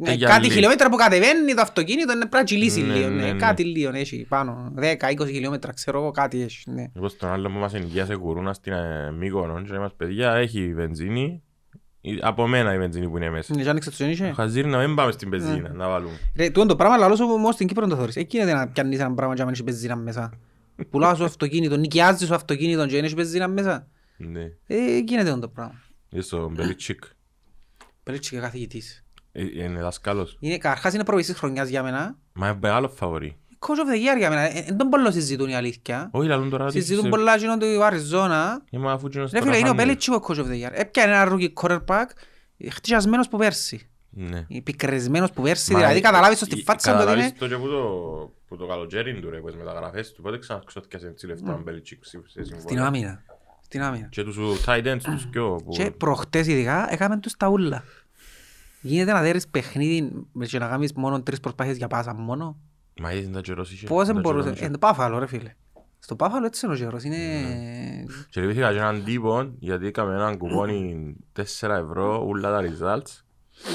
ε, 0.04 0.10
Ε, 0.10 0.14
για 0.14 0.28
κάτι 0.28 0.40
λίγο. 0.42 0.52
χιλιόμετρα 0.54 0.88
που 0.90 0.96
κατεβαίνει 0.96 1.54
το 1.54 1.60
αυτοκίνητο, 1.60 2.12
είναι 2.12 2.20
πρέπει 2.26 2.36
να 2.36 2.44
κυλήσει 2.44 2.82
Ναι, 2.82 2.94
λίγο, 2.94 3.08
ναι, 3.08 3.22
ναι, 3.24 3.32
ναι. 3.32 3.38
κάτι 3.38 3.64
λίγο 3.64 3.90
έχει 3.94 4.26
πάνω, 4.28 4.72
10-20 4.78 5.26
χιλιόμετρα, 5.26 5.72
ξέρω 5.72 5.98
εγώ, 6.00 6.10
κάτι 6.10 6.42
έχει, 6.42 6.70
ναι. 6.70 6.84
Εγώ 6.96 7.08
στον 7.08 7.28
άλλο 7.30 7.48
που 7.50 7.58
μας 7.58 7.74
ενοικίασε 7.74 8.16
κουρούνας 8.16 8.56
στην 8.56 8.72
ε, 8.72 9.10
Μύκονο 9.18 9.62
και 9.62 9.78
μας 9.78 9.92
παιδιά 9.96 10.32
έχει 10.34 10.74
βενζίνη. 10.74 11.42
Η- 12.00 12.18
Από 12.22 12.46
μένα 12.46 12.74
η 12.74 12.78
βενζίνη 12.78 13.08
που 13.08 13.16
είναι 13.16 13.30
μέσα. 13.30 13.54
Ναι, 13.56 13.62
και 13.62 13.68
άνοιξε 13.68 13.90
το 13.90 13.96
σιόνι, 13.96 14.32
Χαζίρι 14.34 14.68
να 14.68 14.78
μην 14.86 14.94
πάμε 14.94 15.12
στην 15.12 15.28
Ναι. 15.28 15.36
πεζίνα, 15.36 15.72
να 15.72 15.88
βάλουμε. 15.88 16.18
Ρε, 16.36 16.50
τούτο 16.50 16.66
το 16.66 16.76
πράγμα 16.76 16.96
λαλό 16.96 17.16
σου 17.16 17.26
όμως 17.30 17.54
στην 17.54 17.66
Κύπρο 17.66 17.86
το 17.86 17.96
θωρείς. 17.96 18.16
Εκεί 18.16 18.38
είναι 18.38 18.52
να 18.52 18.68
πιάνεις 18.68 18.98
ένα 18.98 19.14
πράγμα 19.14 19.34
και 19.34 19.40
να 19.40 19.46
μην 19.46 19.54
έχεις 19.54 19.64
πεζίνα 19.72 19.96
μέσα. 19.96 20.32
Πουλάς 20.90 21.16
σου 21.18 21.24
αυτοκίνητο, 21.24 21.76
νοικιάζεις 21.76 22.26
σου 22.28 22.34
αυτοκίνητο 22.34 22.86
και 22.86 22.92
δεν 22.94 23.02
έχεις 23.02 23.14
πεζίνα 23.14 23.48
μέσα. 23.48 23.86
Ναι. 24.16 24.42
Ε, 24.66 24.98
γίνεται 24.98 25.38
το 25.38 25.48
πράγμα. 25.48 25.74
Είσαι 26.14 26.22
στο 26.26 26.50
Μπελιτσίκ. 26.54 27.04
Πέλετσι 28.02 28.30
και 28.30 28.38
καθηγητής. 28.40 29.04
Ε, 29.32 29.42
Είναι 29.64 29.80
δάσκαλος. 29.80 30.36
Είναι, 30.40 30.58
καρχάς 30.58 30.94
είναι 30.94 31.04
προβήσεις 31.04 31.36
χρονιάς 31.38 31.68
για 31.68 31.82
μένα. 31.82 32.16
Μα 32.32 32.48
είναι 32.48 32.58
μεγάλο 32.62 32.88
φαβορή. 32.88 33.36
Coach 33.58 33.66
of 33.88 33.94
the 33.94 33.96
year 34.14 34.18
για 34.18 34.28
μένα. 34.28 34.40
Ε, 34.40 34.62
Δεν 34.62 34.76
τον 34.76 34.88
πολλό 34.88 35.10
συζητούν 35.10 35.48
η 35.48 35.54
αλήθεια. 35.56 36.08
Όχι, 36.12 36.28
λαλούν 36.28 36.50
τώρα 36.50 36.64
ότι 36.64 36.72
Συζητούν 36.80 37.02
σε- 37.02 37.08
πολλά 37.08 37.36
γίνον 37.36 37.58
του 37.58 37.84
Αριζόνα. 37.84 38.62
Ε, 38.70 38.78
μα 38.78 38.92
αφού 38.92 39.06
γίνος 39.08 39.30
Ρε 39.30 39.38
τώρα 39.38 39.50
φίλε, 39.50 39.56
είναι 39.60 39.68
ο 39.68 39.72
χάνει. 39.72 39.82
Πέλετσι 39.86 40.12
ο 40.12 40.24
coach 40.28 40.36
of 40.36 40.46
the 40.46 40.66
year. 40.66 40.70
Έπιανε 40.72 41.12
ένα 41.12 41.32
rookie 41.32 41.52
quarterback, 41.62 42.04
χτυσιασμένος 42.70 43.28
που 43.28 43.36
πέρσι. 43.38 43.88
Ναι. 44.10 44.46
Πικρισμένος 44.64 45.30
που 45.30 45.42
πέρσι, 45.42 45.72
Μα, 45.72 45.78
δηλαδή 45.78 45.98
ε, 45.98 46.00
καταλάβεις 46.00 46.38
το 46.38 46.46
ε, 46.48 46.54
στη 46.54 46.62
φάτσα 46.62 46.90
του 46.90 46.96
ότι 46.96 47.04
καταλάβεις 47.06 47.30
είναι... 47.30 47.38
το 47.38 47.48
και 47.48 47.56
που 47.56 47.68
το- 47.68 48.32
που 48.48 48.56
το 48.56 48.66
καλοκαίρι 48.66 49.20
του 49.20 49.30
ρε, 49.30 49.38
που 49.40 49.46
τις 49.46 49.56
μεταγραφές 49.56 50.12
του, 50.12 50.22
πότε 50.22 50.38
ξαναξώθηκες 50.38 51.02
έτσι 51.02 51.26
λεφτά 51.26 51.54
ο 51.54 51.60
Μπελιτσίκ 51.62 52.04
σε 52.04 52.20
Στην 52.26 52.44
συμβόλαια. 52.44 52.86
άμυνα. 52.86 53.22
Στην 53.74 53.86
άμυνα. 53.86 54.06
Και 54.06 54.24
τους 54.24 54.38
tight 54.66 54.84
ends 54.84 55.00
τους 55.02 55.26
πιο 55.26 55.60
που... 55.64 55.70
Και 55.70 55.90
προχτές 55.90 56.46
ειδικά 56.46 56.92
έκαμε 56.92 57.18
τους 57.18 57.36
τα 57.36 57.48
ούλα. 57.48 57.84
Γίνεται 58.80 59.12
να 59.12 59.20
δέρεις 59.20 59.48
παιχνίδι 59.48 60.26
με 60.32 60.46
και 60.46 60.58
να 60.58 60.68
κάνεις 60.68 60.92
μόνο 60.92 61.22
τρεις 61.22 61.40
προσπάθειες 61.40 61.76
για 61.76 61.86
πάσα 61.86 62.14
μόνο. 62.14 62.56
Μα 63.00 63.12
είδες 63.12 63.30
τα 63.30 63.40
καιρός 63.40 63.72
είχε. 63.72 63.86
Πώς 63.86 64.06
δεν 64.06 64.14
τα 64.14 64.20
μπορούσε. 64.20 64.42
καιρός 64.42 64.58
είχε. 64.58 64.66
Ε, 64.66 64.70
το 64.70 64.78
πάφαλο 64.78 65.18
ρε 65.18 65.26
φίλε. 65.26 65.54
Στο 65.98 66.16
πάφαλο 66.16 66.46
έτσι 66.46 66.66
είναι 66.66 66.74
ο 66.74 66.78
καιρός. 66.78 67.04
Είναι... 67.04 67.16
Και 68.30 68.40
λυπήθηκα 68.40 68.72
και 68.72 68.78
έναν 68.78 69.04
τύπο 69.04 69.54
γιατί 69.58 69.86
έκαμε 69.86 70.14
έναν 70.14 70.38
κουπόνι 70.38 71.16
4 71.60 71.68
ευρώ 71.68 72.24
ούλα 72.26 72.50
τα 72.50 72.62
results 72.62 73.22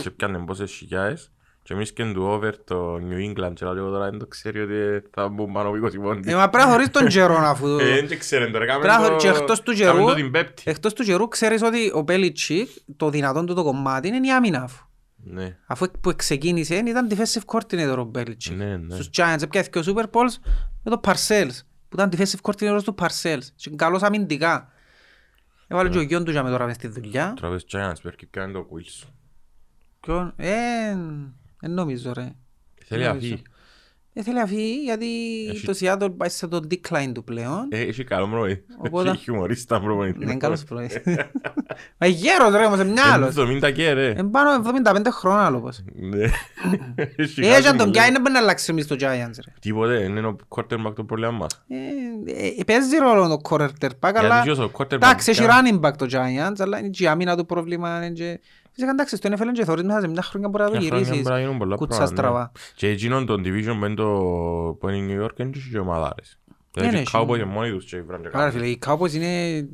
και 0.02 0.10
πιάνε 0.10 0.40
πόσες 0.40 0.72
χιλιάες 0.72 1.32
και 1.70 1.76
εμείς 1.76 1.94
και 1.94 2.12
του 2.14 2.24
over 2.24 2.52
το 2.64 2.96
New 2.96 3.30
England 3.30 3.54
και 3.54 3.66
λέω 3.66 3.90
τώρα 3.90 4.10
δεν 4.10 4.20
το 4.20 4.28
ξέρει 4.28 4.60
ότι 4.60 5.08
θα 5.12 5.28
μπουν 5.30 5.54
πάνω 5.54 5.70
από 5.70 5.78
20 5.86 6.02
πόντι. 6.02 6.32
Ε, 6.32 6.36
μα 6.36 6.50
πρέπει 6.50 6.66
να 6.66 6.72
θωρείς 6.72 6.90
τον 6.90 7.08
καιρό 7.08 7.38
αφού... 7.52 7.68
Ε, 7.68 8.06
δεν 8.06 8.20
ξέρει 8.20 8.52
τώρα, 8.52 8.66
κάμε 8.66 8.80
Πρέπει 8.80 9.02
να 9.02 9.02
το... 9.02 9.08
θωρείς 9.08 9.24
και 9.24 9.30
εκτός 9.30 9.62
του 9.62 9.78
κάμε 9.78 9.92
καιρού... 9.92 10.06
το 10.08 10.14
την 10.14 10.32
πέπτη. 10.32 10.64
Εκτός 10.66 10.94
του 10.94 11.04
καιρού 11.04 11.28
ξέρεις 11.28 11.62
ότι 11.62 11.92
ο 11.94 12.04
Πέλιτσικ 12.04 12.70
το 12.98 13.10
δυνατόν 13.10 13.46
του 13.46 13.54
το 13.54 13.64
κομμάτι 13.64 14.08
είναι 14.08 14.28
η 14.28 14.32
άμυνα 14.32 14.62
αφού. 14.62 14.86
Ναι. 15.16 15.58
Αφού 15.66 15.86
που 16.02 16.14
ξεκίνησε 16.16 16.76
ήταν 16.76 17.10
defensive 17.12 17.46
coordinator 17.58 17.98
ο 17.98 18.04
Μπέλιτσικ. 18.04 18.58
Ναι, 18.58 18.78
ναι. 18.78 18.96
Στους 18.96 19.10
Giants 19.18 19.42
έπιαθηκε 19.42 19.80
ο 19.80 19.82
Super 19.86 20.04
Bowls 20.04 20.34
με 20.84 20.92
το 20.92 21.00
Parcells 21.04 21.60
που 21.90 21.96
ήταν 22.00 22.10
defensive 22.18 22.42
coordinator 22.42 22.82
του 22.84 22.96
Parcells. 23.00 23.48
Και 23.56 23.70
καλός 23.76 24.02
αμυντικά. 24.02 24.72
Έβαλε 25.68 25.90
και 25.90 25.98
ο 25.98 26.02
γιον 26.02 26.24
του 26.24 26.32
για 26.32 26.44
με 26.44 26.50
τώρα 26.50 26.66
μες 26.66 26.76
στη 26.76 26.88
δουλειά. 26.88 27.34
Τραβές 27.40 27.66
Giants 27.72 28.00
πρέπει 28.02 28.16
και 28.18 28.28
κάνει 28.32 28.54
το 28.54 28.68
Wilson. 28.74 29.08
Ποιον- 30.00 30.34
Ε, 30.36 30.98
δεν 31.60 31.72
νομίζω 31.72 32.12
ρε. 32.14 32.32
Θέλει 32.86 33.02
να 33.04 33.08
νομίζω. 33.08 33.28
φύγει. 33.28 33.42
Ε, 34.14 34.24
θέλει 34.24 34.36
να 34.38 34.46
φύγει 34.46 34.82
γιατί 34.84 35.06
Έχει- 35.50 35.66
το 35.66 35.74
Seattle 35.80 36.14
πάει 36.18 36.30
σε 36.30 36.48
το 36.48 36.60
decline 36.72 37.12
του 37.14 37.24
πλέον. 37.24 37.68
Ε, 37.70 37.80
Έχει 37.80 38.04
καλό 38.04 38.28
προπονητή. 38.28 38.64
Οπότε- 38.78 39.10
Έχει 39.10 39.24
χιουμορίστα 39.24 39.82
προπονητή. 39.82 40.18
Δεν 40.20 40.28
είναι 40.28 40.38
καλός 40.38 40.64
πρωί. 40.64 40.90
Μα 41.98 42.08
γέρος 42.08 42.52
ρε 42.52 42.66
όμως, 42.66 42.80
είναι 42.80 42.92
μυάλος. 42.92 43.36
70 43.38 43.72
και 43.72 43.92
ρε. 43.94 44.10
Είναι 44.10 44.24
πάνω 44.24 44.52
75 44.52 45.12
χρόνια 45.12 45.46
άλλο 45.46 45.60
πως. 45.62 45.84
Ναι. 45.96 46.24
Έχει 47.16 47.46
Ε, 47.46 47.50
κάτι 47.50 47.68
αν 47.68 47.78
τον 47.78 47.86
μου 47.86 47.92
πιάει 47.92 48.04
λέει. 48.04 48.12
δεν 48.14 48.22
μπορεί 48.22 48.34
να 48.34 48.40
αλλάξει 48.40 48.72
εμείς 48.72 48.88
το 48.88 48.96
Giants 49.00 49.36
ρε. 49.46 49.52
Τίποτε, 49.60 50.04
είναι 50.04 50.28
ο 50.28 50.36
quarterback 50.50 50.94
το 50.96 51.04
πρόβλημα 51.04 51.32
μας. 51.32 51.64
Ε, 51.68 51.76
ε, 52.60 52.64
Παίζει 52.64 52.98
ρόλο 52.98 53.28
το 53.28 53.40
quarterback, 53.50 54.12
αλλά 54.16 54.28
Γιατί 54.28 54.42
ποιος 54.44 54.60
ο 54.60 54.72
quarterback; 54.78 54.92
εντάξει, 54.92 55.32
έχει 55.32 55.46
κάνει- 55.46 55.80
running 55.82 55.86
back 55.88 55.94
το 55.98 56.06
Giants, 56.12 56.56
αλλά 56.58 56.80
είναι 56.80 56.90
και 56.90 57.04
η 57.04 57.08
άμυνα 57.08 57.38
του 57.38 57.46
πρόβλημα. 57.46 57.98
είναι 57.98 58.10
και- 58.14 58.40
Φυσικά 58.44 58.59
εντάξει, 58.88 59.16
στο 59.16 59.30
NFL 59.32 59.52
και 59.54 59.66
θωρείς 59.66 59.84
μέσα 59.84 60.00
σε 60.00 60.08
μια 60.08 60.22
χρόνια 60.22 60.50
μπορεί 60.50 60.64
να 60.64 60.70
το 60.70 60.78
Μια 60.78 60.88
χρόνια 60.88 61.04
γυρίσεις 61.06 61.24
μπορεί 61.24 61.36
να 61.36 61.42
γίνουν 61.42 61.58
πολλά 61.58 61.76
κουτσάς 61.76 61.98
πράγματα, 61.98 62.22
ναι. 62.22 62.28
στραβά. 62.28 62.52
Και 62.76 62.88
εκείνον 62.90 63.26
τον 63.26 63.42
division 63.46 63.76
που 63.80 63.86
είναι 63.86 63.96
το- 63.96 64.78
που 64.80 64.90
είναι 64.90 64.98
η 65.14 65.18
New 65.20 65.24
York 65.26 65.40
είναι 65.40 65.50
και 65.50 65.60
οι 65.74 65.78
ομάδες. 65.78 66.40
Δηλαδή 66.72 66.94
Ναι, 66.96 67.00
οι 67.02 67.06
ναι, 67.14 67.20
Cowboys 67.20 67.28
ναι. 67.32 67.36
είναι 67.36 67.46
μόνοι 67.46 67.72
τους 67.72 67.86
και 67.86 68.02
βράνε 68.02 68.22
και 68.24 68.30
Άρα 68.34 68.38
κάνουν. 68.38 68.52
φίλε, 68.52 68.68
οι 68.68 68.80
Cowboys 68.86 69.14
είναι... 69.14 69.68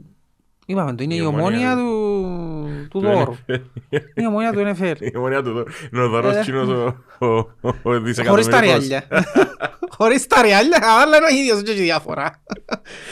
Είπαμε 0.65 0.95
το, 0.95 1.03
είναι 1.03 1.13
Η 1.13 1.17
η 1.21 1.25
ομόνια 1.25 1.73
ομόνια 1.73 1.75
του- 1.75 2.69
του 2.69 2.87
του 2.89 2.99
Του 2.99 2.99
δώρου. 2.99 3.35
NFL. 3.47 3.59
Είναι 3.89 4.01
η 4.15 4.25
ομόνια 4.25 4.51
του 4.51 4.59
NFL. 4.59 4.95
Η 4.99 5.17
ομονία 5.17 5.41
του 5.43 5.51
δω- 5.51 5.65
είναι 5.93 6.01
ο 6.03 6.09
δωρός 6.09 6.35
Ε. 6.35 6.41
κοινός 6.43 6.67
ο- 6.67 7.25
ο- 7.25 7.27
ο 7.61 7.71
Χωρίς 7.83 7.83
τα 7.83 7.99
δισεκατομμυρικός. 7.99 8.59
ριάλια. 8.59 9.03
Χωρίς 9.97 10.27
τα 10.27 10.41
ριάλια, 10.41 10.79
αλλά 11.01 11.17
είναι 11.17 11.25
ο 11.25 11.35
ίδιος 11.41 11.61
και 11.63 11.71
έχει 11.71 11.81
διάφορα. 11.81 12.41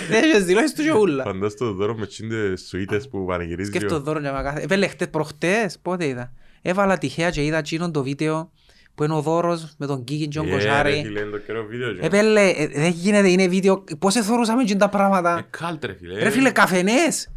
Δεν 0.09 0.23
έχεις 0.23 0.43
δηλώσεις 0.45 0.73
του 0.73 0.83
και 0.83 0.91
ούλα. 0.91 1.23
Φαντάσου 1.23 1.55
το 1.57 1.71
δώρο 1.73 1.95
με 1.95 2.05
τσίντε 2.05 2.57
σουίτες 2.57 3.07
που 3.09 3.25
πανηγυρίζει. 3.25 3.69
Σκέφτω 3.69 3.95
ο- 3.95 3.99
δώρο 3.99 4.19
για 4.19 4.31
να 4.31 4.41
κάθε... 4.43 4.61
Επέλε 4.61 4.87
χτες 4.87 5.09
προχτές, 5.09 5.79
πότε 5.81 6.07
είδα. 6.07 6.31
Έβαλα 6.61 6.97
τυχαία 6.97 7.29
και 7.29 7.43
είδα 7.43 7.57
εκείνον 7.57 7.91
το 7.91 8.03
βίντεο 8.03 8.51
που 8.95 9.03
είναι 9.03 9.13
ο 9.13 9.21
δώρος 9.21 9.73
με 9.77 9.85
τον 9.85 10.03
Κίκιν 10.03 10.29
και 10.29 10.37
τον 10.37 10.47
Ε, 10.47 10.49
ρε 10.49 10.55
Κοσάρη. 10.55 11.01
φίλε, 11.05 11.19
είναι 11.19 11.29
το 11.29 11.37
καιρό 11.37 11.65
βίντεο. 11.69 11.89
εκείνο. 11.89 12.05
Επέλε, 12.05 12.41
ε, 12.49 12.67
δεν 12.67 12.89
γίνεται, 12.91 13.29
είναι 13.29 13.47
βίντεο. 13.47 13.83
Πώς 13.99 14.15
εθωρούσαμε 14.15 14.61
εκείνα 14.61 14.79
τα 14.79 14.85
Ε, 14.85 14.89
πράγματα; 14.97 15.47
κάλτ, 15.49 15.85
ρε 15.85 15.93
φίλε. 15.99 16.19
Ρε 16.23 16.29
φίλε, 16.29 16.49
καφενές. 16.51 17.32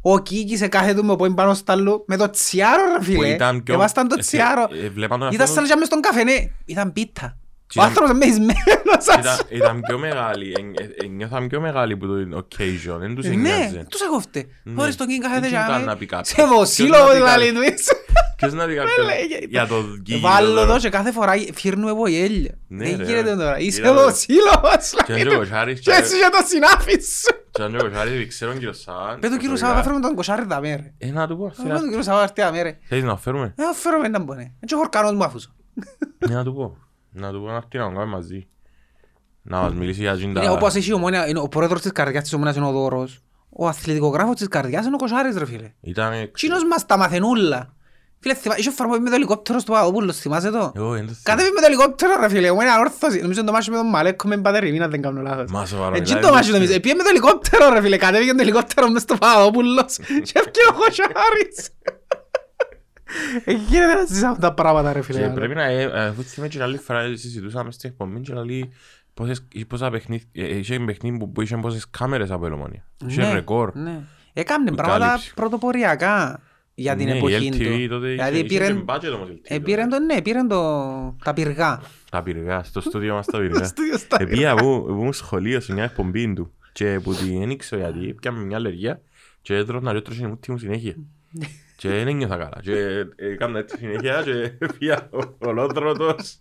Ο 0.00 0.18
Κίκης 0.18 0.58
σε 0.58 0.68
κάθε 0.68 0.94
του 0.94 1.04
με 1.04 1.16
πόην 1.16 1.34
πάνω 1.34 1.54
στο 1.54 1.72
άλλο 1.72 2.04
με 2.06 2.16
το 2.16 2.30
τσιάρο 2.30 2.82
ρε 2.92 2.98
Που 2.98 3.04
φίλε. 3.04 3.28
ήταν 3.28 3.62
πιο- 3.62 3.74
Εβάσταν 3.74 4.08
το 4.08 4.14
ε, 4.18 4.20
τσιάρο. 4.22 4.68
ε, 4.82 4.84
ε, 4.84 4.88
βλέπαν 4.88 5.18
τον 5.18 5.28
Ήταν 5.28 5.40
εαυτό 5.40 5.60
σαν 5.60 5.68
να 5.68 5.76
μες 5.76 5.86
στον 5.86 6.00
καφενέ. 6.00 6.50
Ήταν 6.64 6.92
πίτα. 6.92 7.36
Και 7.66 7.78
Ο 7.78 7.82
ήταν- 7.82 7.88
άνθρωπος 7.88 8.10
είναι 8.10 8.24
μεισμένος. 8.26 9.04
Ήταν, 9.18 9.38
ήταν 9.48 9.80
πιο 9.80 9.98
μεγάλη, 9.98 10.52
εν- 10.58 10.74
ε, 10.98 11.04
ε, 11.04 11.08
νιώθαν 11.08 11.46
πιο 11.48 11.60
μεγάλη 11.60 11.96
που 11.96 12.06
το 12.06 12.14
occasion, 12.38 12.98
δεν 12.98 13.14
τους 13.14 13.26
Ναι, 13.26 13.32
εννοιάζει. 13.32 13.84
τους 13.90 14.02
αγώφτε. 14.02 14.46
Ναι. 14.62 14.74
Χωρίς 14.80 14.96
τον 14.96 15.06
Κίκη 15.06 15.20
κάθεται 15.20 15.40
Δεν 15.40 15.50
για 15.50 15.64
ήταν 15.68 15.80
μέ. 15.80 15.86
να 15.86 15.96
πει 15.96 16.06
κάποιος. 16.06 16.28
Σε 16.28 16.34
Ποιος 16.34 16.48
βοσίλο 16.48 16.98
να 16.98 17.04
πει 17.04 17.14
δηλαδή 17.14 17.52
κάποιος. 17.52 17.66
του 17.66 17.74
είσαι. 17.74 17.92
Ποιος 18.40 18.52
να 18.54 18.66
πει 18.66 18.74
κάποιος 18.74 19.06
λέγε, 19.06 19.38
για 19.48 19.66
το 19.66 19.82
γκίγι. 20.00 20.20
Βάλω 20.20 20.48
τώρα. 20.48 20.60
εδώ 20.62 20.78
και 20.78 20.88
κάθε 20.88 21.12
φορά 21.12 21.32
φύρνουμε 21.54 21.90
από 21.90 22.08
γέλια. 22.08 22.54
Ναι, 22.68 22.84
Δεν 22.84 22.96
ρε, 22.98 23.04
γίνεται 23.04 23.30
ρε. 23.30 23.36
τώρα. 23.36 23.58
Είσαι 23.58 23.80
Είδα, 23.80 23.90
ρε. 23.92 24.02
βοσίλος. 24.02 24.92
Και 25.06 25.12
αν 25.12 25.18
και 25.22 25.28
ο 25.34 25.38
Κοσάρης 25.38 25.80
Και 25.80 25.90
και- 25.90 25.96
έτσι 25.96 26.16
για 26.16 26.30
το 26.30 26.38
συνάφι 26.46 26.92
σου. 27.02 27.34
και 27.50 27.62
αν 27.62 27.70
και 27.70 27.76
ο 27.84 27.88
Κοσάρης 27.88 28.12
δεν 28.12 28.28
ξέρω 28.28 28.52
κύριο 28.52 28.72
Σάβα. 28.72 29.16
Πες 29.20 29.30
του 29.30 29.36
κύριου 29.36 29.56
Σάβα, 29.56 29.82
φέρουμε 29.82 30.00
τον 30.00 30.14
κοσάρι 30.14 30.46
τα 30.46 30.60
μέρε. 30.60 30.92
Ε, 30.98 31.10
να 31.10 31.26
του 31.26 31.36
πω. 31.38 31.50
Φέρουμε 31.54 31.74
τον 31.78 31.88
κύριο 31.88 32.02
Σάβα, 32.02 32.22
έρθει 32.22 32.34
τα 32.34 32.52
μέρε. 32.52 32.78
Θέλεις 32.88 33.04
να 33.04 33.16
φέρουμε; 33.16 33.54
Ε, 33.56 33.62
φέρουμε 33.74 34.08
να 34.08 34.18
μπορεί. 34.18 34.54
Έτσι 34.60 34.74
ο 34.74 34.78
χορκανός 34.78 35.12
μου 35.12 35.24
αφούσω. 35.24 35.54
Ε, 36.18 36.32
Να 36.32 36.44
του 36.44 36.54
πω. 36.54 36.76
Να 37.12 37.30
του 37.32 37.40
πω 37.40 37.46
να 37.46 37.54
έρθει 37.54 37.78
να 37.78 37.84
κάνουμε 37.84 38.04
μαζί. 38.04 38.46
Να 39.42 39.60
μας 39.60 39.74
μιλήσει 39.74 40.00
για 40.00 40.14
τζιν 40.14 40.34
τα- 40.34 40.42
Είναι 40.42 40.50
όπως 40.52 40.74
έχει 40.74 40.90
η 40.90 40.92
ομόνια, 40.92 41.28
είναι 41.28 41.38
ο 41.38 41.48
πρόεδρος 41.48 41.80
της 41.80 41.92
καρδιάς 41.92 42.22
της 42.22 42.32
ομόνιας 42.32 42.56
είναι 42.56 42.66
ο 42.66 42.70
Δώρος. 42.72 43.18
Ο 43.50 43.66
αθλητικογράφος 43.68 44.36
της 44.36 44.48
καρδιάς 44.48 44.86
είναι 44.86 44.94
ο 44.94 44.98
Κοσάρης 44.98 45.36
ρε 45.36 45.46
φίλε. 45.46 45.72
Ήταν... 45.80 46.30
Τσίνος 46.32 46.64
μας 46.64 46.86
τα 46.86 46.96
μαθαινούλα. 46.98 47.74
Φίλε, 48.22 48.34
θυμά- 48.34 48.58
είχε 48.58 48.70
φορά 48.70 48.88
που 48.88 48.94
είπε 48.94 49.02
με 49.04 49.08
το 49.10 49.14
ελικόπτερο 49.14 49.58
στο 49.58 49.72
Παπαδόπουλος, 49.72 50.16
θυμάσαι 50.16 50.50
το; 50.50 50.72
Εγώ 50.76 50.90
δεν 50.92 51.06
το 51.06 51.12
θυμάμαι. 51.12 51.18
Κατέβη 51.22 51.50
με 51.54 51.60
το 51.60 51.66
ελικόπτερο 51.66 52.20
ρε 52.20 52.28
φίλε, 52.28 52.52
μου 52.52 52.60
είναι 52.60 52.70
ανόρθωσης. 52.70 53.22
Νομίζω 53.22 53.44
το 53.44 53.52
μάχη 53.52 53.70
με 53.70 53.76
τον 53.76 53.86
Μαλέκο 53.88 54.28
με 54.28 54.36
πατερή, 54.38 54.80
αν 54.80 54.90
δεν 54.90 55.02
κάνω 55.02 55.20
λάθος. 55.20 55.50
Μα 55.50 55.66
σοβαρά, 55.66 55.96
Έτσι 55.96 56.14
μιλάει, 56.14 56.28
το 56.28 56.34
μάχη 56.34 56.50
δεν 56.50 56.60
νομίζω. 56.60 56.72
ξέρω. 56.72 56.90
Επίε 56.90 56.94
με 56.94 57.02
το 57.02 57.08
ελικόπτερο 57.08 57.72
ρε 57.72 57.80
φίλε, 57.80 57.96
κατέβηκε 57.96 58.32
το 58.32 58.42
ελικόπτερο 58.42 58.90
μες 58.90 59.02
στο 59.02 59.14
Παπαδόπουλος 59.16 59.96
και 60.26 60.32
έφυγε 60.34 60.66
ο 60.70 60.74
Κοσάρης. 60.78 61.68
Ε, 63.44 63.52
Γίνεται 63.52 63.94
να 63.94 64.04
ζεις 64.04 64.22
αυτά 64.22 64.40
τα 64.48 64.54
πράγματα 64.54 64.92
ρε 64.92 64.98
Και 64.98 65.04
φίλε. 65.04 65.28
πρέπει 65.28 65.54
να... 65.54 65.64
ε, 65.64 65.82
ε, 65.82 66.06
Αφού 66.06 66.22
θυμάμαι 66.22 66.50
και 66.52 66.62
άλλη 66.62 66.78
φορά 66.78 67.02
συζητούσαμε 67.16 67.72
στην 67.72 67.90
εκπομπή 67.90 68.20
και 68.20 68.32
λέει 68.34 68.72
πόσες- 69.14 69.42
πόσα 69.68 69.90
παιχνίδια... 69.90 70.26
ε, 70.32 70.56
Είχε 70.56 70.78
παιχνίδι 70.80 71.18
που- 71.18 71.32
που 71.32 71.40
είχε 71.42 71.56
πόσες 71.56 71.86
κάμερες 71.90 72.30
από 72.30 72.46
Ελωμόνια. 72.46 72.84
Είχε 73.06 73.20
Ναι, 73.22 73.32
ρεκόρ. 73.32 73.74
ναι. 73.74 74.00
Έκαμνε 74.32 74.70
Η 74.72 74.74
πράγματα 74.74 75.06
κάλυψη. 75.06 75.34
πρωτοποριακά 75.34 76.40
για 76.80 76.96
την 76.96 77.06
Ναι, 77.06 77.14
η 77.14 77.16
εποχή 77.16 77.48
LTV 77.52 77.56
του. 77.82 77.88
τότε 77.88 78.06
είχε- 78.06 78.14
Δηλαδή 78.14 78.36
είχε 78.38 78.46
πήρε- 78.46 78.66
και 78.72 78.82
budget 78.86 79.12
όμως 79.14 79.28
η 79.28 79.32
LTV 79.32 79.40
ε, 79.42 79.58
πήρε 79.58 79.82
τότε. 79.82 79.96
το, 79.96 80.04
ναι, 80.04 80.22
πήρε 80.22 80.40
το, 80.48 81.16
τα 81.24 81.32
πυργά. 81.32 81.80
Τα 82.10 82.22
πυργά, 82.22 82.62
στο 82.62 82.80
στούντιο 82.80 83.14
μας 83.14 83.26
τα 83.26 83.38
πυργά. 83.40 83.64
Στούντιο 83.64 83.98
στα 83.98 84.16
Επία 84.20 84.54
που 84.54 84.86
ήμουν 84.88 85.12
σχολείο 85.12 85.60
σε 85.60 85.72
μια 85.72 85.84
εκπομπή 85.84 86.32
του 86.34 86.52
και 86.72 87.00
που 87.02 87.14
την 87.14 87.38
δεν 87.38 87.50
ήξερα 87.50 87.88
γιατί 87.90 88.14
πιάμε 88.14 88.44
μια 88.44 88.56
αλλεργία 88.56 89.00
και 89.42 89.54
έτρωνα 89.54 89.90
και 89.92 89.96
έτρωχε 89.98 90.22
η 90.24 90.26
μούτη 90.26 90.50
μου 90.50 90.58
συνέχεια. 90.58 90.94
Και 91.76 91.88
δεν 91.88 92.08
ένιωθα 92.08 92.36
καλά 92.36 92.58
και 92.62 93.04
έκανα 93.16 93.58
έτσι 93.58 93.76
συνέχεια 93.78 94.22
και 94.24 94.52
πια 94.78 95.08
ολότρωτος. 95.38 96.40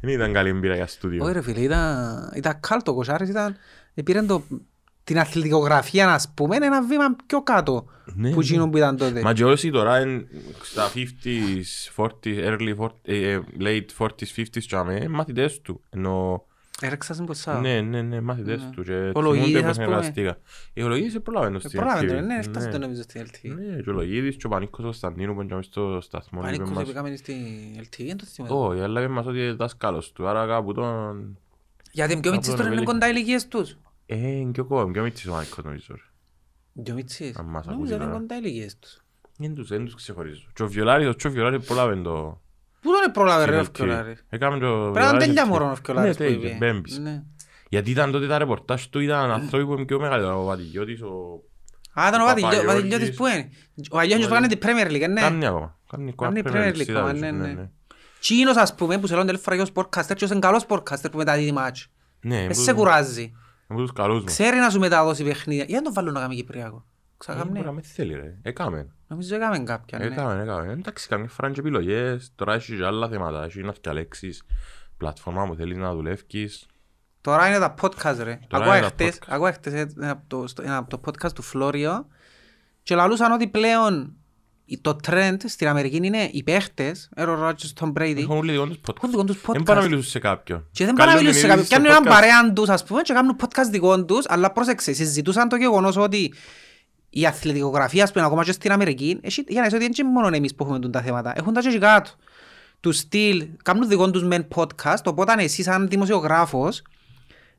Δεν 0.00 0.10
ήταν 0.10 0.32
καλή 0.32 0.48
εμπειρία 0.48 0.74
για 0.74 0.84
Όχι 0.84 0.92
στούντιο. 0.92 1.32
ρε 1.32 1.42
φίλε, 1.42 1.60
ήταν, 1.60 2.32
ήταν 2.36 2.60
κάλτο 2.60 2.90
ο 2.90 2.94
Κοσάρης, 2.94 3.28
ήταν, 3.28 3.56
ε, 3.94 4.02
πήρε 4.02 4.22
το, 4.22 4.42
την 5.10 5.18
αθλητικογραφία, 5.18 6.12
ας 6.14 6.32
πούμε, 6.34 6.56
ένα 6.56 6.82
βήμα 6.82 7.16
πιο 7.26 7.42
κάτω 7.42 7.86
Ναι, 8.14 8.30
που 8.30 8.38
ναι. 8.38 8.44
εκείνο 8.44 8.68
που 8.68 8.76
ήταν 8.76 8.96
τότε. 8.96 9.20
Μα 9.22 9.32
και 9.32 9.44
όσοι 9.44 9.70
τώρα 9.70 10.00
είναι 10.00 10.26
στα 10.62 10.90
50s, 10.94 12.02
40s, 12.04 12.46
early 12.48 12.76
40s, 12.78 12.88
ε, 13.02 13.30
ε, 13.32 13.40
late 13.60 13.86
40s, 13.98 14.06
50s 14.36 14.62
και 14.66 14.76
αμέ, 14.76 15.08
μαθητές 15.08 15.60
του. 15.60 15.80
Ενώ, 15.90 16.44
Έρεξα 16.80 17.14
στην 17.14 17.26
ποσά. 17.26 17.60
ναι, 17.60 17.80
ναι, 17.80 18.02
ναι, 18.02 18.20
μαθητές 18.20 18.62
Ναι. 18.62 18.70
του 18.70 18.82
και 18.82 19.10
Ο 19.14 19.20
Λογίδης, 19.20 19.46
θυμούνται 19.48 19.68
ας 19.68 19.76
πώς 19.76 19.84
πούμε. 19.84 19.96
εργαστήκα. 19.96 20.38
Η 20.72 20.82
Ολογίδης 20.82 21.12
δεν 21.12 21.22
προλάβαινε 21.22 21.56
Ε, 21.56 21.60
στην 21.60 21.80
Πρόλαβε 21.80 22.06
το, 22.06 22.14
LTV. 22.18 22.22
ναι, 22.22 22.34
έφτασε 22.38 22.66
Ναι. 22.66 22.72
το 22.72 22.78
νομίζω 22.78 23.02
στην 23.02 23.22
LTV. 23.26 23.54
Ναι, 23.54 23.82
και 23.82 23.90
ο 23.90 23.92
Λογίδης 23.92 24.36
και 24.36 24.46
ο 24.46 24.48
Πανίκος 24.48 24.78
ο 24.80 24.82
Κωνσταντίνου 24.82 25.34
που 25.34 25.40
είναι 25.40 25.62
στο 25.62 25.98
σταθμό. 26.00 26.40
είπες 26.40 26.50
Πανίκος 26.50 26.70
μας- 26.70 26.82
έπαιξαμε 26.82 27.16
στην 27.16 27.36
LTV, 27.80 28.06
δεν 28.06 28.16
το 28.16 28.24
θυμάμαι. 28.24 28.54
Όχι, 28.54 28.80
αλλά 28.80 29.00
είπε 29.00 29.08
μας 29.12 29.26
ότι 29.26 29.38
είναι 29.38 29.52
δάσκαλος 29.52 30.12
του, 30.12 30.26
άρα 30.28 30.46
κάπου 30.46 30.72
τον... 30.72 31.38
Γιατί 31.92 32.20
πιο 32.20 32.30
μίτσις 32.30 32.48
από 32.52 32.56
τώρα 32.62 32.72
είναι 32.74 32.82
τον 32.84 32.92
κοντά 32.92 33.06
οι 33.08 33.12
ηλικίες 33.14 33.48
τους. 33.48 33.76
Ε, 34.12 34.28
είναι 34.28 34.50
και 34.50 34.60
ο 34.60 34.64
κόμμα, 34.64 34.90
πιο 34.90 35.02
μίτσις 35.02 35.26
ο 35.26 35.32
Πανίκος 35.32 35.64
νομίζω. 35.64 35.86
ρε. 35.94 36.82
Πιο 36.82 36.94
μίτσις. 36.94 37.36
Αν 37.36 37.44
μας 37.46 37.66
Νομίζω 37.66 37.70
ακούσει 37.80 37.92
ότι 37.92 38.02
είναι 38.02 38.12
τώρα. 38.12 38.18
κοντά 38.18 38.34
οι 38.36 38.40
ηλικίες 38.42 38.78
τους. 38.78 39.04
Δεν 39.38 39.54
τους, 39.54 39.68
δεν 39.68 39.84
τους 39.84 39.94
ξεχωρίζω. 39.94 40.42
Και 40.52 40.62
ο 40.62 40.68
Βιολάρης, 40.68 41.06
ο 41.08 41.14
Τσο 41.16 41.30
Βιολάρης 41.30 41.66
προλάβαινε 41.66 42.02
το... 42.02 42.40
Πού 42.80 42.90
τον 43.02 43.12
πρόλαβε 43.12 43.44
ρε 43.44 43.56
ο 43.58 43.64
στην 43.64 43.72
LTV. 43.74 43.76
Φκιολάρη. 43.86 44.16
Έκαμε 44.28 44.58
το 44.58 44.66
Πρέπει 44.66 44.92
να 44.92 45.00
είναι 45.00 45.08
Βιολάρης 45.08 45.26
τέλεια 45.26 45.44
LTV. 45.44 45.48
μωρό 45.48 45.70
ο 45.70 45.74
Φκιολάρης 45.74 46.18
Ναι, 46.18 46.26
που 46.26 46.32
τέλεια, 46.32 46.48
είπε. 46.54 46.56
μπέμπης. 46.66 46.98
Ναι. 46.98 47.22
Γιατί 47.68 47.90
ήταν 47.90 48.10
τότε 48.10 48.26
τα 48.26 48.38
ρεπορτάζ 48.38 48.84
του, 48.84 49.00
ήταν 49.00 49.30
άνθρωποι 49.30 49.66
που 49.66 49.72
είναι 49.72 49.84
πιο 49.84 50.00
μεγαλύτερο, 50.00 50.40
ο 50.40 50.44
Βατιγιώτης, 50.44 51.02
ο... 51.02 51.42
Α, 52.00 52.08
ήταν 52.08 52.20
ο 52.20 52.24
Ο 52.24 52.26
Βαδιλιώ- 52.26 52.50
Παπαγιώργης. 52.50 52.74
Βαδιλιώτης 52.74 53.16
που 53.16 53.26
είναι. 53.26 53.48
Ο 53.90 53.98
Αγιώργης 53.98 54.26
που 54.26 54.32
Ο 54.32 54.34
κάνει 54.34 54.46
την 54.46 54.58
Premier 54.62 54.90
League, 54.90 55.08
ναι. 55.10 55.20
Κάνει 55.20 55.46
ακόμα. 55.46 55.78
Κάνει 55.90 56.10
ακόμα 56.10 56.32
Κάνει 56.32 56.42
Premier 56.44 56.50
Premier 56.50 56.74
League, 56.74 56.80
League 56.80 56.88
είδα 56.88 56.98
ακόμα, 56.98 57.12
το, 57.12 57.18
ναι, 57.18 57.30
ναι, 57.30 57.46
ναι. 57.46 57.52
ναι. 57.52 57.70
Τσίνος 58.20 58.56
ας 58.56 58.74
πούμε 58.74 58.98
που 58.98 59.06
σε 59.06 59.12
λένε 59.14 59.26
τελεία 59.26 59.40
φορά 59.40 59.56
και 59.56 59.62
ο 59.62 59.66
sportcaster 59.74 60.14
και 60.16 60.24
ως 60.24 60.30
είναι 60.30 60.38
καλός 60.38 60.64
sportcaster 60.68 61.10
που 61.10 61.16
μεταδίδει 61.18 61.52
μάτς. 61.52 61.86
Ναι, 62.20 62.42
Ε, 62.44 62.46
που- 62.46 62.54
σε 62.54 62.72
κουράζει. 62.72 63.32
Από 63.70 63.80
τους 63.80 63.92
καλούς 63.92 64.18
μου. 64.18 64.24
Ξέρει 64.24 64.56
να 64.56 64.70
σου 64.70 64.78
μεταδώσει 64.78 65.24
παιχνίδια. 65.24 65.64
Για 65.64 65.76
να 65.76 65.82
τον 65.82 65.92
βάλουν 65.92 66.12
να 66.12 66.20
κάνει 66.20 66.34
Κυπριακό. 66.34 66.84
Ε, 67.26 67.32
μπορεί 67.32 67.38
να 67.38 67.44
Ξαγάμνε. 67.44 67.72
με 67.72 67.80
θέλει 67.82 68.14
ρε. 68.14 68.38
Έκαμε. 68.42 68.88
Νομίζω 69.06 69.34
έκαμε 69.34 69.58
κάποια. 69.58 69.98
ναι. 69.98 70.04
Έκαμε, 70.04 70.42
έκαμε. 70.42 70.72
Εντάξει, 70.72 71.08
καμιά 71.08 71.28
φορά 71.28 71.46
είναι 71.48 71.56
και 71.56 71.60
επιλογές. 71.62 72.32
Τώρα 72.34 72.54
έχεις 72.54 72.76
και 72.78 72.84
άλλα 72.84 73.08
θέματα. 73.08 73.44
Έχεις 73.44 73.64
να 73.64 73.74
διαλέξεις 73.82 74.42
πλατφόρμα 74.96 75.46
που 75.46 75.54
θέλεις 75.54 75.76
να 75.76 75.94
δουλεύεις. 75.94 76.66
Τώρα 77.20 77.48
είναι 77.48 77.58
τα 77.58 77.74
podcast 77.80 78.16
ρε. 78.22 78.38
Τώρα 78.48 78.64
Ακούω 78.64 78.76
είναι 78.76 78.80
τα 78.86 78.88
χτες, 78.92 79.18
podcast. 79.18 79.26
ακούω 79.28 79.52
χτες 79.52 79.72
ένα 79.72 80.10
από 80.10 80.22
το- 80.26 80.46
στο- 80.46 80.62
ένα 80.62 80.76
από 80.76 80.90
το 80.98 81.00
podcast 81.06 81.32
του 81.32 81.42
Φλόριο 81.42 82.06
και 82.82 82.94
λαλούσαν 82.94 83.32
ότι 83.32 83.48
πλέον 83.48 84.14
το 84.78 84.96
trend 85.06 85.36
στην 85.44 85.68
Αμερική 85.68 85.98
είναι 86.02 86.28
οι 86.32 86.42
παίχτες, 86.42 87.08
Aaron 87.16 87.38
Rodgers, 87.48 87.72
Tom 87.80 87.92
Brady, 87.92 88.14
Έχουν 88.18 88.36
όλοι 88.36 88.52
δικό 88.52 88.66
τους 88.66 88.78
podcast. 88.86 88.94
έχουν 88.96 89.10
δικό 89.10 89.24
τους 89.24 89.40
Δεν 89.46 89.62
πάνε 89.62 89.80
να 89.80 89.86
podcast. 89.86 89.88
μιλήσουν 89.88 90.10
σε 90.10 90.18
κάποιον. 90.18 90.66
Και 90.72 90.84
δεν 90.84 90.94
πάνε 90.94 91.10
να 91.10 91.16
Καλούν 91.16 91.32
μιλούν 91.32 91.40
σε 91.40 91.46
την 91.46 91.48
κάποιον. 91.48 91.80
είδηση 91.80 91.80
Πιάνουν 91.80 92.04
έναν 92.04 92.04
podcast. 92.04 92.20
παρέαν 92.20 92.54
τους 92.54 92.68
ας 92.68 92.84
πούμε 92.84 93.02
και 93.02 93.12
κάνουν 93.12 93.36
podcast 93.40 93.68
δικών 93.70 94.06
τους, 94.06 94.24
αλλά 94.28 94.52
πρόσεξε, 94.52 94.92
συζητούσαν 94.92 95.48
το 95.48 95.56
γεγονός 95.56 95.96
ότι 95.96 96.34
η 97.10 97.26
αθλητικογραφία, 97.26 98.02
ας 98.04 98.12
πούμε, 98.12 98.24
ακόμα 98.24 98.44
και 98.44 98.52
στην 98.52 98.72
Αμερική, 98.72 99.18
έχει, 99.22 99.44
για 99.48 99.60
να 99.60 99.66
είσαι 99.66 99.76
ότι 99.76 99.84
δεν 99.84 99.94
είναι 99.98 100.08
μόνο 100.20 100.36
εμείς 100.36 100.54
που 100.54 100.62
έχουμε 100.64 100.78
τούν 100.78 100.90
τα 100.90 101.00
θέματα, 101.02 101.32
έχουν 101.36 101.52
τα 101.52 101.60
και 101.60 101.68
εκεί 101.68 101.78
κάτω. 101.78 102.10
Του 102.80 102.92
στυλ, 102.92 103.46
κάνουν 103.62 103.88
δικό 103.88 104.10
τους 104.10 104.24
μεν 104.24 104.46
podcast, 104.54 105.02
οπότε 105.04 105.34
εσύ 105.38 105.62
σαν 105.62 105.88
δημοσιογράφος, 105.88 106.82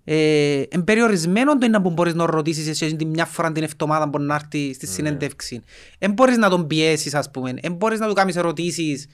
ε, 0.03 0.61
εν 0.69 0.83
περιορισμένο 0.83 1.57
το 1.57 1.65
είναι 1.65 1.79
που 1.79 1.89
μπορείς 1.89 2.13
να 2.13 2.25
ρωτήσεις 2.25 2.67
εσύ 2.67 2.95
την 2.95 3.07
μια 3.07 3.25
φορά 3.25 3.51
την 3.51 3.63
εβδομάδα 3.63 4.09
που 4.09 4.19
να 4.19 4.35
έρθει 4.35 4.73
στη 4.73 4.87
συνέντευξη. 4.87 5.61
Εν 5.97 6.11
μπορείς 6.11 6.37
να 6.37 6.49
τον 6.49 6.67
πιέσεις 6.67 7.13
ας 7.15 7.31
πούμε, 7.31 7.53
εν 7.61 7.73
μπορείς 7.73 7.99
να 7.99 8.07
του 8.07 8.13
κάνεις 8.13 8.35
ερωτήσεις 8.35 9.07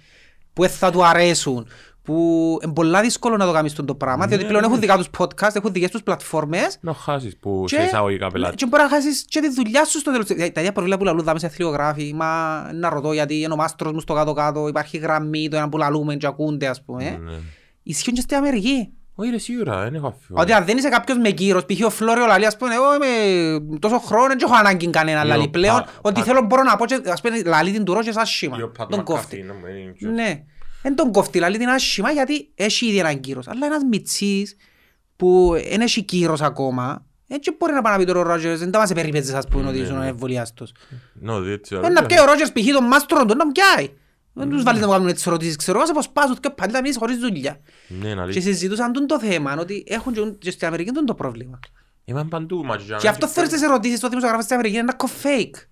που 0.54 0.62
δεν 0.62 0.72
θα 0.72 0.92
του 0.92 1.06
αρέσουν, 1.06 1.68
που 2.04 2.60
είναι 2.64 2.74
πολλά 2.74 3.02
δύσκολο 3.02 3.38
να 3.38 3.46
το 3.46 3.52
κάνεις 3.52 3.74
το 3.74 3.96
πράγμα, 3.96 4.24
Ναι, 4.24 4.30
διότι 4.30 4.46
πλέον 4.46 4.62
ναι. 4.62 4.68
έχουν 4.68 4.80
δικά 4.80 4.98
τους 4.98 5.10
podcast, 5.18 5.56
έχουν 5.56 5.72
δικές 5.74 5.90
τους 5.92 6.04
πλατφόρμες 6.04 6.78
Να 6.82 6.94
χάσεις 6.94 7.38
που 7.38 7.64
και, 7.68 7.76
σε 7.76 7.84
εισαγωγικά 7.84 8.28
πελάτη. 8.30 8.56
και 8.56 8.66
μπορεί 8.66 8.84
να 8.84 8.90
χάσεις 8.90 9.26
και 9.28 9.40
τη 9.40 9.50
δουλειά 9.54 9.86
σου 9.86 10.00
στο 10.00 10.12
τέλος. 10.12 10.28
Τα 10.28 10.34
ίδια 10.62 10.72
προβλήματα 10.72 10.98
που 10.98 11.04
λαλούν 11.04 11.24
δάμε 11.24 11.40
σε 11.40 11.46
αθλιογράφοι, 11.46 12.14
μα 12.16 12.28
να 12.74 12.90
ρωτώ 12.90 13.14
γιατί 13.14 13.36
είναι 13.42 13.54
ο 13.54 13.56
μάστρος 13.56 13.92
μου 13.92 14.00
στο 14.00 14.14
κάτω-κάτω, 14.14 14.68
υπάρχει 14.68 14.98
γραμμή, 14.98 15.48
το 15.48 15.58
ένα 15.58 15.70
που 15.70 15.78
λαλούμε 15.78 16.16
και 16.16 16.28
ακούνται 16.28 16.68
ας 16.68 16.84
πούμε. 16.84 17.20
Ναι. 17.24 17.34
Ισχύουν 17.84 18.16
και 18.16 18.22
στην 18.22 18.38
Αμερική. 18.38 18.90
Όχι 19.20 19.30
ρε 19.30 19.38
σίγουρα, 19.38 19.84
δεν 19.84 19.96
έχω 19.96 20.08
αφιβολία. 20.08 20.44
Ότι 20.44 20.52
αν 20.54 20.66
δεν 20.66 20.78
είσαι 20.78 20.90
κάποιος 20.90 21.18
με 21.18 21.30
κύρος, 21.30 21.66
π.χ. 21.66 21.86
ο 21.86 21.90
Φλόριο 21.90 22.26
λαλεί, 22.26 22.46
ας 22.46 22.58
πούμε, 22.58 22.74
εγώ 22.74 22.86
είμαι 22.96 23.78
τόσο 23.80 24.00
χρόνος, 24.00 24.28
δεν 24.28 24.38
έχω 24.44 24.56
ανάγκη 24.56 24.90
κανένα, 24.90 25.22
Ή 25.22 25.26
ο 25.26 25.28
λαλεί 25.28 25.48
πλέον, 25.48 25.76
Πα- 25.80 25.88
ότι 26.02 26.20
Πα- 26.20 26.26
θέλω 26.26 26.42
μπορώ 26.42 26.64
να 26.64 26.76
πω 26.76 26.86
και, 26.86 27.02
ας 27.08 27.22
πούμε, 27.22 27.42
λαλεί 27.46 27.72
την 27.72 27.84
τουρό 27.84 28.02
και 28.02 28.12
σαν 28.12 28.24
Ή 28.24 28.28
σχήμα. 28.28 28.58
ο 28.64 28.68
Πατ 28.68 28.90
Τον 28.90 29.00
Μακάφι, 29.00 29.20
κόφτει. 29.22 29.42
να 29.44 29.54
μου 29.54 29.60
είναι 29.68 29.92
πιο- 29.92 30.10
Ναι. 30.10 30.44
Δεν 30.82 30.96
τον 30.96 31.12
κόφτει, 31.12 31.40
λαλεί 31.40 31.58
την 31.58 31.68
άσχημα, 31.70 32.12
γιατί 32.12 32.52
έχει 32.56 32.86
ήδη 32.88 32.98
έναν 33.00 33.20
κύρος. 33.20 33.48
Αλλά 33.48 33.66
ένας 33.66 33.82
μιτσής 33.92 34.56
που 35.16 35.56
δεν 35.70 35.82
έχει 35.82 36.04
κύρος 36.04 36.42
ακόμα, 36.42 37.06
έτσι 37.28 37.56
μπορεί 37.60 37.74
να 37.74 37.82
πάει 37.82 37.94
να 37.94 38.00
πει 38.00 38.06
τώρα 38.06 38.20
ο 38.20 38.24
Ρότζερς, 38.24 38.60
δεν 38.60 38.72
τα 38.72 38.80
μας 38.80 38.94
περιπέτζες, 38.94 39.34
ας 39.36 39.48
πούμε, 39.48 39.68
ότι 39.70 39.78
Ναι, 39.78 39.84
ήσουν 39.84 40.00
ναι. 40.00 40.08
εμβολιάστος. 40.08 40.72
Ναι, 41.14 41.40
δεν 41.40 41.62
ξέρω. 41.62 41.86
Ε, 41.86 41.90
να 41.90 42.06
πιάει 42.06 42.22
ο 42.22 42.26
Ρότζερς 42.26 42.52
π.χ. 42.52 42.72
τον 42.74 42.84
μάστρο 42.84 43.26
του, 43.26 43.36
να 43.36 43.46
μου 43.46 43.52
πιάει. 43.52 43.90
Δεν 44.38 44.50
τους 44.50 44.64
βάλεις 44.64 44.82
να 44.82 44.88
μου 44.88 44.94
κάνουν 44.94 45.08
έτσι 45.08 45.24
ερωτήσεις, 45.28 45.56
ξέρω, 45.56 45.80
ας 45.80 45.90
αποσπάσουν 45.90 46.38
και 46.40 46.50
πάλι 46.50 46.72
θα 46.72 46.82
μείνεις 46.82 46.98
χωρίς 46.98 47.18
δουλειά. 47.18 47.60
Ναι, 47.88 48.14
να 48.16 48.26
Και 48.26 48.32
δεις. 48.32 48.44
συζητούσαν 48.44 48.92
τον 48.94 49.08
το 49.08 49.20
θέμα, 49.20 49.58
ότι 49.60 49.84
έχουν 49.88 50.14
και- 50.14 50.32
και 50.40 50.52
στην 50.52 50.68
Αμερική 50.68 50.92
τον 50.92 51.06
το 51.06 51.14
πρόβλημα. 51.14 51.60
Είμαι 52.06 52.24
παντού, 52.26 52.64
μα 52.66 52.76
για 52.76 52.96
να 52.96 53.02
Και 53.02 53.08
αυτό 53.08 53.26
μην- 53.26 53.36
θέλεις 53.36 53.50
τις 53.50 53.62
ερωτήσεις 53.62 53.98
στο 53.98 54.08
δημοσιογράφο 54.08 54.44
στην 54.44 54.54
Αμερικής, 54.56 54.80
είναι 54.82 54.94
ένα 55.00 55.10
fake. 55.24 55.68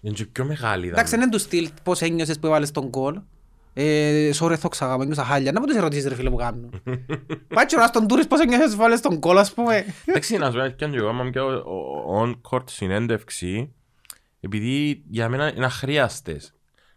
Είναι 0.00 0.14
και 0.14 0.24
πιο 0.24 0.44
μεγάλη. 0.44 0.88
Εντάξει, 0.88 1.14
ήταν. 1.14 1.20
είναι 1.26 1.30
του 1.36 1.38
στυλ 1.38 1.68
πώς 1.82 2.00
ένιωσες 2.00 2.38
που 2.38 2.46
έβαλες 2.46 2.70
τον 2.70 2.90
κόλ. 2.90 3.20
Ε, 3.76 4.30
sorry, 4.40 4.54
θα 4.58 4.68
ξαγάμε, 4.68 5.02
ένιωσα 5.02 5.24
χάλια. 5.24 5.52
Να 5.52 5.60
μου 5.60 5.66
τις 5.66 5.76
ερωτήσεις 5.76 6.06
ρε 6.08 6.14
φίλε 6.14 6.30
που 6.30 6.36
κάνουν. 6.36 6.82
Πάει 7.54 7.66
και 7.66 7.76
ο 7.76 7.86
στον 7.86 8.08
τούρις 8.08 8.26
πώς 8.26 8.40
ένιωσες 8.40 8.70
που 8.70 8.76
βάλες 8.76 9.00
τον 9.00 9.20
κόλ, 9.20 9.38
ας 9.38 9.52
πούμε. 9.52 9.84
Εντάξει, 10.04 10.36
να 10.36 10.50
σου 10.50 10.56
πω, 10.58 10.74
πιάνω 10.76 10.92
και 10.92 10.98
εγώ, 10.98 11.08
άμα 11.08 11.30
πιάω 11.30 11.46
ο- 11.46 12.18
ο- 12.18 12.22
on-court 12.22 12.70
συνέντευξη, 12.70 13.72
επειδή 14.40 15.02
για 15.08 15.28
μένα 15.28 15.54
είναι 15.56 15.64
αχρίαστες. 15.64 16.54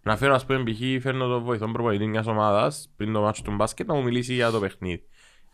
Να 0.08 0.18
φέρω, 0.18 0.34
ας 0.34 0.46
πούμε, 0.46 0.64
π.χ. 0.64 1.02
φέρνω 1.02 1.28
το 1.28 1.42
βοηθόν 1.42 1.72
προπονητή 1.72 2.06
μιας 2.08 2.28
ομάδας 2.28 2.90
πριν 2.96 3.14
το 3.14 3.22
μάτσο 3.22 3.42
του 3.42 3.52
μπάσκετ 3.56 3.88
να 3.88 3.94
μου 3.94 4.04
μιλήσει 4.04 4.34
για 4.34 4.50
το 4.52 4.60
παιχνίδι. 4.60 5.04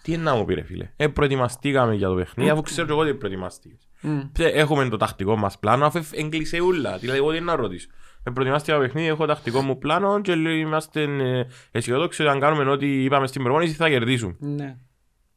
Τι 0.01 0.13
είναι 0.13 0.23
να 0.23 0.35
μου 0.35 0.45
πει 0.45 0.53
ρε 0.53 0.61
φίλε; 0.63 0.89
Ε, 0.95 1.07
προετοιμαστήκαμε 1.07 1.95
για 1.95 2.07
το 2.07 2.15
παιχνίδι, 2.15 2.49
αφού 2.49 2.61
ξέρω 2.61 2.85
και 2.87 2.91
εγώ 2.93 3.01
ότι 3.01 3.13
προετοιμαστήκες. 3.13 3.87
Μμ. 4.01 4.19
Ψε, 4.31 4.43
Έχουμε 4.45 4.89
το 4.89 4.97
τακτικό 4.97 5.35
μας 5.35 5.59
πλάνο, 5.59 5.85
αφού 5.85 5.99
έγκλεισε 6.11 6.59
ούλα. 6.61 6.97
Δηλαδή, 6.97 7.19
εγώ 7.19 7.31
τι 7.31 7.39
να 7.39 7.55
ρωτήσω; 7.55 7.87
Ε, 8.23 8.31
προετοιμάστηκα 8.31 8.75
το 8.77 8.81
παιχνίδι, 8.81 9.07
έχω 9.07 9.25
τακτικό 9.25 9.61
μου 9.61 9.77
πλάνο 9.77 10.21
και 10.21 10.35
λέω, 10.35 10.51
είμαστε 10.51 11.01
ε, 11.03 11.45
αισιοδόξοι 11.71 12.21
ότι 12.21 12.31
αν 12.31 12.39
κάνουμε 12.39 12.71
ό,τι 12.71 13.03
είπαμε 13.03 13.27
στην 13.27 13.43
προπόνηση 13.43 13.73
θα 13.73 13.89
κερδίσουμε. 13.89 14.35
Ναι. 14.39 14.75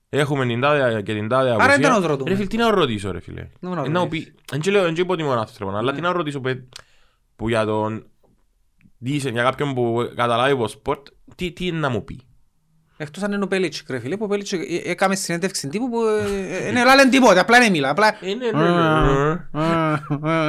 Έχουμε 0.08 0.46
την 0.46 0.60
τάδε 0.60 1.02
και 1.02 1.14
την 1.14 1.28
τάδε 1.28 1.50
Άρα 1.50 1.64
απουσία. 1.64 1.78
δεν 1.82 1.90
να 1.90 2.00
το 2.00 2.06
ρωτούμε. 2.06 2.30
Ρε 2.30 2.36
φίλε, 2.36 2.46
τι 2.48 2.56
να 2.56 2.70
ρωτήσω 2.70 3.10
ρε 3.12 3.20
φίλε; 3.20 3.48
Να 3.60 3.68
μου 3.68 3.82
Ε, 3.84 3.88
Να 3.88 4.00
μου 4.00 4.08
πει, 4.08 4.34
δεν 4.50 4.60
και 4.60 4.70
λέω, 4.70 4.82
δεν 4.82 4.94
και 4.94 5.00
υποτιμώ 5.00 5.28
έναν 5.28 5.40
άνθρωπος, 5.40 5.74
αλλά 5.74 5.90
Ναι. 5.90 5.96
τι 5.96 6.02
να 6.02 6.12
ρωτήσω 6.12 6.40
που- 6.40 6.68
που 7.36 7.48
για 7.48 7.64
τον 7.64 8.06
decent, 9.04 9.32
για 9.32 9.42
κάποιον 9.42 9.74
που 9.74 10.12
καταλάβει 10.16 10.52
από 10.52 10.68
σπορτ, 10.68 11.06
τι, 11.34 11.52
τι 11.52 11.66
είναι 11.66 11.78
να 11.78 11.88
μου 11.88 12.04
πει. 12.04 12.20
Εκτός 12.98 13.22
αν 13.22 13.32
είναι 13.32 13.44
ο 13.44 13.46
Πέλιτσικ 13.46 13.90
ρε 13.90 13.98
φίλε, 13.98 14.16
που 14.16 14.24
ο 14.24 14.28
Πέλιτσικ 14.28 14.70
ε, 14.70 14.90
έκαμε 14.90 15.14
συνέντευξη 15.14 15.68
τύπου 15.68 15.90
που 15.90 16.00
ε, 16.02 16.68
ε, 16.68 16.72
ναι, 16.72 16.84
λένε 16.84 17.10
τίποτε, 17.10 17.40
απλά 17.40 17.56
είναι 17.56 17.70
μίλα, 17.70 17.90
απλά... 17.90 18.18
Ε, 18.20 18.34
ναι, 18.34 18.50
ναι, 18.50 18.70
ναι, 18.70 19.34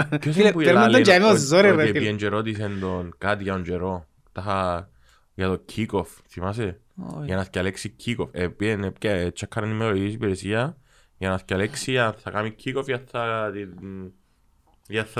ναι. 0.10 0.18
Ποιος 0.20 0.36
Φίλε, 0.36 0.44
είναι 0.48 0.52
που 0.52 0.60
παίρνουν 0.60 0.82
τον 0.82 0.92
λέει 0.92 1.02
τζαμί 1.02 1.26
ως 1.26 1.40
ζόρι, 1.40 1.62
ρε 1.68 1.74
ότι 1.74 1.82
φίλε. 1.82 1.92
πήγαινε 2.00 2.18
και 2.18 2.28
ρώτησε 2.28 2.72
τον 2.80 3.16
κάτι 3.18 3.44
για 3.44 3.54
τον 3.54 3.64
καιρό. 3.64 4.06
Τα 4.32 4.42
είχα 4.46 4.90
για 5.34 5.48
το 5.48 5.66
kick-off, 5.76 6.06
θυμάσαι; 6.30 6.80
Όχι. 6.96 7.26
Για 7.26 7.36
να 7.36 7.48
διαλέξει 7.52 7.96
kick-off. 8.06 8.30
Ε, 8.32 8.48
πήγαινε 8.48 8.92
και 8.98 9.32
τσεκάραν 9.34 9.72
ημερολογική 9.72 10.14
υπηρεσία 10.14 10.78
για 11.18 11.30
να 11.30 11.40
διαλέξει 11.46 11.98
αν 11.98 12.14
θα 12.18 12.32
κάνει 12.32 12.56
kick-off 12.64 12.86
για 12.86 13.04
θα... 13.12 13.50
την- 13.54 13.70
Για 13.80 14.12
θα... 14.12 14.12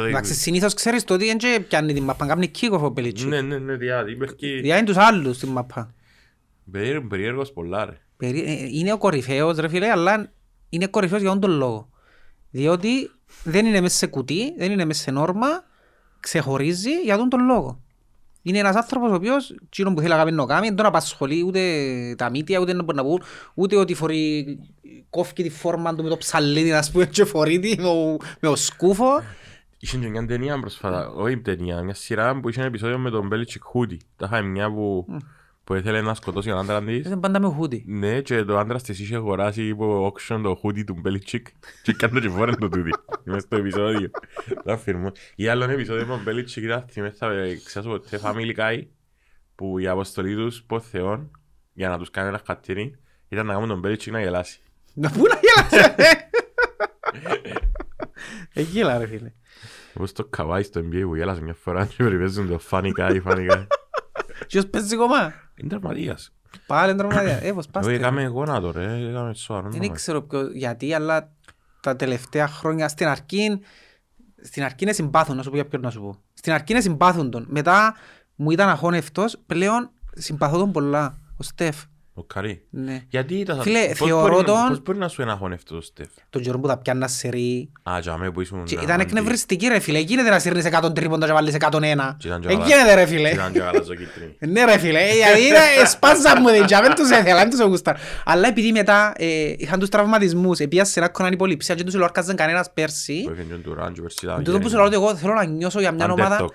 Εντάξει, 0.08 0.34
συνήθως 0.34 0.74
ξέρεις 0.74 1.04
το 1.04 1.14
ότι 1.14 1.26
δεν 1.38 1.68
πιάνει 1.68 1.94
την 1.94 2.04
μαπά, 2.04 2.26
κάνει 2.26 2.52
kick-off 2.60 2.80
ο 2.82 2.92
Πέλιτσικ. 2.92 3.28
Ναι, 3.28 3.42
ναι, 3.42 3.58
ναι, 3.58 3.76
διάδει. 3.76 4.12
Είπες 4.12 4.36
και 4.36 4.48
Διάει 4.48 4.84
τους 4.84 4.98
άλλους 4.98 5.38
την 5.38 5.50
μαπά. 5.50 5.94
περίεργο- 6.72 7.08
περίεργος 7.08 7.52
πολλά 7.52 7.86
ρε. 7.86 7.98
Περί- 8.18 8.48
ε, 8.48 8.68
Είναι 8.72 8.92
ο 8.94 8.98
κορυφαίος 8.98 9.58
ρε 9.58 9.68
φίλε, 9.68 9.90
αλλά 9.90 10.32
είναι 10.70 10.88
κορυφαίος 10.88 11.22
για 11.22 11.40
τον 11.40 11.52
λόγο. 11.52 11.90
Διότι 12.52 13.12
δεν 13.44 13.66
είναι 13.66 13.82
μέσα 13.82 13.98
σε 13.98 14.08
κουτί, 14.08 14.54
δεν 14.58 14.72
είναι 14.72 14.86
μέσα 14.86 15.02
σε 15.02 15.12
νόρμα, 15.12 15.48
ξεχωρίζει 16.20 16.92
για 17.04 17.18
τον 17.18 17.30
τον 17.30 17.46
λόγο. 17.46 17.82
Είναι 18.42 18.58
ένας 18.58 18.76
άνθρωπος 18.76 19.12
ο 19.12 19.14
οποίος, 19.14 19.56
εκείνο 19.66 19.94
που 19.94 20.00
θέλει 20.02 20.12
να 20.14 20.18
κάνει 20.18 20.32
να 20.32 20.46
κάνει, 20.46 20.68
δεν 20.68 20.76
τον 20.76 20.86
απασχολεί 20.86 21.44
ούτε 21.46 21.62
τα 22.18 22.30
μύτια, 22.30 22.60
ούτε 22.60 22.74
να 22.74 22.84
μπορεί 22.84 22.98
να 22.98 23.04
πούν, 23.04 23.22
ούτε 23.54 23.76
ότι 23.76 23.94
φορεί, 23.94 24.46
κόφει 25.10 25.34
τη 25.34 25.50
φόρμα 25.50 25.96
του 25.96 26.04
με 26.04 26.10
το 26.10 26.18
ψαλίδι, 26.18 26.72
ας 26.72 26.92
πούμε, 26.92 27.06
και 27.06 27.26
φορεί 27.26 27.60
τη 27.60 27.82
με 27.82 27.88
ο- 27.88 28.18
με 28.40 28.48
ο 28.50 28.56
σκούφο. 28.56 29.24
Είχε 29.80 29.98
και 29.98 30.10
μια 30.10 30.26
ταινία 30.26 30.60
πρόσφατα, 30.60 31.10
όχι 31.10 31.38
ταινία, 31.38 31.84
μια 31.84 31.94
σειρά 31.94 32.40
που 32.40 32.50
είχε 32.50 32.60
ένα 32.60 32.68
επεισόδιο 32.68 32.98
με 32.98 33.10
τον 33.10 33.28
Belichick 33.28 33.64
hoodie. 33.64 34.00
Τα 34.16 34.26
είχα 34.32 34.42
μια 34.42 34.72
που, 34.72 35.06
που 35.64 35.74
ήθελε 35.74 36.02
να 36.02 36.14
σκοτώσει 36.14 36.50
τον 36.50 36.58
άντρα 36.58 36.84
της. 36.84 37.06
Είναι 37.06 37.18
πάντα 37.18 37.40
με 37.40 37.48
hoodie. 37.48 37.84
Ναι, 37.88 38.22
και 38.22 38.44
το 38.44 38.58
άντρας 38.58 38.84
της 38.84 39.00
είχε 39.00 39.16
αγοράσει 39.16 39.68
υπό 39.68 40.14
auction 40.14 40.40
το 40.44 40.56
hoodie 40.56 40.84
του 40.84 40.98
Belichick 41.00 41.48
και 41.84 41.94
κάνω 41.94 42.20
και 42.20 42.30
φόρεν 42.30 42.60
το 42.60 42.70
τούτι. 42.70 42.90
Μες 43.24 43.44
στο 43.44 43.56
επεισόδιο. 43.56 44.10
Το 44.64 44.72
αφηρμώ. 44.72 45.12
Ή 45.36 45.48
άλλο 45.48 45.64
ένα 45.64 45.74
επεισόδιο 45.74 46.06
με 46.06 46.14
τον 46.14 46.24
Μπέλιτσικ 46.24 46.64
ήταν, 46.64 46.86
θυμάμαι, 46.90 47.12
θα 47.12 47.28
ξέρω 47.66 47.90
ποτέ, 47.90 48.20
Family 48.24 48.56
Guy, 48.56 48.82
που 49.56 49.80
η 49.80 49.88
αποστολή 49.88 50.36
τους 50.36 50.64
πως 50.64 50.88
Θεόν, 50.88 51.32
για 51.74 51.90
να 51.90 51.98
τους 51.98 52.10
κάνει 52.10 52.28
ένα 52.28 52.42
χατήρι, 52.46 52.96
ήταν 53.30 53.46
να 53.46 53.54
κάνουν 53.54 53.68
τον 53.68 53.80
Μπέλιτσικ 53.80 54.14
να 54.14 54.22
γελάσει. 54.22 54.60
Να 54.94 55.10
πού 55.10 55.24
να 55.28 55.40
γέλασε. 55.40 55.96
Ε, 58.54 58.62
γέλα 58.62 58.98
ρε 58.98 59.08
φίλε. 59.08 59.32
Όπως 59.98 60.12
το 60.12 60.26
καβάι 60.26 60.64
στο 60.64 60.82
NBA 60.82 61.02
που 61.04 61.16
γέλασε 61.16 61.42
μια 61.42 61.54
φορά 61.54 61.86
και 61.86 62.04
περιπέζουν 62.04 62.48
το 62.48 62.60
funny 62.70 62.92
guy, 62.98 63.22
funny 63.24 63.52
guy. 63.52 63.68
Ποιος 64.48 64.68
παίζει 64.68 64.96
κομμά. 64.96 65.34
Είναι 65.56 65.70
τερματίας. 65.70 66.32
Πάλι 66.68 66.96
τραυματία. 66.96 67.44
Ε, 67.44 67.52
πως 67.52 67.66
Εγώ 67.66 67.72
πάστε. 67.72 67.94
έκαμε 67.94 68.26
γόνατο 68.26 68.72
ρε, 68.72 69.08
έκαμε 69.10 69.34
σοβαρό. 69.34 69.70
Δεν 69.70 69.78
πράγμα. 69.80 69.96
ξέρω 69.96 70.22
ποιο, 70.22 70.48
γιατί, 70.52 70.94
αλλά 70.94 71.32
τα 71.80 71.96
τελευταία 71.96 72.48
χρόνια 72.48 72.88
στην 72.88 73.08
αρχή, 73.08 73.60
στην 74.42 74.64
αρχή 74.64 74.78
είναι 74.80 74.92
συμπάθουν, 74.92 75.36
να 75.36 75.44
σου 75.44 75.50
πω 75.50 75.56
για 75.56 75.66
ποιον 75.68 75.82
να 75.82 75.90
σου 75.90 76.02
πω. 76.02 76.18
Στην 76.34 76.54
αρχή 76.54 76.72
είναι 76.72 76.82
συμπάθουν 76.82 77.32
τον. 77.32 77.46
Μετά 77.50 77.96
μου 78.36 78.52
ήταν 78.52 78.70
αχώνευτος, 78.70 79.38
πλέον 79.46 79.90
συμπαθώ 80.14 80.58
τον 80.58 80.72
πολλά. 80.72 81.20
Ο 81.38 81.44
Στεφ. 81.44 81.84
Ο 82.20 82.24
Καρί. 82.24 82.62
Ναι. 82.70 83.04
Γιατί 83.10 83.34
ήταν... 83.36 83.62
Φίλε, 83.62 83.88
πώς 83.98 84.08
θεωρώ 84.08 84.22
μπορεί 84.22 84.36
να- 84.36 84.44
τον- 84.44 84.68
Πώς 84.68 84.82
μπορεί 84.82 84.98
να 84.98 85.08
σου 85.08 85.22
εναχωνεύει 85.22 85.64
το 85.64 85.82
Στεφ; 85.82 86.08
Τον 86.30 86.42
καιρό 86.42 86.60
που 86.60 86.68
τα 86.68 86.78
πιάννας 86.78 87.12
σε 87.12 87.30
ρί. 87.30 87.72
Α, 87.84 88.00
για 88.02 88.18
μέ 88.18 88.32
που 88.32 88.42
ήσουν... 88.42 88.64
Και 88.64 88.76
να- 88.76 88.82
ήταν 88.82 88.96
αντί- 89.00 89.08
εκνευριστική 89.08 89.68
ρε 89.68 89.80
φίλε. 89.80 90.00
Γίνεται 90.00 90.30
να 90.30 90.40
σύρνεις 90.40 90.66
100 90.84 90.96
τρίποντα 90.96 91.26
και 91.26 91.32
βάλεις 91.34 91.56
101. 91.60 91.70
Και 92.18 92.28
ήταν 92.28 92.42
και 92.42 92.48
Ε, 92.48 92.52
καλά- 92.54 92.66
γίνεται 92.66 92.94
ρε 92.94 93.02
και 93.02 93.08
φίλε. 93.08 93.30
Ήταν 93.30 93.52
και 93.52 93.60
γαλαζοκίτρινη. 93.60 94.36
Ναι 94.54 94.66
ρε 94.66 94.78
φίλε, 94.78 95.00
ε, 95.00 95.14
γιατί 95.16 95.42
είναι 95.46 95.86
σπάζα 95.88 96.40
μου 96.42 96.48
δεν 96.50 96.66
δεν 96.68 96.96
τους 96.96 97.10
έθελα, 97.10 97.38
δεν 97.40 97.50
τους 97.50 97.60
γούσταρ. 97.62 97.96
Αλλά 98.26 98.48
επειδή 98.48 98.72
μετά 98.72 99.14
ε, 99.18 99.54
είχαν 99.58 99.80
τους 99.80 99.90
τραυματισμούς, 99.90 100.60
επίασε 100.60 100.92
σε 100.92 101.00
ένα 101.00 101.10
κονάν 101.10 101.32
υποληψία 101.34 101.76
και 101.76 101.84
τους 101.84 101.94
ελόρκαζαν 101.94 102.36
κανένας 102.36 102.72
πέρσι, 102.74 103.22
Που 103.24 103.30
έφυγε 103.30 103.54
του 103.54 103.74
Ράντζο 103.74 104.02
πέρσι 104.02 104.18
ήταν 104.26 104.44
τούτο 104.44 104.60
που 104.60 104.70
σου 104.70 104.76
λέω 104.76 104.86
ότι 104.86 104.96
εγώ 104.96 105.16
θέλω 105.16 105.34
να 105.34 105.46
νιώσω 105.46 105.80
για 105.80 105.92
μια 105.92 106.12
ομάδα, 106.12 106.38
Underdog. 106.42 106.52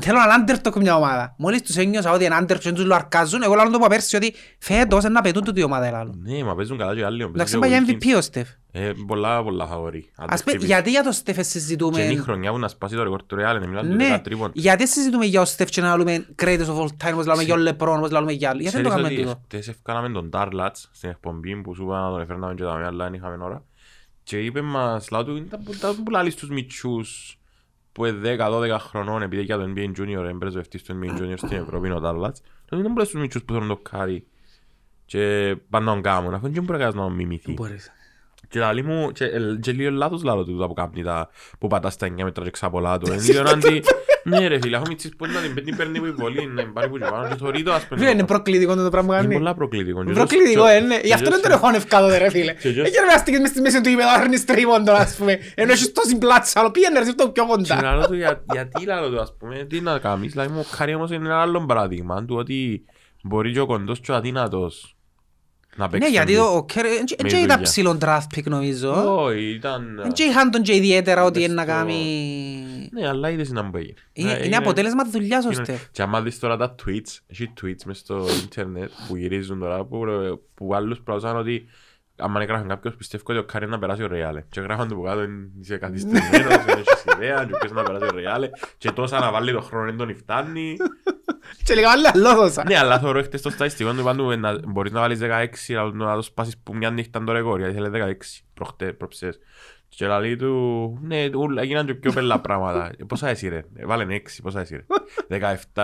Θέλω 0.00 0.18
να 0.18 0.44
underdog 0.54 0.76
μια 0.80 0.96
ομάδα. 0.96 1.34
Μόλις 1.38 1.62
τους 1.62 1.76
ένιωσα 1.76 2.10
ότι 2.12 2.24
είναι 2.24 2.36
underdog 2.40 2.58
και 2.58 2.72
τους 2.72 2.84
λοαρκάζουν, 2.84 3.42
εγώ 3.42 3.54
λέω 3.54 3.70
το 3.70 3.78
που 3.78 3.86
πέρσι 3.88 4.16
ότι 4.16 4.34
φέτος 4.58 5.02
είναι 5.04 5.12
να 5.12 5.20
πετούν 5.20 5.44
τούτη 5.44 5.60
η 5.60 5.62
ομάδα 5.62 5.86
ελάλλου. 5.86 6.14
Ναι, 6.22 6.42
μα 6.44 6.54
παίζουν 6.54 6.78
καλά 6.78 6.94
και 6.94 7.04
άλλοι. 7.04 7.16
παίζουν 7.18 7.34
Εντάξει, 7.34 7.52
και 7.54 7.58
πάει 7.60 7.70
για 7.70 7.78
ο 7.78 7.84
MVP 7.88 8.14
Wilkins. 8.14 8.18
ο 8.18 8.20
Στεφ. 8.20 8.48
Ε, 8.72 8.92
Πολλά, 9.06 9.42
πολλά 9.42 9.66
φαβορεί. 9.66 10.10
Ας 10.16 10.42
πούμε, 10.44 10.64
γιατί 10.64 10.90
για 10.90 11.02
το 11.02 11.12
Στεφ 11.12 11.34
Και 11.34 11.40
είναι 11.40 11.48
η 11.48 11.60
συζητούμε... 11.60 12.16
χρονιά 12.16 12.50
που 12.50 12.58
να 12.58 12.68
σπάσει 12.68 12.94
το 12.94 13.02
ρεκόρ 13.02 13.22
του 13.26 13.36
Ρεάλ, 13.36 13.56
είναι 13.56 13.66
μιλάνε 13.66 13.94
Ναι, 13.94 14.06
για 14.06 14.20
τρίπον. 14.20 14.50
γιατί 14.54 14.88
συζητούμε 14.88 15.24
για 15.24 15.40
ο 15.40 15.44
Στεφ 15.44 15.68
και 15.70 15.80
να 15.80 15.96
λέμε 15.96 16.26
greatest 16.42 16.66
of 16.66 16.78
all 16.78 16.86
time, 16.86 17.12
όπως 17.12 17.26
λέμε 17.26 17.42
για 17.42 17.54
ο 17.54 17.56
Λεπρόν, 17.56 17.96
όπως 17.98 18.10
λέμε 18.10 18.32
για 18.32 18.50
άλλοι. 18.50 18.62
Γιατί 18.62 18.76
δεν 18.76 18.84
το 18.84 18.90
Ξέρεις 18.90 19.06
κάνουμε 19.08 19.22
ότι 19.22 19.32
τούτο. 19.36 19.40
χτες 19.44 19.68
ευκάλαμε 19.68 20.08
τον 20.08 20.30
Darlats 20.32 20.82
στην 20.92 21.08
εκπομπή 21.10 21.56
που 21.56 21.74
σου 21.74 21.82
είπα 21.82 22.00
να 22.00 22.10
τον 22.10 22.20
εφέρναμε 22.20 22.54
και 22.54 22.62
τα 22.62 22.76
μία, 22.76 22.86
αλλά 22.86 23.04
δεν 23.04 23.14
είχαμε 23.14 23.44
ώρα. 23.44 23.62
Και 24.22 24.38
είπε 24.38 24.60
μας, 24.60 25.10
λάω 25.10 25.24
του, 25.24 25.36
ήταν 25.36 25.62
που- 25.64 25.72
ήταν 25.72 26.02
που 26.04 26.10
λάλλει 26.10 26.30
στους 26.30 26.48
μητσούς 26.48 27.38
που 27.94 28.04
είναι 28.04 28.36
10-12 28.38 28.76
χρονών, 28.78 29.22
επειδή 29.22 29.42
για 29.42 29.56
το 29.56 29.72
NBA 29.76 29.92
Junior, 29.98 30.06
είναι 30.06 30.34
πρεσβευτής 30.38 30.82
του 30.82 31.00
NBA 31.00 31.20
Junior 31.20 31.34
στην 31.36 31.56
Ευρώπη, 31.56 31.86
είναι 31.86 31.96
ο 31.96 32.00
Darlats. 32.04 32.38
Τότε 32.68 32.82
δεν 32.82 32.92
μπορείς 32.92 33.08
στους 33.08 33.20
μητσούς 33.20 33.44
που 33.44 33.52
θέλουν 33.52 33.68
το 33.68 33.76
κάρι 33.76 34.26
και 35.04 35.56
πάνε 35.70 35.84
να 35.84 35.92
τον 35.92 36.02
κάνουν, 36.02 36.34
αφού 36.34 36.48
δεν 36.48 36.52
μπορείς 36.52 36.68
κανένας 36.68 36.94
να 36.94 37.02
τον 37.02 37.12
μιμηθεί. 37.12 37.52
Μπορείς. 37.52 37.90
Και 38.48 38.58
λαλεί 38.58 38.82
μου, 38.82 39.12
και, 39.12 39.24
ε, 39.24 39.38
και 39.60 39.72
λίγο 39.72 39.90
λάθος 39.90 40.22
λάλο 40.22 40.44
του 40.44 40.64
που 40.68 40.74
κάνει 40.74 41.02
τα, 41.02 41.28
που 41.58 41.66
πατά 41.66 41.90
στα 41.90 42.06
9 42.06 42.22
μέτρα 42.24 42.44
και 42.44 42.50
ξαπολά 42.50 42.98
του. 42.98 43.12
Είναι 43.12 43.22
λίγο 43.22 43.42
αντι, 43.48 43.82
ναι 44.24 44.46
ρε 44.48 44.58
φίλε, 44.62 44.76
έχω 44.76 44.84
μητσίς 44.88 45.16
που 45.16 45.26
να 45.26 45.40
την 45.40 45.54
παίρνει 45.54 45.74
παίρνει 45.76 45.98
που 45.98 46.06
η 46.06 46.10
βολή, 46.10 46.46
να 46.46 46.62
την 46.62 46.72
πάρει 46.72 46.88
που 46.88 46.98
και 46.98 47.04
πάνω 47.10 47.28
και 47.28 47.34
θωρεί 47.34 47.62
το 47.62 47.72
ας 47.72 47.86
πούμε. 47.86 48.00
Φίλε, 48.00 48.10
είναι 48.12 48.24
προκλητικό 48.26 48.74
το 48.74 48.90
πράγμα 48.90 49.08
που 49.08 49.12
Είναι 49.14 49.22
κάνει. 49.22 49.34
πολλά 49.34 49.54
προκλητικό. 49.54 50.02
Είναι 50.02 50.12
προκλητικό, 50.12 50.66
ε, 50.66 50.80
ναι. 50.80 50.98
Γι' 51.04 51.12
αυτό 51.12 51.30
δεν 51.30 51.42
τον 51.42 51.50
έχω 51.50 51.66
ανευκάδο, 51.66 52.18
ρε 52.18 52.30
φίλε. 52.30 52.52
Και 52.52 52.68
just- 52.68 52.84
Έχει 52.84 52.96
να 53.12 53.18
στείλεις 53.18 53.40
μες 53.40 53.48
στη 53.48 53.60
μέση 53.60 53.80
του 53.80 53.88
γήπεδου, 53.88 54.08
άρνεις 54.08 54.44
τρίποντο, 54.44 54.92
ας 54.92 55.16
πούμε. 55.16 55.38
Ενώ 55.54 55.72
έχεις 55.72 55.92
τόση 55.92 56.18
πλάτσα, 56.18 56.60
αλλά 56.60 56.70
πήγαινε 56.70 56.98
ρε, 56.98 57.04
αυτό 57.08 57.28
πιο 57.30 57.44
Και 57.44 57.50
κοντά. 57.50 57.82
λαλό 57.82 58.06
του, 58.06 58.14
για- 58.14 58.44
γιατί 58.52 58.84
λαλό 58.86 59.10
του, 59.10 59.20
ας 59.20 59.34
πούμε, 59.38 59.64
τι 59.64 59.80
να 59.80 59.98
κάνεις. 59.98 60.32
Δηλαδή 60.32 60.52
μου, 60.52 60.66
ο 60.72 60.76
Κάρι 60.76 60.94
όμως 60.94 61.10
είναι 61.10 61.24
ένα 61.24 61.40
άλλο 61.40 61.64
παράδειγμα 61.66 62.24
του 62.24 62.36
ότι 62.36 62.84
μπορεί 63.22 63.52
και 63.52 63.60
ο 63.60 63.66
κοντός 63.66 64.00
και 64.00 64.12
ο 64.12 64.14
αδύνατος 64.14 64.96
να 65.76 65.88
παίξει. 65.88 66.08
Ναι, 66.08 66.14
γιατί 66.14 66.34
NBA. 66.38 66.54
ο 66.56 66.64
Κέρ 66.64 66.82
δεν 66.82 67.04
Με 67.22 67.28
ήταν 67.28 67.40
δουλειά. 67.40 67.60
ψηλό 67.60 67.98
draft 68.00 68.36
pick 68.36 68.42
νομίζω. 68.44 69.22
Όχι, 69.24 69.50
ήταν... 69.50 70.00
Δεν 70.02 70.12
είχαν 70.28 70.50
τον 70.50 70.62
και 70.62 70.74
ιδιαίτερα 70.74 71.24
ότι 71.24 71.38
μες 71.38 71.46
είναι 71.48 71.54
να 71.54 71.62
στο- 71.62 71.72
κάνει... 71.72 72.88
Ναι, 72.92 73.08
αλλά 73.08 73.30
είδες 73.30 73.50
να 73.50 73.62
μπορεί. 73.62 73.94
Είναι 74.12 74.40
είναι 74.44 74.56
αποτέλεσμα 74.56 75.04
δουλειάς 75.10 75.44
ο 75.44 75.48
Είναι- 75.52 75.64
Στεφ. 75.64 75.82
Και 75.90 76.02
άμα 76.02 76.20
δεις 76.22 76.38
τώρα 76.38 76.56
τα 76.56 76.74
tweets, 76.84 77.18
έχει 77.26 77.52
tweets 77.62 77.82
μες 77.84 77.98
στο 77.98 78.26
ίντερνετ 78.44 78.90
που 79.08 79.16
γυρίζουν 79.16 79.58
τώρα 79.58 79.84
που, 79.84 80.00
που 80.54 80.74
άλλους 80.74 81.00
προωθούν 81.00 81.36
ότι 81.36 81.64
άμα 82.18 82.40
έγραφαν 82.42 82.68
κάποιος 82.68 82.94
πιστεύω 82.96 83.24
ότι 83.28 83.38
ο 83.38 83.44
Κάρι 83.44 83.66
να 83.68 83.78
περάσει 83.78 84.02
ο 84.02 84.06
Ρεάλε 84.06 84.44
και 84.48 84.60
γράφαν 84.60 84.88
του 84.88 84.94
που 84.94 85.02
κάτω 85.02 85.22
«Είναι- 85.22 85.48
είσαι 85.60 85.76
καθυστερημένος, 85.76 86.64
δεν 86.64 86.78
έχεις 86.78 87.04
ιδέα 87.14 87.44
και 87.44 87.52
ποιος 87.60 87.72
να 87.72 87.82
περάσει 87.82 88.04
ο 88.04 88.14
Ρεάλε 88.14 88.50
και 88.78 88.90
τόσα 88.90 89.18
να 89.18 89.30
βάλει 89.30 89.52
το 89.52 89.60
χρόνο 89.60 89.84
δεν 89.84 89.96
τον 89.96 90.16
φτάνει 90.16 90.76
Και 91.64 91.74
λίγα 91.74 91.90
άλλα 91.90 92.10
λόγωσα. 92.14 92.64
Ναι, 92.66 92.78
αλλά 92.78 92.98
θεωρώ 92.98 93.22
χτες 93.22 93.42
το 93.42 93.50
στατιστικό 93.50 93.92
του 93.92 94.02
πάντου 94.02 94.38
να 94.38 94.58
μπορείς 94.68 94.92
να 94.92 95.00
βάλεις 95.00 95.18
16 95.22 95.74
αλλά 95.78 95.90
να 95.92 96.14
το 96.14 96.22
σπάσεις 96.22 96.58
που 96.58 96.76
μια 96.76 96.90
νύχτα 96.90 97.24
το 97.24 97.32
ρεκόρ 97.32 97.58
γιατί 97.58 97.74
θέλει 97.74 97.90
16 97.92 98.42
προχτέ, 98.54 98.92
προψές 98.92 99.38
και 99.88 100.06
λέει 100.06 100.36
του, 100.36 100.98
ναι, 101.02 101.28
ούλα, 101.36 101.62
έγιναν 101.62 101.86
και 101.86 101.94
πιο 101.94 102.12
πέλα 102.12 102.40
πράγματα. 102.40 102.90
Ε, 102.98 103.04
Πόσα 103.04 103.28
εσύ 103.28 103.48
ρε, 103.48 103.62
Ε, 103.76 103.86
βάλεν 103.86 104.08
6, 104.10 104.20
πόσα 104.42 104.60
εσύ 104.60 104.76
ρε, 104.76 104.84
17. 105.72 105.82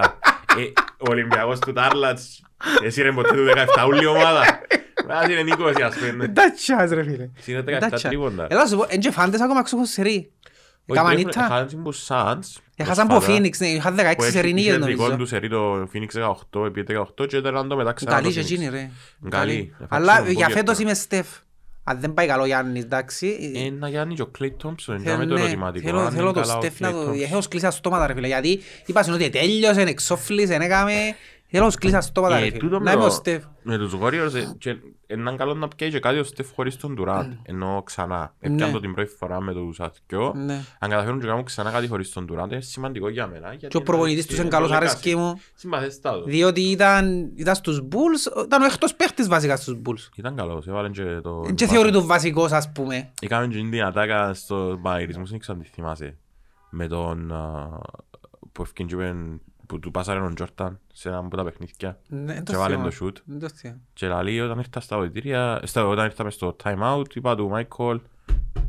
Ε, 0.59 0.62
ο 0.99 1.11
Ολυμπιακός 1.11 1.59
του 1.59 1.73
Τάρλατς, 1.73 2.43
εσύ 2.83 3.03
ρε 3.03 3.12
ποτέ 3.12 3.29
του 3.35 3.45
17 3.83 3.87
ούλη 3.87 4.07
ομάδα. 4.07 4.45
Ας 5.08 5.28
είναι 5.28 5.54
20 5.58 5.82
ας 5.84 5.94
πούμε. 5.96 6.28
Τάτσιας 6.28 6.90
ρε 6.90 7.02
φίλε. 7.02 7.28
Εσύ 7.38 7.52
είναι 7.52 7.62
17 7.66 7.78
Τάτσια. 7.80 8.08
τρίποντα. 8.10 8.46
Έλα 8.50 8.66
σου 8.66 8.76
πω, 8.76 8.84
εν 8.88 9.00
και 9.00 9.10
φάντες 9.10 9.40
ακόμα 9.40 9.62
ξέχω 9.62 9.84
σερί. 9.84 10.30
Έκαναν 10.86 11.18
ήττα. 11.18 11.44
Έχασαν 11.44 11.82
που 11.82 11.92
Σάντς. 11.92 12.60
Έχασαν 12.76 13.10
από 13.10 13.24
Phoenix, 13.26 13.50
ναι, 13.58 13.66
είχαν 13.66 13.96
16 13.96 14.14
σερινίγες 14.30 14.76
Είχε 14.76 14.84
δικό 14.86 15.02
νομίζω. 15.02 15.18
του 15.18 15.26
σερί 15.26 15.48
το 15.48 15.88
Phoenix 15.92 16.34
18, 16.60 16.66
επί 16.66 16.84
18 17.20 17.26
και 17.28 17.36
ήταν 17.36 17.68
το 17.68 17.76
μετά 17.76 17.92
ξανά 17.92 18.10
Καλή 18.10 18.24
το 18.26 18.30
και 18.32 18.40
Phoenix. 18.40 18.44
εκείνη 18.44 18.68
ρε. 18.68 18.90
Καλή. 19.28 19.74
Αλλά 19.88 20.12
Εφάξαν 20.12 20.32
για 20.34 20.44
πολύ 20.44 20.56
φέτος 20.56 20.70
εύκολα. 20.72 20.88
είμαι 20.90 20.94
Στεφ. 20.98 21.26
Αν 21.84 22.00
δεν 22.00 22.14
πάει 22.14 22.26
καλό 22.26 22.44
Γιάννης, 22.46 22.82
εντάξει. 22.82 23.52
Ε, 23.66 23.70
να 23.70 23.88
Γιάννη 23.88 24.14
και 24.14 24.22
ο 24.22 24.26
Κλέι 24.26 24.50
Τόμψον, 24.50 25.00
Θέλω, 25.00 25.14
είναι 25.14 25.26
το 25.26 25.34
ναι, 25.34 25.40
ερωτηματικό. 25.40 25.86
θέλω- 25.86 26.00
αν 26.00 26.10
θέλω 26.10 26.22
είναι 26.22 26.32
το 26.32 26.40
καλά 26.40 26.56
ο 26.56 26.60
Στεφ 26.60 26.80
να 26.80 26.88
Klay 26.88 26.92
το... 26.92 27.10
Thompson. 27.10 27.20
Έχω 27.22 27.40
σκλήσει 27.40 27.64
στα 27.64 27.74
στόματα 27.74 28.06
ρε 28.06 28.14
φίλε, 28.14 28.26
γιατί 28.26 28.60
είπα 28.86 29.04
ότι 29.12 29.30
τέλειωσε, 29.30 29.80
εξόφλησε, 29.80 30.54
έκαμε... 30.54 30.92
Έλα 31.50 31.66
ως 31.66 31.74
κλείσα 31.76 32.00
στο 32.00 32.20
πατά, 32.20 32.36
Ε, 32.36 32.38
ρε 32.40 32.44
φίλε. 32.46 32.58
τούτο 32.58 32.78
Να 32.78 32.82
με 32.84 32.90
είμαι 32.90 33.00
ο 33.02 33.04
το- 33.04 33.10
Στεφ. 33.12 33.44
Με 33.62 33.78
τους 33.78 33.94
Warriors 34.02 34.34
ε, 34.34 34.52
και 34.58 34.76
έναν 35.06 35.36
καλό 35.36 35.54
να 35.54 35.68
πιάει 35.68 35.90
και 35.90 36.00
κάτι 36.00 36.18
ο 36.18 36.24
Στεφ 36.24 36.48
χωρίς 36.54 36.76
τον 36.76 36.96
Durant. 37.00 37.28
Ενώ 37.42 37.82
ξανά. 37.86 38.34
Ναι. 38.40 38.52
Έπιαν 38.52 38.72
το 38.72 38.80
την 38.80 38.94
πρώτη 38.94 39.10
φορά 39.18 39.40
με 39.40 39.52
τους 39.52 39.80
αθκιό. 39.80 40.32
Ναι. 40.36 40.60
Αν 40.78 40.90
καταφέρουν 40.90 41.20
και 41.20 41.26
κάνουν 41.26 41.44
ξανά 41.44 41.70
κάτι 41.70 41.88
χωρίς 41.88 42.12
τον 42.12 42.26
Durant 42.32 42.50
είναι 42.50 42.60
σημαντικό 42.60 43.08
για 43.08 43.26
μένα. 43.26 43.48
γιατί 43.48 43.58
Και 43.58 43.66
ο 43.66 43.70
είναι 43.74 43.84
προπονητής 43.84 44.26
τους 44.26 44.38
είναι 44.38 44.48
καλός, 44.48 44.68
είναι 44.68 44.76
αρέσκει 44.76 45.16
μου. 45.16 45.40
Συμπαθέστατο. 45.54 46.22
Διότι 46.22 46.60
ήταν, 46.60 47.32
ήταν 47.34 47.54
στους 47.54 47.80
Bulls, 47.82 48.44
ήταν 48.44 48.62
ο 48.62 48.64
εκτός 48.64 48.94
παίχτης 48.94 49.28
βασικά 49.28 49.56
στους 49.56 49.76
Bulls. 49.86 50.08
Ήταν 50.16 50.36
καλός, 50.36 50.66
έβαλε 50.66 50.88
και 50.88 51.02
το... 51.22 51.42
Και 51.54 51.66
θεωρεί 51.66 51.90
το 51.90 52.06
βασικός 52.06 52.52
ας 52.52 52.72
πούμε. 52.72 53.10
Είχαμε 53.20 53.46
και 53.46 53.56
την 53.70 53.82
ατάκα 53.82 54.34
στο 54.34 54.76
Μπαϊρισμός, 54.80 55.30
δεν 55.30 55.38
ξέρω 55.38 55.58
αν 55.58 55.64
τη 55.64 55.70
θυμάσαι. 55.70 56.16
Με 56.70 56.86
τον... 56.86 57.32
α, 57.32 57.68
που 58.52 58.62
ευκήν 58.62 58.86
και 58.86 58.94
είπεν- 58.94 59.40
που 59.70 59.78
του 59.78 59.90
πάσαρε 59.90 60.20
τον 60.20 60.35
Τζόρταν 60.35 60.78
σε 60.92 61.09
ένα 61.09 61.18
από 61.18 61.37
τα 61.37 61.44
παιχνίδια. 61.44 61.98
Ναι, 62.09 62.33
δεν 62.35 62.44
το 62.44 62.52
Και 62.52 62.59
βάλε 62.59 62.74
θυμάμαι. 62.74 62.90
το 62.90 62.96
shoot. 63.06 63.14
Δεν 63.24 63.38
το 63.38 63.48
θυμάμαι. 63.48 63.80
Και 63.92 64.06
λαλεί 64.06 64.40
όταν 64.40 64.59
ήρθα 64.59 64.80
στα 64.80 64.96
οδητήρια, 64.96 65.61
στα, 65.64 65.87
όταν 65.87 66.04
ήρθαμε 66.04 66.30
στο 66.30 66.56
time 66.64 66.78
out, 66.96 67.14
είπα 67.14 67.37
του 67.37 67.50
Michael, 67.54 67.94
«Ε, 67.96 68.00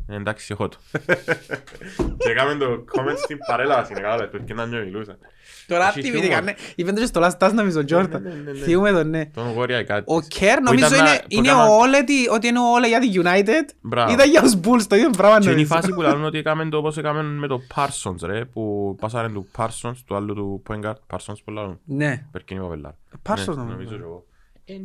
εντάξει 0.08 0.48
έχω 0.52 0.68
το. 0.68 0.78
και 2.18 2.30
έκαμε 2.30 2.56
το 2.56 2.66
comment 2.66 3.18
στην 3.18 3.38
παρέλαση, 3.48 3.92
είναι 3.92 4.02
καλά, 4.02 4.30
του 4.30 4.44
και 4.44 4.54
να 4.54 4.66
νιώ 4.66 4.84
μιλούσα. 4.84 5.18
Τώρα 5.68 5.88
Έχει 5.88 6.02
θυμήθηκα, 6.02 6.26
χιούμορ. 6.26 6.44
ναι. 6.44 6.54
Είπεν 6.76 6.94
το 6.96 7.00
και 7.02 7.06
στο 7.08 7.22
last 7.24 7.38
dance 7.48 7.54
νομίζω 7.54 7.80
ο 7.80 7.84
Jordan. 7.90 8.10
ναι, 8.10 8.20
ναι, 8.20 8.52
ναι. 8.52 8.60
Θυμούμε 8.60 8.92
τον, 8.92 9.10
ναι. 9.10 9.26
Τον 9.26 9.56
Warrior 9.58 9.84
κάτι. 9.86 10.12
Ο 10.14 10.16
Kerr 10.18 10.56
Που 10.58 10.64
νομίζω 10.64 10.86
ήταν 10.86 11.04
να- 11.04 11.10
είναι, 11.10 11.20
που 11.20 11.26
είναι 11.30 11.48
έκανα- 11.48 11.66
ο 11.66 11.74
Όλε, 11.76 12.04
τι- 12.04 12.30
ότι 12.30 12.48
είναι 12.48 12.60
ο 12.60 12.72
Όλε 12.72 12.88
για 12.88 13.00
τη 13.00 13.12
United. 13.14 13.70
Μπράβο. 13.82 14.12
Ήταν 14.14 14.30
για 14.30 14.42
τους 14.42 14.56
Bulls, 14.56 14.84
το 14.88 14.96
ίδιο 14.96 15.10
πράγμα 15.10 15.40
Και 15.40 15.44
είναι 15.50 15.52
η 15.60 15.64
νομίζω. 15.64 15.74
φάση 15.76 15.94
που 15.94 16.02
λένε 16.02 16.26
ότι 16.30 16.38
έκαμε 16.38 16.70
το 16.70 16.78
όπως 16.78 16.98
έκαμε 16.98 17.22
με 17.24 17.48
το 17.48 17.62
Parsons 17.76 18.22
ρε, 18.22 18.46
που 18.46 18.96
πάσαρε 19.00 19.30
του 19.30 19.48
Parsons, 19.58 19.94
του 20.06 20.16
άλλου 20.16 20.34
του 20.34 20.64
point 20.68 20.86
guard, 20.86 20.96
Parsons 21.16 21.36
που 21.44 21.52
λένε. 21.52 21.78
Ναι. 21.86 22.26
Περκίνη 22.32 22.60
Παπελάρ. 22.60 22.92
Parsons 23.30 23.36
Ναι, 23.38 23.54
νομίζω. 23.54 23.72
νομίζω 23.72 23.96
και 23.96 24.02
εγώ. 24.04 24.26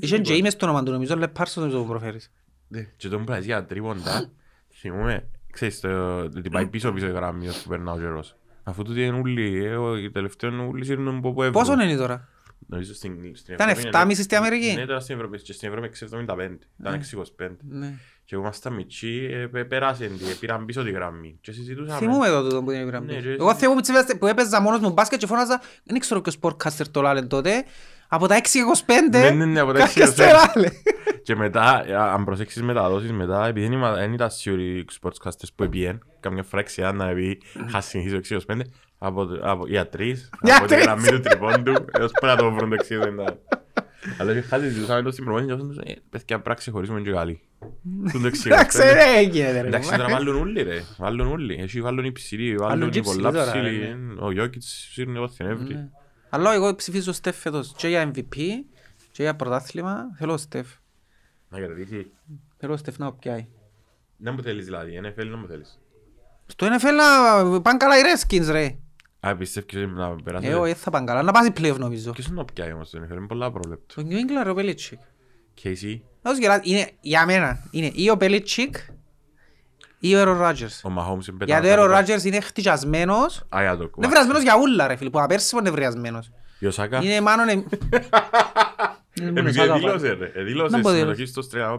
Είχε 0.00 0.20
James 0.24 0.46
στο 0.50 0.66
όνομα 0.66 0.82
του 0.82 0.90
νομίζω, 0.92 1.14
αλλά 1.14 1.32
Parsons 1.38 1.54
νομίζω 1.56 1.78
που 1.78 1.86
προφέρεις. 1.86 2.30
Ναι, 2.68 2.86
Και 2.96 3.08
τον 3.08 3.24
πράγμα 3.24 3.44
για 3.44 3.64
τρίποντα, 3.64 4.28
θυμούμε, 4.90 5.28
ξέρεις, 5.52 5.80
το- 5.80 6.18
ότι 6.18 6.50
πάει 6.50 6.66
πίσω 6.66 6.92
πίσω 6.92 7.06
η 7.06 7.10
γραμμή 7.10 7.48
όσο 7.48 7.68
περνά 7.68 7.92
ο 7.92 7.98
καιρός. 7.98 8.36
Αφού 8.62 8.82
τούτοι 8.82 9.04
είναι 9.04 9.18
ούλοι, 9.18 9.64
ε, 9.64 9.76
ο- 9.76 9.96
οι 9.96 10.10
τελευταίοι 10.10 10.50
είναι 10.50 10.62
ούλοι 10.62 10.84
σύρνουν 10.84 11.16
από 11.16 11.28
έβδομο. 11.28 11.50
Πόσο 11.50 11.72
είναι 11.82 11.96
τώρα; 11.96 12.28
Νομίζω 12.68 12.94
στην, 12.94 13.12
στην 13.36 13.54
Ήταν 13.54 13.68
Ευρώπη 13.68 13.88
είναι- 13.88 13.98
7,5 13.98 14.22
στην 14.22 14.36
Αμερική; 14.36 14.74
Ναι, 14.74 14.86
τώρα 14.86 15.00
στην 15.00 15.14
Ευρώπη, 15.16 15.38
και 15.42 15.52
στην 15.52 15.68
Ευρώπη 15.68 15.86
6,75. 15.86 16.58
Ήταν 16.80 16.92
6,25. 16.94 17.56
Ναι. 17.68 17.94
Και 18.24 18.34
εγώ 18.34 18.42
ήμασταν 18.44 18.72
μητσί, 18.72 19.28
ε, 19.32 19.46
πε- 19.46 19.64
περάσαν 19.68 20.18
τη, 20.18 20.24
πήραν 20.40 20.64
πίσω 20.64 20.82
τη 20.82 20.90
γραμμή. 20.90 21.38
Και 21.40 21.52
συζητούσαμε. 21.52 21.98
Θυμούμαι 21.98 22.28
το 22.28 22.42
τούτο 22.42 22.62
που 22.62 22.70
είναι 22.70 22.82
η 22.82 22.86
γραμμή. 22.86 23.06
Ναι, 23.14 23.20
και- 23.20 23.28
Εγώ 23.30 23.54
θυμούμαι 23.54 23.80
τις 23.80 23.90
ημέρες 23.90 24.16
που 24.18 24.26
έπαιζα 24.26 24.60
μόνος 24.60 24.80
μου 24.80 24.90
μπάσκετ 24.92 25.18
και 25.18 25.26
φώναζα, 25.26 25.60
δεν 25.84 25.98
ξέρω 25.98 26.20
ποιος 26.20 26.38
sportcaster 26.42 26.86
το 26.90 27.00
λάλε 27.00 27.22
τότε, 27.22 27.64
από 28.08 28.26
τα 28.26 28.40
6.25 28.40 28.42
Ναι, 29.10 29.30
ναι, 29.30 29.44
ναι, 29.44 29.60
από 29.60 29.72
τα 29.72 29.78
κάποιος 29.78 30.08
6.25. 30.10 30.14
το 30.16 30.22
λάλε. 30.24 30.68
Και 31.22 31.36
μετά, 31.36 31.84
ε, 31.86 31.94
αν 31.96 32.24
προσέξεις 32.24 32.62
μεταδόσεις 32.62 33.12
μετά, 33.12 33.46
επειδή 33.46 33.66
δεν 33.66 33.76
είμα- 33.76 33.94
δεν 33.94 34.12
ήταν 34.12 34.30
σίγουροι 34.30 34.64
οι 34.78 34.84
sportscasters 35.02 35.48
που 35.54 35.62
επίεν, 35.64 36.02
καμιά 36.20 36.42
φορά 36.42 36.62
ξιάννα 36.62 37.08
επειδή 37.08 37.38
είχα 37.68 37.80
συνηθίσει 37.80 38.14
το 38.14 38.18
6.25, 38.18 38.60
από, 38.98 39.26
το- 39.26 39.40
από, 39.42 39.66
για 39.66 39.88
τρεις, 39.88 40.30
Για 40.42 40.56
από 40.56 40.66
τη 40.66 40.72
τρεις. 40.72 40.84
γραμμή 40.84 41.08
του 41.08 41.20
τριπώντου, 41.20 41.72
έως 41.98 42.10
πέρα 42.20 42.36
το 42.36 42.52
βρουν 42.52 42.70
το 42.70 42.76
6.25. 42.88 43.36
Αλλά 44.18 44.32
και 44.32 44.40
χάτι 44.40 44.68
ζητούσαμε 44.68 45.02
το 45.02 45.10
στην 45.10 45.24
προπόνηση 45.24 45.54
και 45.54 45.60
αυτός, 45.62 45.78
ε, 45.84 45.94
παιδιά 46.10 46.40
πράξη 46.40 46.70
χωρίσουμε 46.70 47.00
και 47.00 47.10
καλή. 47.10 47.40
Του 48.12 48.20
το 48.20 48.26
6.25. 48.26 48.52
Εντάξει, 48.52 48.78
δεν 48.78 48.96
έγινε. 49.16 49.60
ρε. 49.60 49.66
Εντάξει, 49.66 49.90
τώρα 49.90 50.08
βάλουν 50.08 50.36
όλοι 50.40 50.62
ρε, 50.62 50.82
βάλουν 50.98 51.26
όλοι. 51.26 51.58
Εσύ 51.62 51.80
βάλουν 51.80 52.04
οι 52.04 52.12
ψηλοί, 52.12 52.54
βάλουν 52.56 52.90
και 52.90 52.98
οι 52.98 53.02
πολλά 53.02 53.30
ψηλοί 53.30 53.44
τώρα, 53.44 53.52
ψηλοί. 53.52 53.78
ναι. 53.78 54.14
Ο 54.24 54.30
Γιώκητς 54.32 54.88
σύρνει 54.92 55.16
εγώ 55.16 55.26
στην 55.26 55.46
Εύρη. 55.46 55.90
Ναι. 56.30 56.38
Αλλά 56.38 56.52
εγώ 56.52 56.74
ψηφίζω 56.74 57.12
Στεφ 57.12 57.36
φέτος 57.36 57.72
και 57.76 57.88
για 57.88 58.10
MVP 58.14 58.36
και 59.10 59.22
για 59.22 59.36
πρωτάθλημα. 59.36 60.04
Θέλω 60.16 60.36
Στεφ. 60.36 60.66
Να 61.48 61.58
κρατήσει. 61.58 62.10
Θέλω 62.56 62.76
Στεφ 62.76 62.98
να 62.98 63.12
πιάει. 63.12 63.46
Δεν 64.16 64.34
μου 64.36 64.42
θέλεις 64.42 64.64
δηλαδή, 64.64 65.00
NFL 65.02 65.14
δεν 65.16 65.38
μου 65.38 65.46
θέλεις. 65.46 65.80
Στο 66.46 66.66
NFL 66.66 66.92
να 66.96 67.60
πάνε 67.60 67.78
καλά 67.78 67.98
οι 67.98 68.02
Redskins 68.02 68.46
ρε. 68.50 68.76
Α, 69.20 69.36
πιστεύεις 69.36 69.88
να 69.88 70.16
περάσει. 70.16 70.46
Εγώ 70.46 70.62
δεν 70.62 70.74
θα 70.74 70.90
πάνε 70.90 71.06
καλά. 71.06 71.22
Να 71.22 71.32
πάσει 71.32 71.52
play-off 71.56 71.78
νομίζω. 71.78 72.12
Ποιος 72.12 72.26
είναι 72.26 72.36
να 72.36 72.44
πιάει 72.44 72.72
όμως 72.72 72.90
το 72.90 72.98
NFL, 72.98 73.16
είναι 73.16 73.26
πολλά 73.26 73.50
προβλέπτω. 73.50 73.94
Το 73.94 74.08
New 74.10 74.14
England 74.14 74.50
ο 74.50 74.54
Belichick. 74.58 74.98
Casey, 75.62 76.00
Ως 76.22 76.38
γελάς, 76.38 76.60
είναι 76.62 76.90
για 77.00 77.26
μένα. 77.26 77.68
Είναι 77.70 77.90
ή 77.94 78.10
ο 78.10 78.16
Belichick 78.20 78.70
ή 80.08 80.14
ο 80.14 80.22
Aaron 80.22 80.40
Rodgers. 80.48 80.90
ο 80.90 80.90
Mahomes 80.98 81.28
είναι 81.28 81.44
Γιατί 81.44 81.68
ο 81.68 81.72
Aaron 81.76 81.98
Rodgers 81.98 82.24
είναι 82.24 82.40
χτυκιασμένος. 82.40 83.46
Α, 83.56 83.60
για 83.60 83.70
το 83.76 83.82
Είναι 83.82 83.90
κομμάτι. 83.90 84.12
βρασμένος 84.14 84.42
για 84.42 84.56
ούλα 84.60 84.86
ρε 84.86 84.96
φίλε. 84.96 85.10
Που 85.10 85.20
απέρσι 85.20 85.56
είναι 85.58 85.70
βρασμένος. 85.70 86.30
Η 86.58 86.66
Οσάκα. 86.66 87.02
Είναι 87.02 87.20
μάλλον... 87.20 87.48
εμ- 87.48 87.66
Είναι 89.20 89.26
μόνο 89.30 89.38
Επειδή 89.40 89.58
σάκα 89.58 89.74
εδήλωσε 89.74 90.12
ρε, 90.12 90.30
εδήλωσε 90.34 90.76
Να 90.76 90.82
πω 90.82 90.88
συμμετοχή 90.88 91.22
δήλωσε. 91.24 91.42
στο 91.42 91.42
Straight 91.52 91.74
Up. 91.74 91.78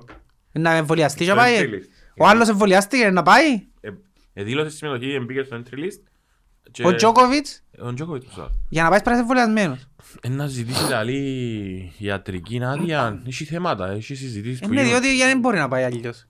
Να 0.51 0.71
εμβολιαστεί 0.71 1.17
και 1.23 1.25
Στο 1.29 1.35
πάει. 1.35 1.55
entry 1.59 1.73
list. 1.73 1.87
Ο 2.17 2.27
άλλος 2.27 2.49
εμβολιάστηκε 2.49 3.09
να 3.09 3.23
πάει. 3.23 3.65
Ε, 3.81 3.89
Εδήλωσε 4.33 4.69
συμμετοχή, 4.69 5.19
μπήκε 5.25 5.43
στο 5.43 5.57
entry 5.63 5.73
list. 5.77 6.01
και- 6.71 6.87
Ο 6.87 6.95
Τζόκοβιτς 6.95 7.63
Ο 7.79 7.93
Τζόκοβιτς 7.93 8.25
που 8.25 8.31
σας. 8.31 8.49
για 8.69 8.83
να 8.83 8.89
πάει 8.89 9.01
πρέπει 9.01 9.17
να 9.17 9.23
είσαι 9.23 9.31
εμβολιασμένος. 9.41 9.87
Ε, 10.21 10.29
Να 10.29 10.47
ζητήσεις 10.47 10.91
άλλη 10.91 11.91
ιατρική 11.97 12.61
άδεια. 12.63 13.21
Έχει 13.27 13.45
θέματα, 13.45 13.89
έχει 13.91 14.15
συζητήσεις 14.15 14.59
που 14.59 14.67
Ναι, 14.73 14.81
γίνονται. 14.81 14.99
διότι 15.07 15.17
δεν 15.23 15.39
μπορεί 15.39 15.57
να 15.57 15.67
πάει 15.67 15.83
αλλιώς. 15.83 16.25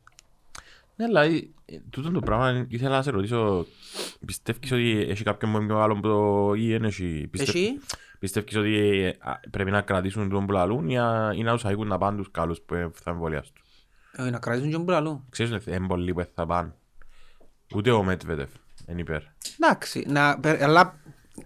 Ναι, 0.95 1.05
αλλά 1.05 1.21
ε, 1.23 1.27
ε, 1.27 1.47
τούτο 1.89 2.11
το 2.11 2.19
πράγμα 2.19 2.65
ήθελα 2.69 2.95
να 2.95 3.01
σε 3.01 3.11
ρωτήσω. 3.11 3.65
Πιστεύεις 4.25 4.71
ότι 4.71 5.05
έχει 5.09 5.23
κάποιον 5.23 5.51
που 5.51 5.57
είναι 5.57 5.67
πιο 5.67 5.75
καλό 5.75 5.93
από 5.93 6.01
το 6.07 6.53
ή 6.53 6.71
δεν 6.71 6.83
έχει; 6.83 7.27
Πιστεύ- 7.31 7.55
Εσύ, 7.57 7.79
Πιστεύεις 8.19 8.55
ότι 8.55 8.75
ε, 8.77 9.07
α, 9.19 9.39
πρέπει 9.51 9.71
να 9.71 9.81
κρατήσουν 9.81 10.29
τον 10.29 10.45
που 10.45 10.51
λαλούν 10.51 10.89
ή 10.89 10.99
α- 10.99 11.31
ή 11.35 11.43
να 11.43 11.53
τους 11.53 11.65
αγγούν 11.65 11.87
να 11.87 11.97
πάνε 11.97 12.17
τους 12.17 12.31
καλούς 12.31 12.61
που 12.61 12.73
ε, 12.73 12.89
θα 13.03 13.11
εμβολιάσουν. 13.11 13.53
ε, 14.17 14.29
να 14.29 14.39
κρατήσουν 14.39 14.69
και 14.69 14.75
τον 14.75 14.85
πουλαλού. 14.85 15.25
Ξέρεις 15.29 15.51
ότι 15.51 15.69
είναι 15.75 15.87
πολλοί 15.87 16.13
που 16.13 16.27
θα 16.35 16.45
πάνε. 16.45 16.73
Ούτε 17.75 17.91
ο 17.91 18.03
Μέτβετεφ 18.03 18.49
είναι 18.89 18.99
υπέρ. 19.01 19.21
Εντάξει, 19.59 20.03
να, 20.07 20.39
πε- 20.39 20.61
αλλά 20.61 20.99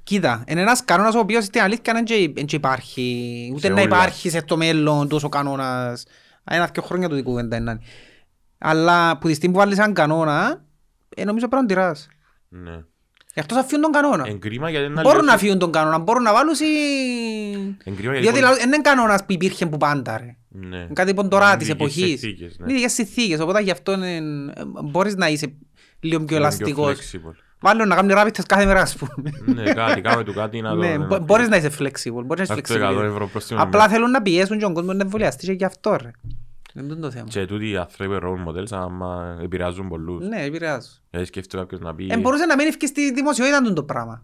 κοίτα, 0.04 0.44
είναι 0.48 0.62
ένας 0.62 0.86
κανόνας 0.86 1.16
ο 1.16 1.20
οποίος 1.20 1.44
στην 1.46 1.62
αλήθεια 1.62 1.94
δεν 1.94 2.04
και- 2.06 2.32
δεν 2.36 2.46
και 2.46 2.56
υπάρχει, 2.56 3.50
ούτε 3.54 3.68
Σε 3.68 3.74
να 3.74 3.82
όλα. 3.82 3.84
υπάρχει 3.84 4.30
σε 4.30 4.42
το 4.42 4.58
μέλλον 4.58 5.08
τόσο 5.08 5.30
κανόνας. 5.30 6.06
Ένα-δυο 6.44 6.82
χρόνια 6.82 7.10
του 7.10 7.16
δικού 7.16 7.30
κουβέντα 7.30 7.56
είναι. 7.58 7.80
Αλλά 8.63 9.17
που 9.17 9.28
τη 9.28 9.34
στιγμή 9.34 9.56
που 9.56 9.62
βάλεις 9.62 9.78
έναν 9.78 9.93
κανόνα, 9.93 10.63
ε, 11.15 11.24
νομίζω 11.24 11.47
πρέπει 11.47 11.63
να 11.63 11.76
τον 11.76 11.78
τυράς. 11.78 12.08
Ναι. 12.50 12.84
Εκτός 13.34 13.58
να 13.58 13.63
φύγουν 13.63 13.82
τον 13.84 13.91
κανόνα. 13.91 14.24
Εν 14.28 14.39
κρίμα 14.39 14.69
γιατί 14.69 14.86
είναι 14.86 15.02
Μπορούν 15.02 15.17
να 15.17 15.19
αλλιώς- 15.24 15.39
φύγουν 15.41 15.60
τον 15.60 15.71
κανόνα, 15.71 15.97
μπορούν 15.97 16.24
να 16.24 16.34
βάλουν 16.34 16.54
ή... 16.54 17.76
Εν 17.84 17.95
κρίμα 17.95 18.12
γιατί 18.13 18.19
Διότι 18.19 18.39
πολλοί- 18.39 18.58
δεν 18.58 18.67
είναι 18.67 18.82
κανόνας 18.82 19.26
που 19.26 19.32
υπήρχε 19.32 19.65
που 19.65 19.78
πάντα 19.78 20.17
ρε. 20.17 20.36
Ναι. 20.50 20.78
Είναι 20.78 20.89
κάτι 20.93 21.13
ποντορά 21.13 21.47
Είναι 21.47 21.58
της 21.58 21.67
ειδικές 21.67 21.86
εποχής. 21.88 22.19
συνθήκες, 22.19 22.58
ναι. 22.60 22.63
Είναι 22.65 22.74
ειδικές 22.74 22.93
συνθήκες, 22.93 23.39
οπότε 23.39 23.62
γι' 23.62 23.71
αυτό 23.71 23.91
είναι- 23.91 24.15
ε, 24.56 24.62
μπορείς 24.84 25.15
να 25.15 25.28
είσαι 25.28 25.54
λίγο 26.00 26.24
πιο 26.24 26.36
Είναι 26.36 26.45
ελαστικός. 26.45 26.97
flexible. 27.13 27.36
Βάλουν 27.60 27.88
να 27.88 27.95
κάνουν 27.95 28.12
rapid 28.17 28.28
test 28.32 28.45
κάθε 28.47 28.65
μέρα 28.65 28.82
ας 28.82 28.95
πούμε. 28.95 29.32
Ναι, 29.45 29.74
κάτι, 29.74 30.02
κάμε 30.02 30.24
του 30.24 30.34
κάτι 30.34 30.62
να 30.62 30.69
το... 30.69 30.76
Ναι, 30.76 30.97
να 30.97 31.06
μπο- 31.06 31.17
το- 31.17 31.24
μπορείς 31.24 31.47
να 31.50 31.56
είσαι 31.56 31.71
flexible, 31.80 32.24
μπορείς 32.26 32.50
να 32.50 32.56
Αυτό 32.56 32.74
είσαι 32.74 32.84
100 32.86 33.00
flexible. 33.00 33.04
ευρώ 33.04 33.28
προς 33.28 33.45
την 33.45 33.56
Απλά 33.58 33.67
ημέρα. 33.80 33.88
θέλουν 33.89 34.12
να 34.12 34.21
πιέσουν 34.21 34.58
και 34.58 34.63
τον 34.63 34.74
κόσμος 34.74 34.95
να 34.95 35.04
εμβολιαστεί 35.04 35.45
και 35.45 35.52
γι' 35.52 35.65
αυτό 35.65 35.95
ρε. 36.02 36.12
Δεν 36.74 36.84
είναι 36.86 36.96
το 36.96 37.12
θέμα. 37.12 37.28
Και 37.28 37.46
τούτοι 37.46 37.70
οι 37.70 37.78
άνθρωποι 37.78 38.18
role 38.24 38.48
models 38.50 38.72
άμα 38.72 39.38
επηρεάζουν 39.42 39.88
πολλούς. 39.88 40.28
Ναι, 40.28 40.44
επηρεάζουν. 40.44 40.92
Δηλαδή 41.10 41.28
σκέφτεται 41.28 41.64
κάποιος 41.64 41.82
να 41.82 41.96
πει... 41.96 42.08
Ε, 42.12 42.18
μπορούσε 42.18 42.46
να 42.46 42.56
μην 42.56 42.68
ευκεί 42.68 42.88
στη 42.88 43.14
δημοσιότητα 43.14 43.62
του 43.62 43.74
το 43.74 43.84
πράγμα. 43.84 44.24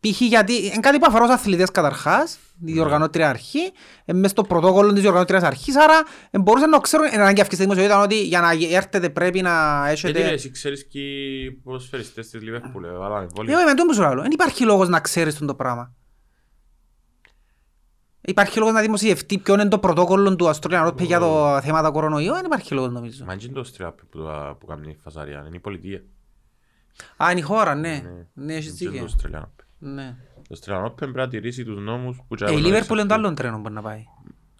Π.χ. 0.00 0.20
γιατί 0.20 0.64
είναι 0.64 0.80
κάτι 0.80 0.98
που 0.98 1.04
αφορά 1.08 1.24
τους 1.24 1.34
αθλητές 1.34 1.70
καταρχάς, 1.70 2.34
η 2.34 2.38
Ναι. 2.58 2.72
διοργανώτρια 2.72 3.28
αρχή, 3.28 3.58
ε, 4.04 4.12
μες 4.12 4.30
στο 4.30 4.42
πρωτόκολλο 4.42 4.92
της 4.92 5.02
διοργανώτριας 5.02 5.42
αρχής, 5.42 5.76
άρα 5.76 6.02
ε, 6.30 6.38
μπορούσαν 6.38 6.70
να 6.70 6.78
ξέρουν, 6.78 7.06
ε, 7.06 7.16
να 7.16 7.22
αναγκεύκει 7.22 7.54
στη 7.54 7.62
δημοσιότητα 7.62 8.02
ότι 8.02 8.22
για 8.22 8.40
να 8.40 8.50
έρθετε 8.76 9.10
πρέπει 9.10 9.42
να 9.42 9.82
Γιατί 9.94 10.12
ρε, 10.12 10.18
έχετε... 10.18 10.34
εσύ 10.34 10.50
ξέρεις 10.50 10.86
και 10.86 10.98
οι 11.00 11.50
ποδοσφαιριστές 11.50 12.28
της 12.28 12.42
Λιβέρπουλ, 12.42 12.84
ε, 12.84 12.88
βάλανε 12.90 13.26
πολύ. 13.34 13.52
Εγώ 13.52 13.62
με 13.62 13.74
τον 13.74 13.86
που 13.86 13.94
σου 13.94 14.00
λέω, 14.00 14.14
δεν 14.22 14.30
υπάρχει 14.30 14.64
λόγος 14.64 14.88
να 14.88 15.00
ξέρεις 15.00 15.38
τον 15.38 15.46
το 15.46 15.54
πράγμα. 15.54 15.94
Υπάρχει 18.26 18.58
λόγος 18.58 18.74
να 18.74 18.80
δημοσιευτεί 18.80 19.38
ποιο 19.38 19.54
είναι 19.54 19.68
το 19.68 19.78
πρωτόκολλο 19.78 20.36
του 20.36 20.50
Australian 20.54 20.86
Open 20.86 21.00
για 21.06 21.18
το 21.18 21.60
θέματα 21.62 21.90
κορονοϊού, 21.90 22.32
δεν 22.32 22.44
υπάρχει 22.44 22.74
λόγος 22.74 22.90
νομίζω. 22.92 23.24
Μα 23.24 23.32
είναι 23.32 23.52
το 23.52 23.70
strap 23.76 23.90
που, 24.10 24.18
το- 24.18 24.56
που 24.60 24.66
κάνει 24.66 24.90
η 24.90 24.98
φασαρία, 25.02 25.44
είναι 25.46 25.56
η 25.56 25.60
πολιτεία. 25.60 26.02
Α, 27.16 27.30
είναι 27.30 27.40
η 27.40 27.42
χώρα, 27.42 27.74
ναι. 27.74 28.02
Ναι. 28.34 28.44
Ναι, 28.44 28.54
έχεις 28.54 28.80
Είναι 28.80 28.90
δίκιο. 28.90 29.06
το 29.06 29.12
Australian 29.16 29.40
Open. 29.42 29.64
Ναι. 29.78 30.16
Το 30.48 30.58
Australian 30.60 30.84
Open 30.84 30.94
πρέπει 30.94 31.16
να 31.16 31.28
τηρήσει 31.28 31.64
τους 31.64 31.78
νόμους 31.82 32.16
που 32.28 32.34
Ε, 32.44 32.52
η 32.52 32.62
Liverpool 32.64 32.90
είναι 32.90 33.06
το 33.06 33.14
άλλο 33.14 33.34
τρένο 33.34 33.54
που 33.54 33.60
μπορεί 33.60 33.74
να 33.74 33.82
πάει. 33.82 34.04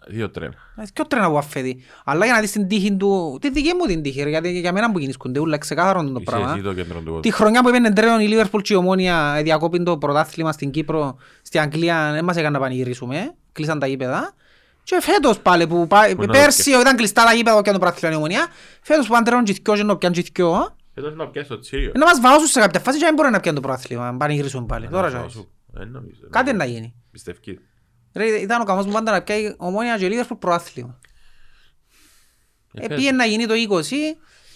Δύο 0.07 0.29
τρένα. 0.29 0.53
Ε, 0.75 0.83
Ποιο 0.93 1.05
τρένος 1.07 1.29
που 1.29 1.37
αφέδει. 1.37 1.83
Αλλά 2.05 2.25
για 2.25 2.33
να 2.33 2.39
δεις 2.39 2.51
την 2.51 2.67
τύχη 2.67 2.95
του, 2.95 3.37
τη 3.41 3.49
δική 3.49 3.73
μου 3.73 3.85
την 3.85 4.01
τύχη, 4.01 4.23
ρε, 4.23 4.29
γιατί 4.29 4.59
για 4.59 4.71
μένα 4.71 4.91
που 4.91 4.99
γίνησκονται 4.99 5.39
ούλα 5.39 5.57
ξεκάθαρο 5.57 6.03
το 6.03 6.07
Είσαι 6.15 6.19
πράγμα. 6.23 6.51
εσύ 6.51 6.61
το 6.61 6.73
κέντρο 6.73 6.99
του 6.99 7.19
Τη 7.19 7.29
κόσμου. 7.29 7.31
χρονιά 7.31 7.61
που 7.61 7.69
είπαινε 7.69 7.93
τρένο 7.93 8.19
η 8.19 8.27
Liverpool 8.31 8.61
και 8.61 8.73
η 8.73 8.75
Ομόνια 8.75 9.35
ε, 9.37 9.41
διακόπην 9.43 9.83
το 9.83 9.97
πρωτάθλημα 9.97 10.51
στην 10.51 10.71
Κύπρο, 10.71 11.17
στην 11.41 11.59
Αγγλία, 11.59 12.11
δεν 12.11 12.23
μας 12.23 12.35
έκανε 12.35 12.49
να 12.57 12.59
πανηγυρίσουμε, 12.63 13.33
κλείσαν 13.51 13.79
τα 13.79 13.87
γήπεδα. 13.87 14.33
Και 14.83 14.97
φέτος 15.01 15.39
πάλι 15.39 15.67
που 15.67 15.87
πάει, 15.87 16.15
Που 16.15 16.21
να 16.25 16.31
πέρσι 16.33 16.69
ήταν 16.69 16.95
κλειστά 16.95 17.23
τα 17.23 17.33
γήπεδα 17.33 17.61
και 17.61 17.71
το 17.71 17.79
πρωτάθλημα 17.79 18.13
η 18.13 18.17
Ομόνια, 18.17 18.47
φέτος 18.81 19.05
που 19.05 19.11
πάνε 19.11 19.25
τρένο 19.25 19.43
και 19.43 19.53
θκυο 19.53 19.73
και 19.75 19.83
να 19.83 19.97
πιάνουν 19.97 20.17
και 20.17 20.23
θκυο, 20.23 20.75
Εδώ 20.93 21.07
είναι 21.07 21.15
να 21.15 21.27
πιάσει 21.27 21.49
το 21.49 21.59
τσίριο. 21.59 21.91
να 21.95 22.05
μας 22.05 22.19
βάζουν 22.21 22.47
σε 22.47 22.59
κάποια 22.59 22.79
φάση 22.79 22.97
και 22.99 23.05
δεν 23.05 23.13
μπορεί 23.13 23.29
να 23.29 23.39
πιάνουν 23.39 23.61
το 23.61 23.67
πρωτάθλημα, 23.67 24.11
να 24.11 24.17
πανηγυρίσουμε 24.17 24.65
πάλι. 24.65 24.87
Τώρα 24.87 25.09
Να 25.09 25.19
και 25.21 25.29
σου. 25.29 25.49
Ε, 25.79 25.85
νομίζω. 25.85 26.19
Κάτι 26.29 26.53
να 26.53 26.65
γίνει. 26.65 26.93
Πιστεύει. 27.11 27.59
Ρε, 28.15 28.25
ήταν 28.25 28.61
ο 28.61 28.63
καμός 28.63 28.85
μου 28.85 28.91
πάντα 28.91 29.11
να 29.11 29.21
πιάει 29.21 29.53
ομόνια 29.57 29.97
και 29.97 30.07
Liverpool 30.11 30.37
προάθλημα. 30.39 30.99
Ε, 32.73 32.85
Ε, 32.85 32.95
πήγε 32.95 33.11
να 33.11 33.25
γίνει 33.25 33.45
το 33.45 33.53
20, 33.69 33.83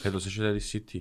Φέτος 0.02 0.26
έχετε 0.26 0.54
τη 0.56 0.70
City. 0.74 1.00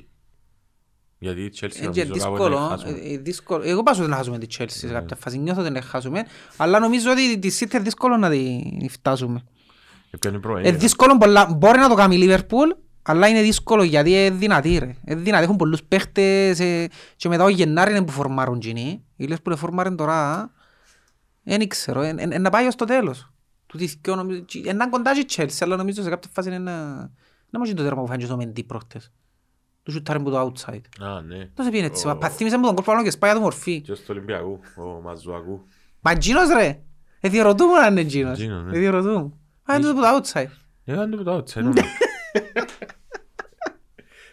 Γιατί 1.18 1.40
η 1.44 1.52
Chelsea 1.60 1.80
ε, 1.80 1.86
και 1.86 2.04
νομίζω 2.04 2.04
κάπου 2.04 2.14
δύσκολο. 2.36 2.56
είναι 2.58 2.66
χάσιμο. 2.68 2.96
ε, 3.02 3.12
ε, 3.12 3.18
δύσκολο. 3.18 3.62
Εγώ 3.64 3.82
πάω 3.82 3.94
ότι 4.00 4.08
να 4.10 4.16
χάσουμε 4.16 4.38
τη 4.38 4.46
Chelsea 4.50 4.60
Ναι. 4.60 4.68
σε 4.68 4.86
κάποια 4.88 5.16
φάση. 5.16 5.38
Νιώθω 5.38 5.60
ότι 5.60 5.70
να 5.70 5.82
χάσουμε. 5.82 6.24
Αλλά 6.56 6.78
νομίζω 6.78 7.10
ότι 7.10 7.38
τη 7.38 7.56
City 7.60 7.72
είναι 7.74 7.82
δύσκολο 7.82 8.16
να 8.16 8.30
τη 8.30 8.60
φτάσουμε. 8.90 9.42
Έπιανε 10.10 10.38
προ- 10.38 10.66
Ε, 10.66 10.70
δύσκολο 10.72 11.18
πολλά. 11.18 11.46
Μπορεί 11.56 11.78
να 11.78 11.88
το 11.88 11.94
κάνει 11.94 12.16
η 12.16 12.26
Liverpool, 12.28 12.76
αλλά 13.02 13.28
είναι 13.28 13.42
δύσκολο 13.42 13.82
γιατί 13.82 14.10
είναι 14.10 14.30
δυνατή 14.30 14.78
ρε. 14.78 14.96
Είναι 15.06 15.20
δυνατή, 15.20 15.44
έχουν 15.44 15.56
πολλούς 15.56 15.82
παίχτες 15.82 16.60
ε, 16.60 16.88
και 17.16 17.28
μετά 17.28 17.44
ο 17.44 17.48
Γενάρη 17.48 17.90
είναι 17.90 18.04
που 18.04 18.12
φορμάρουν 18.12 18.58
κοινοί. 18.58 19.04
Η 19.16 19.28
Liverpool 19.30 19.52
φορμάρουν 19.56 19.96
τώρα, 19.96 20.50
δεν 21.56 21.68
ξέρω, 21.68 22.00
ε, 22.02 22.08
ε, 22.18 22.26
ε, 22.30 22.38
να 22.38 22.50
πάει 22.50 22.66
ως 22.66 22.74
το 22.74 22.84
τέλος. 22.84 23.32
Του 23.66 23.78
διθκιό 23.78 24.14
νομίζω, 24.14 24.44
ε, 24.64 24.72
να 24.72 24.88
κοντά 24.88 25.12
και 25.14 25.20
η 25.20 25.26
Chelsea, 25.36 25.56
αλλά 25.60 25.76
νομίζω 25.76 26.02
σε 26.02 26.08
κάποια 26.10 26.30
φάση 26.34 26.48
είναι 26.48 26.58
να... 26.58 26.82
Να 27.50 27.58
μην 27.60 27.76
το 27.76 27.82
τέρμα 27.82 28.00
που 28.00 28.06
φάνηκε 28.06 28.26
στο 28.26 28.36
Μεντί 28.36 28.64
προχτές. 28.64 29.12
Του 29.82 29.92
σουτάρει 29.92 30.20
που 30.22 30.30
το 30.30 30.40
outside. 30.52 30.80
Α, 31.04 31.20
ναι. 31.20 31.50
Τόσο 31.54 31.70
πήγαινε 31.70 31.86
έτσι, 31.86 32.08
Ο- 32.08 32.16
παθήμισε 32.16 32.56
μου 32.56 32.64
τον 32.64 32.74
κόλπο 32.74 32.90
πάνω 32.90 33.02
και 33.02 33.10
σπάει 33.10 33.34
του 33.34 33.40
μορφή. 33.40 33.80
Και 33.80 33.94
στο 33.94 34.12
Ολυμπιακού, 34.12 34.60
ο 34.76 35.00
Μαζουακού. 35.02 35.66
Μα 36.00 36.10
εκείνος 36.10 36.48
ρε, 36.48 36.80
ε, 37.20 37.28
διερωτούμουν 37.28 37.78
αν 37.78 37.90
είναι 37.90 38.00
εκείνος. 38.00 38.38
Εκείνος, 38.38 38.64
ναι. 38.64 38.76
Ε, 38.76 38.78
διερωτούμουν. 38.78 39.38
Α, 39.70 39.76
είναι 39.76 39.86
το 39.86 39.94
που 39.94 40.00
το 40.00 40.06
outside. 40.22 40.50
Έκανε 40.84 41.16
το 41.16 41.22
το 41.22 41.36
outside, 41.36 41.62
νομίζω. 41.62 41.82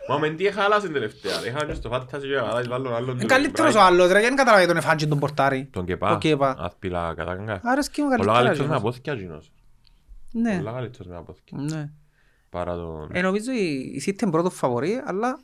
Μα 0.10 0.18
με 0.18 0.30
τι 0.30 0.52
χάλασε 0.52 0.90
τελευταία. 0.90 1.40
ρε. 1.42 1.48
Είχαν 1.50 1.68
και 1.68 1.74
στο 1.74 1.90
φάταση 1.90 2.28
και 2.28 2.36
χάλασε 2.36 2.70
βάλουν 2.70 2.94
άλλον 2.94 3.10
Είναι 3.10 3.20
του 3.22 3.26
καλύτερος 3.28 3.76
ο 3.76 3.80
Bright. 3.80 3.84
άλλος 3.84 4.12
ρε, 4.12 4.22
δεν 4.22 4.36
καταλαβαίνει 4.36 4.68
τον 4.68 4.78
εφάντζι 4.78 5.08
τον 5.08 5.20
πορτάρι. 5.20 5.68
Τον 5.72 5.84
Ο 5.84 5.86
Κεπά. 5.86 6.18
Κεπά. 6.20 6.56
Άθπιλα 6.60 7.14
κατάγκα. 7.16 7.60
Άρεσκε 7.64 8.02
μου 8.02 8.08
Πολλά 8.08 8.18
καλύτερα. 8.18 8.34
καλύτερος 8.44 8.58
με 8.58 8.64
εκείνος. 8.76 8.82
απόθηκια 8.82 9.14
εκείνος. 9.14 9.52
Ναι, 10.32 10.58
Πολλά 10.58 10.72
καλύτερος 10.72 11.08
με 11.08 11.16
απόθηκια. 11.18 11.58
ναι. 11.62 11.90
Παρά 12.50 12.76
τον... 12.76 13.10
Ε, 13.12 13.22
νομίζω 13.22 13.52
η 13.52 13.74
η 13.96 14.04
City 14.06 14.22
είναι 14.22 14.32
πρώτο 14.32 14.50
φαβορή, 14.50 15.02
αλλά 15.06 15.40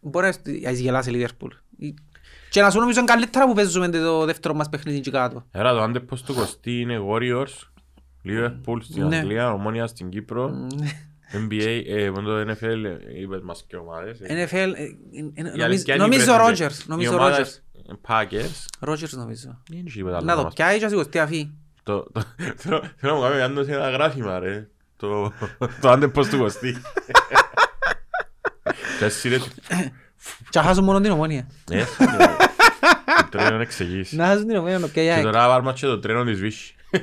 μπορεί 0.00 0.32
να 0.62 0.70
εισγελάσει 0.70 1.10
η 1.10 1.26
Liverpool. 1.26 1.50
Η- 1.76 1.94
Και 2.50 2.60
να 2.62 2.70
σου 2.70 2.78
νομίζω 2.80 2.98
είναι 3.00 3.08
καλύτερα 3.12 3.46
που 3.46 3.52
παίζουμε 3.54 3.88
το 3.88 4.24
δεύτερο 4.24 4.54
μας 4.54 4.68
παιχνίδι 4.68 4.98
εκεί 4.98 5.10
κάτω. 5.10 5.44
Era 5.52 5.70
το 5.72 5.80
αντέπος 5.82 6.22
του 6.22 6.34
Κωστή 6.34 6.80
είναι 6.80 6.98
Warriors, 7.10 7.68
Liverpool 8.24 8.76
στην 8.82 9.06
Ναι. 9.06 9.16
Αγγλία, 9.16 9.52
Ομόνια 9.52 9.86
στην 9.86 10.08
Κύπρο, 10.08 10.48
Ναι. 10.48 10.88
NBA, 11.32 11.82
ε, 11.86 12.10
μόνο 12.10 12.28
το 12.28 12.52
NFL, 12.52 12.84
ε, 12.84 13.20
είπες 13.20 13.40
μας 13.42 13.64
και 13.68 13.76
ομάδες. 13.76 14.20
ε. 14.20 14.46
NFL, 14.46 14.54
ε, 14.54 14.58
ε, 14.58 14.82
ε, 14.82 14.92
Οι 15.12 15.42
νομίζω- 15.42 15.64
αληθιάνοι 15.64 16.00
νομίζω 16.00 16.34
βρέθηκαν. 16.34 16.68
Rogers, 16.68 16.72
Οι 16.80 16.84
νομίζω 16.86 17.14
ομάδες, 17.14 17.62
Rogers. 17.76 17.90
ε, 17.90 17.94
Packers, 18.08 18.88
Rogers 18.90 19.10
νομίζω. 19.10 19.62
δεν 19.68 19.82
έχει 19.86 19.96
τίποτα 19.96 20.16
άλλο 20.16 20.24
Να 20.24 20.32
να 20.32 20.38
το 20.38 20.44
μας 20.44 20.54
πιάει 20.54 20.76
και 20.78 20.82
να 20.84 20.88
σηκωστεί 20.90 21.18
αφή. 21.18 21.50
Το- 21.82 22.02
το- 22.12 22.22
Θέλω 22.56 22.82
θέλω 22.96 23.12
να 23.12 23.14
μου 23.14 23.20
κάνεις 23.22 23.38
κάνω 23.38 23.62
σε 23.62 23.72
ένα 23.72 23.90
γράφημα 23.90 24.38
ρε. 24.38 24.68
Το 24.96 25.32
το 25.80 25.90
αντέπος 25.90 26.28
του 26.28 26.38
Κωστή. 26.38 26.76
Και 28.98 29.04
εσύ 29.04 29.28
ρε. 29.28 29.36
Και 30.50 30.58
να 30.58 30.62
χάσουν 30.62 30.84
μόνο 30.84 31.00
την 31.00 31.10
ομόνια. 31.10 31.46
Ε, 31.70 31.84
Το 33.30 33.38
τρένο 33.38 33.56
να 33.56 33.62
εξηγήσεις. 33.62 34.18
Να 34.18 34.26
χάσουν 34.26 34.46
την 34.46 34.56
ομόνια 34.56 34.78
να 34.78 34.86
πιάει 34.88 35.04
η 35.04 35.08
Και 35.08 35.14
ΑΕΚ. 35.14 35.24
τώρα 35.24 35.46
πάρουμε 35.46 35.72
και 35.72 35.86
το 35.86 35.98
τρένο 35.98 36.24
της 36.24 36.40
Βύση. 36.40 36.74
Πού 36.90 36.98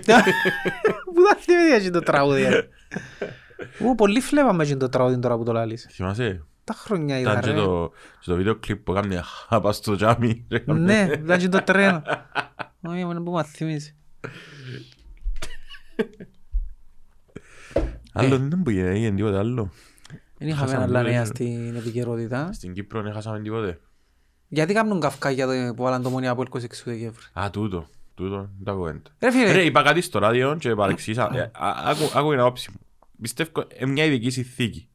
θα 1.29 1.35
θυμηθείς 1.39 1.73
έτσι 1.75 1.89
το 1.89 1.99
τραγούδι. 1.99 2.45
Ρε. 3.59 3.85
Ου, 3.87 3.95
πολύ 3.95 4.19
φλέβαμε 4.19 4.63
έτσι 4.63 4.77
το 4.77 4.89
τραγούδι 4.89 5.19
τώρα 5.19 5.37
που 5.37 5.43
το 5.43 5.51
λάλεις. 5.51 5.87
Θυμάσαι; 5.91 6.43
Τα 6.63 6.73
χρόνια 6.73 7.19
Ήταν 7.19 7.31
είδα 7.33 7.41
και 7.41 7.49
ρε. 7.51 7.55
το, 7.55 7.91
στο 8.19 8.35
βίντεο 8.35 8.55
κλιπ 8.55 8.83
που 8.83 8.91
έκανε 8.91 9.21
χάπα 9.47 9.71
στο 9.71 9.95
τζάμι. 9.95 10.45
Ναι, 10.65 11.09
ήταν 11.13 11.39
και 11.39 11.49
το 11.49 11.61
τρένο. 11.63 12.01
Όχι, 12.81 13.05
μόνο 13.05 13.23
που 13.23 13.31
μας 13.31 13.47
θυμίζει. 13.49 13.95
Άλλο 18.13 18.37
δεν 18.37 18.59
μπορεί 18.59 18.81
να 18.81 18.95
γίνει 18.95 19.15
τίποτε 19.15 19.37
άλλο. 19.37 19.71
Δεν 20.37 20.47
είχαμε 20.47 20.65
Χάσαμε 20.71 20.83
άλλα 20.83 21.01
το- 21.03 21.09
νέα 21.09 21.25
στην 21.25 21.75
επικαιρότητα. 21.75 22.49
Στην 22.53 22.73
Κύπρο 22.73 23.01
δεν 23.01 23.13
χάσαμε 23.13 23.39
τίποτε. 23.39 23.79
Γιατί 24.47 24.73
κάνουν 24.73 24.99
καυκά 24.99 25.29
για 25.29 25.45
το 25.47 25.73
που 25.75 25.83
βάλαν 25.83 26.01
το 26.01 26.09
μόνοι 26.09 26.27
από 26.27 26.43
26 26.49 26.59
Δεκέμβρη. 26.85 27.23
Α, 27.33 27.49
τούτο. 27.49 27.87
Τούτο. 28.15 28.35
είναι 28.35 28.49
τα 28.63 28.71
κουβέντα. 28.71 29.09
Ρε 29.19 29.31
φίλε, 29.31 29.51
Ρε, 29.51 29.63
είπα 29.63 29.81
κάτι 29.83 30.01
στο 30.01 30.19
ράδιο 30.19 30.55
και 30.59 30.75
παρεξήσα. 30.75 31.29
Ε, 31.33 31.41
α- 31.41 31.51
άκου- 31.85 32.15
Άκου 32.15 32.29
την 32.29 32.39
άποψη 32.39 32.69
μου. 32.71 32.79
Πιστεύω 33.21 33.67
είναι 33.79 33.91
μια 33.91 34.03
ειδική 34.05 34.29
συνθήκη. 34.29 34.89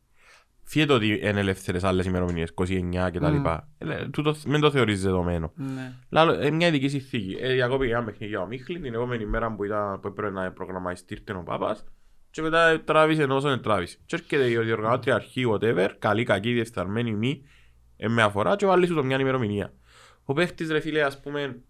Φύγεται 0.65 0.93
ότι 0.93 1.07
είναι 1.07 1.41
ελεύθερες 1.41 1.85
άλλες 1.85 2.07
ημερομηνίες, 2.07 2.53
29 2.55 3.11
και 3.13 3.19
τα 3.19 3.31
λοιπά. 3.31 3.69
Ε, 3.79 4.09
Τούτο 4.09 4.35
μην 4.47 4.61
το 4.61 4.71
θεωρείς 4.71 5.03
δεδομένο. 5.03 5.53
ναι. 5.55 5.93
Λάλο, 6.09 6.35
είναι 6.35 6.51
μια 6.51 6.67
ειδική 6.67 6.89
συνθήκη. 6.89 7.37
Ε, 7.41 7.53
διακόπηκε 7.53 7.93
ένα 7.93 8.05
παιχνίδι 8.05 8.27
για 8.33 8.41
ο 8.41 8.47
Μίχλιν, 8.47 8.83
την 8.83 8.95
επόμενη 8.95 9.27
μέρα 9.27 9.55
που, 9.55 9.65
ήταν, 9.65 10.01
που 10.01 10.09
έπρεπε 10.09 10.31
να 10.31 10.53
προγραμματιστεί 10.53 11.15
ήρθε 11.15 11.33
ο 11.33 11.43
Πάπας 11.43 11.85
και 12.31 12.43
μετά 12.43 12.81
τράβησε 12.81 13.23
όσο 13.23 13.49
δεν 13.49 13.61
τράβησε. 13.63 13.99
Και 14.07 14.17
έρχεται 14.17 14.51
η 14.51 14.57
διοργανώτρια 14.57 15.15
αρχή, 15.15 15.45
whatever, 15.53 15.89
καλή, 15.99 16.25
κακή, 16.25 16.53
διεφθαρμένη, 16.53 17.15
μη, 17.15 17.43
ε, 17.97 18.09
με 18.09 18.23
αφορά 18.23 18.57
και 18.57 18.67
βάλει 18.67 18.87
σου 18.87 18.95
το 18.95 19.05
μια 19.05 19.19
ημερομηνία. 19.19 19.73
Ο 20.25 20.33
παίχτης 20.33 20.71
ρε 20.71 20.81
φίλε, 20.81 21.03
ας 21.03 21.21
πούμε, 21.21 21.63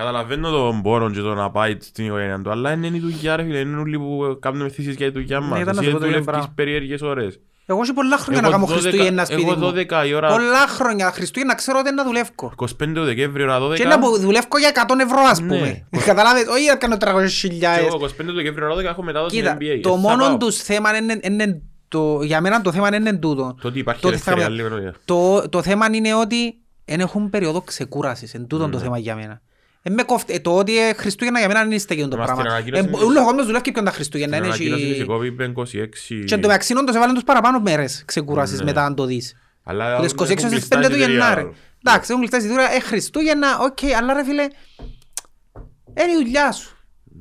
καταλαβαίνω 0.00 0.50
τον 0.50 0.82
πόρο 0.82 1.10
και 1.10 1.20
το 1.20 1.34
να 1.34 1.50
πάει 1.50 1.76
στην 1.80 2.04
οικογένεια 2.06 2.40
του, 2.42 2.50
αλλά 2.50 2.72
είναι 2.72 2.86
η 2.86 2.98
δουλειά 3.00 3.36
ρε 3.36 3.42
φίλε, 3.42 3.58
είναι 3.58 3.76
όλοι 3.80 3.98
που 3.98 4.38
κάνουμε 4.40 4.68
θύσεις 4.68 4.94
για 4.94 5.06
τη 5.06 5.12
δουλειά 5.12 5.40
μας. 5.40 5.50
Ναι, 5.50 5.58
ήταν 5.60 5.74
να 5.74 5.80
Εσύ 5.80 5.90
σου 5.90 5.94
πω 5.96 6.00
το 6.00 6.06
ίδιο 6.06 6.18
δουλεύεις 6.18 6.24
πράγμα. 6.26 6.52
περίεργες 6.54 7.02
ώρες. 7.02 7.40
Εγώ 7.66 7.80
έχω 7.82 7.92
πολλά 7.92 8.16
χρόνια 8.18 8.40
να 8.42 8.48
Εγώ 8.48 8.56
κάνω 8.56 8.66
12 8.68 8.80
Χριστούγεννα 8.80 9.24
σπίτι 9.24 9.42
Εγώ 9.42 9.56
μου. 9.56 9.72
12 9.72 10.06
η 10.06 10.14
ώρα, 10.14 10.28
Πολλά 10.28 10.66
χρόνια 10.68 11.10
Χριστούγεννα 11.12 11.54
ξέρω 11.54 11.78
ότι 11.78 11.88
είναι 11.88 12.02
να 12.02 12.08
δουλεύω. 12.08 12.52
25 12.56 13.04
Δεκέμβρη, 13.04 13.42
ώρα 13.42 13.58
12. 13.60 13.74
Και 13.74 13.84
να 13.84 13.98
που 13.98 14.18
δουλεύω 14.18 14.58
για 14.58 14.68
100 14.68 15.00
ευρώ 15.00 15.20
ας 15.30 15.40
Ναι. 15.40 15.46
πούμε. 15.46 15.86
Καταλάβες, 16.04 16.44
όχι 16.46 16.66
να 16.66 16.74
κάνω 16.76 16.96
300 16.96 17.22
Και 17.22 17.28
χιλιάδες. 17.48 17.86
εγώ 17.86 17.96
25 17.96 18.32
Δεκέμβρη 18.34 18.64
ώρα 18.64 18.74
12 18.74 18.84
έχω 18.84 19.02
μετάδοση 19.02 19.36
Κοίτα, 19.36 19.56
NBA. 19.60 19.78
το 19.82 19.88
Ε, 19.88 19.92
θα 19.92 19.98
μόνο 19.98 20.24
πάω. 20.24 20.36
τους 20.36 20.56
θέμα 20.56 20.96
είναι, 20.96 21.18
είναι 21.22 21.62
το, 21.88 22.22
για 22.22 22.40
μένα 22.40 22.60
το 22.60 22.72
θέμα 22.72 22.94
είναι 22.96 23.12
τούτο. 23.12 23.56
Το 23.62 23.68
ότι 23.68 23.78
υπάρχει 23.78 24.00
Το 24.02 24.08
ότι 24.08 24.16
θα- 24.16 24.30
ελευθερία 24.32 24.62
άλλη 24.64 24.68
βραδιά. 24.70 24.94
Το, 25.04 25.48
το 25.48 25.62
θέμα 25.62 25.86
είναι 25.92 26.14
ότι 26.14 26.54
δεν 26.84 27.00
έχουν 27.00 27.30
περίοδο 27.30 27.60
ξεκούρασης. 27.60 28.34
Εν 28.34 28.46
τούτο 28.46 28.68
το 28.68 28.78
θέμα 28.78 28.98
για 28.98 29.14
μένα. 29.14 29.40
Ε, 29.82 29.90
με 29.90 30.02
κοφτεί. 30.02 30.32
Ε, 30.34 30.40
το 30.40 30.56
ότι 30.56 30.78
ε, 30.88 30.92
Χριστούγεννα 30.94 31.38
για 31.38 31.48
μένα 31.48 31.60
δεν 31.60 31.70
είναι 31.70 31.78
στέκει 31.78 32.08
το 32.08 32.16
Μα 32.16 32.24
στην 32.24 32.34
πράγμα. 32.36 32.52
ανακοίνωση 32.54 32.82
Ε, 32.84 32.86
της- 32.90 33.02
Ούλος 33.02 33.22
ο 33.22 33.24
κόσμος 33.24 33.46
δουλεύει 33.46 33.72
και 33.72 33.82
τα 33.82 33.90
Χριστούγεννα. 33.90 34.34
Στην 34.36 34.44
είναι 34.46 34.54
ανακοίνωση 34.54 34.86
της 34.86 34.96
και- 34.96 35.02
ΕΚΟΒ 35.02 35.24
είπε 35.24 35.52
26... 35.56 36.24
Και 36.26 36.34
εν 36.34 36.40
τω 36.40 36.46
μεταξύ 36.46 36.76
όντως 36.76 36.94
έβαλαν 36.94 37.14
τους 37.14 37.24
παραπάνω 37.24 37.60
μέρες 37.60 38.02
ξεκούρασης 38.06 38.58
Ναι. 38.58 38.64
μετά 38.64 38.84
αν 38.84 38.94
το 38.94 39.04
δεις. 39.04 39.34
Αλλά 39.64 39.92
Από 39.94 40.02
τις 40.02 40.12
26 40.12 40.20
έχουν 40.30 40.38
στις 40.38 40.50
κλειστά 40.50 40.76
5 40.78 40.80
του 40.80 40.88
εισιτήρια. 40.90 41.06
Γενάρη. 41.14 41.52
Εντάξει, 41.84 42.12
έχουν 42.12 42.18
κλειστά 42.28 42.36
εισιτήρια. 42.38 42.74
Ε, 42.76 42.80
Χριστούγεννα, 42.80 43.58
οκ, 43.58 43.78
αλλά 43.98 44.12
ρε 44.12 44.24
φίλε, 44.24 44.42
είναι 44.42 46.12
η 46.12 46.22
δουλειά 46.24 46.52
σου. 46.52 46.76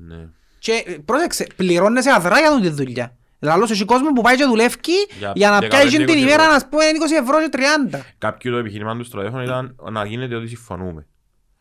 Ναι. 0.08 0.28
Και 0.60 0.84
ε, 0.86 0.92
πρόσεξε, 1.06 1.48
πληρώνεσαι 1.56 2.12
αδρά 2.12 2.40
για 2.40 2.60
τη 2.62 2.70
δουλειά. 2.70 3.14
Δηλαδή, 3.40 3.72
έχει 3.72 3.86
κόσμο 3.86 4.10
που 4.14 4.22
πάει 4.22 4.36
και 4.36 4.44
δουλεύει 4.46 4.76
Για 5.20 5.32
για 5.36 5.50
να 5.50 5.58
15-20 5.58 5.68
πιάσει 5.70 5.90
την 5.98 6.02
ευρώ. 6.02 6.18
ημέρα, 6.20 6.48
να 6.48 6.68
πούμε, 6.70 6.84
20 6.84 7.22
ευρώ 7.22 7.40
και 7.42 7.50
30. 7.92 8.00
Κάποιου 8.18 8.52
το 8.52 8.58
επιχείρημα 8.58 8.98
του 8.98 9.04
στο 9.04 9.18
τηλέφωνο 9.18 9.44
ήταν 9.44 9.76
να 9.92 10.06
γίνεται 10.06 10.36
ότι 10.36 10.48
συμφωνούμε. 10.48 11.08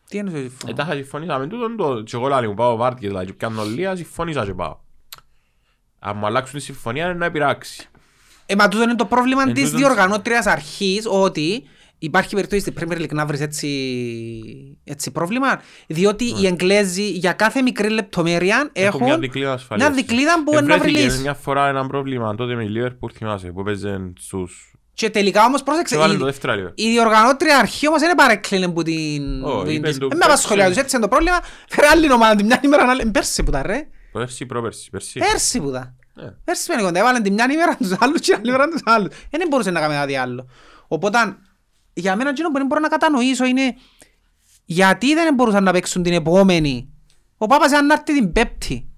Τι 0.09 0.17
είναι 0.17 0.27
αυτό 0.29 0.39
Ε, 0.39 0.41
συμφωνώ. 0.41 0.73
τα 0.73 0.83
είχα 0.83 0.93
συμφωνήσαμε 0.93 1.47
τούτον 1.47 1.77
το 1.77 2.01
και 2.03 2.15
εγώ 2.15 2.27
λάλη 2.27 2.47
μου 2.47 2.53
πάω 2.53 2.75
βάρτι 2.75 3.07
δηλαδή 3.07 3.25
και 3.25 3.33
πιάνω 3.33 3.63
λία, 3.63 3.95
συμφωνήσα 3.95 4.45
και 4.45 4.53
πάω. 4.53 4.77
Αν 5.99 6.17
μου 6.17 6.25
αλλάξουν 6.25 6.59
τη 6.59 6.65
συμφωνία 6.65 7.05
είναι 7.05 7.13
να 7.13 7.25
επειράξει. 7.25 7.87
Ε, 8.45 8.55
μα 8.55 8.67
τούτο 8.67 8.83
είναι 8.83 8.95
το 8.95 9.05
πρόβλημα 9.05 9.41
Εν 9.41 9.53
της 9.53 9.63
τούτον- 9.63 9.79
διοργανώτριας 9.79 10.45
αρχής, 10.45 11.03
ότι 11.09 11.63
υπάρχει 11.99 12.35
περίπτωση 12.35 12.61
στην 12.61 12.73
Premier 12.79 12.97
League 13.01 13.13
να 13.13 13.25
βρεις 13.25 13.39
έτσι, 13.41 13.67
έτσι 14.83 15.11
πρόβλημα, 15.11 15.61
διότι 15.87 16.23
οι 16.41 16.45
Εγγλέζοι 16.47 17.09
για 17.09 17.33
κάθε 17.33 17.61
μικρή 17.61 17.89
λεπτομέρεια 17.89 18.69
έχουν 18.73 19.03
μια 19.03 19.17
δικλίδα 19.17 19.53
ασφαλείας. 19.53 19.89
μια 19.89 19.97
δικλίδα 20.01 20.43
που 20.43 20.51
είναι 20.51 20.61
να 20.61 20.73
Ευρέθηκε 20.73 21.01
βρεις. 21.07 21.21
μια 21.21 21.33
φορά 21.33 21.67
ένα 21.67 21.87
πρόβλημα 21.87 22.35
τότε 22.35 22.55
με 22.55 22.63
η 22.63 22.69
Liverpool 22.75 23.11
θυμάσαι 23.13 23.51
που 23.51 23.63
παίζαν 23.63 24.13
στους... 24.19 24.73
Και 24.99 25.09
τελικά 25.09 25.45
όμως 25.45 25.63
πρόσεξε, 25.63 25.95
Και 25.95 26.01
βάλε 26.01 26.13
η- 26.13 26.17
το 26.17 26.25
δεύτερο 26.25 26.53
λίγο. 26.53 26.71
η 26.75 26.89
διοργανώτρια 26.89 27.57
αρχή 27.57 27.87
όμως 27.87 27.99
δεν 28.01 28.15
παρέκλεινε 28.15 28.67
που 28.71 28.83
την... 28.83 29.43
Ω, 29.43 29.57
που 29.57 29.63
την- 29.63 29.75
είπε 29.75 29.87
της- 29.87 29.97
του, 29.97 30.07
Ε, 30.11 30.15
με 30.15 30.25
απασχολεί 30.25 30.59
πέρσι. 30.59 30.73
τους, 30.73 30.83
έτσι 30.83 30.95
είναι 30.95 31.05
το 31.05 31.11
πρόβλημα. 31.11 31.39
Φέρε 31.69 31.87
άλλη 31.87 32.11
ομάδα 32.11 32.35
την 32.35 32.45
μια 32.45 32.59
ημέρα, 32.63 32.89
άλλη- 32.89 33.05
πέρσι 33.11 33.43
που 33.43 33.51
τα 33.51 33.61
ρε. 33.61 33.87
Πέρσι, 34.11 34.45
πρόπερσι, 34.45 34.89
πέρσι. 34.89 35.19
Πέρσι 35.19 35.59
που 35.59 35.71
τα. 35.71 35.95
Ναι. 36.13 36.29
Πέρσι 36.43 36.75
με 36.75 36.81
κοντά, 36.81 36.99
έβαλαν 36.99 37.23
την 37.23 37.33
μια 37.33 37.47
ημέρα 37.51 37.75
τους 37.77 37.95
άλλους 37.99 38.19
και 38.19 38.25
την 38.31 38.35
άλλη 38.39 38.47
ημέρα 38.49 38.67
τους 38.67 38.81
άλλους. 38.85 39.13
Ε, 39.29 39.37
Δεν 39.37 39.47
μπορούσε 39.47 39.71
να 39.71 39.79
κάνει 39.79 39.93
κάτι 39.93 40.15
άλλο. 40.15 40.47
Οπότε, 40.87 41.17
για 41.93 42.15
μένα 42.15 42.29
εκείνο 42.29 42.47
που 42.51 42.57
δεν 42.57 42.65
μπορώ 42.65 42.81
να 42.81 42.87
κατανοήσω 42.87 43.45
είναι 43.45 43.75
γιατί 44.65 45.13
δεν 45.13 45.33
μπορούσαν 45.33 45.63
να 45.63 45.71
παίξουν 45.71 46.03
την 46.03 46.13
επόμενη. 46.13 46.89
Ο 47.37 47.45
Πάπας 47.47 47.71
αν 47.71 47.89
έρθει 47.89 48.03
την 48.13 48.31
Πέπτη. 48.31 48.89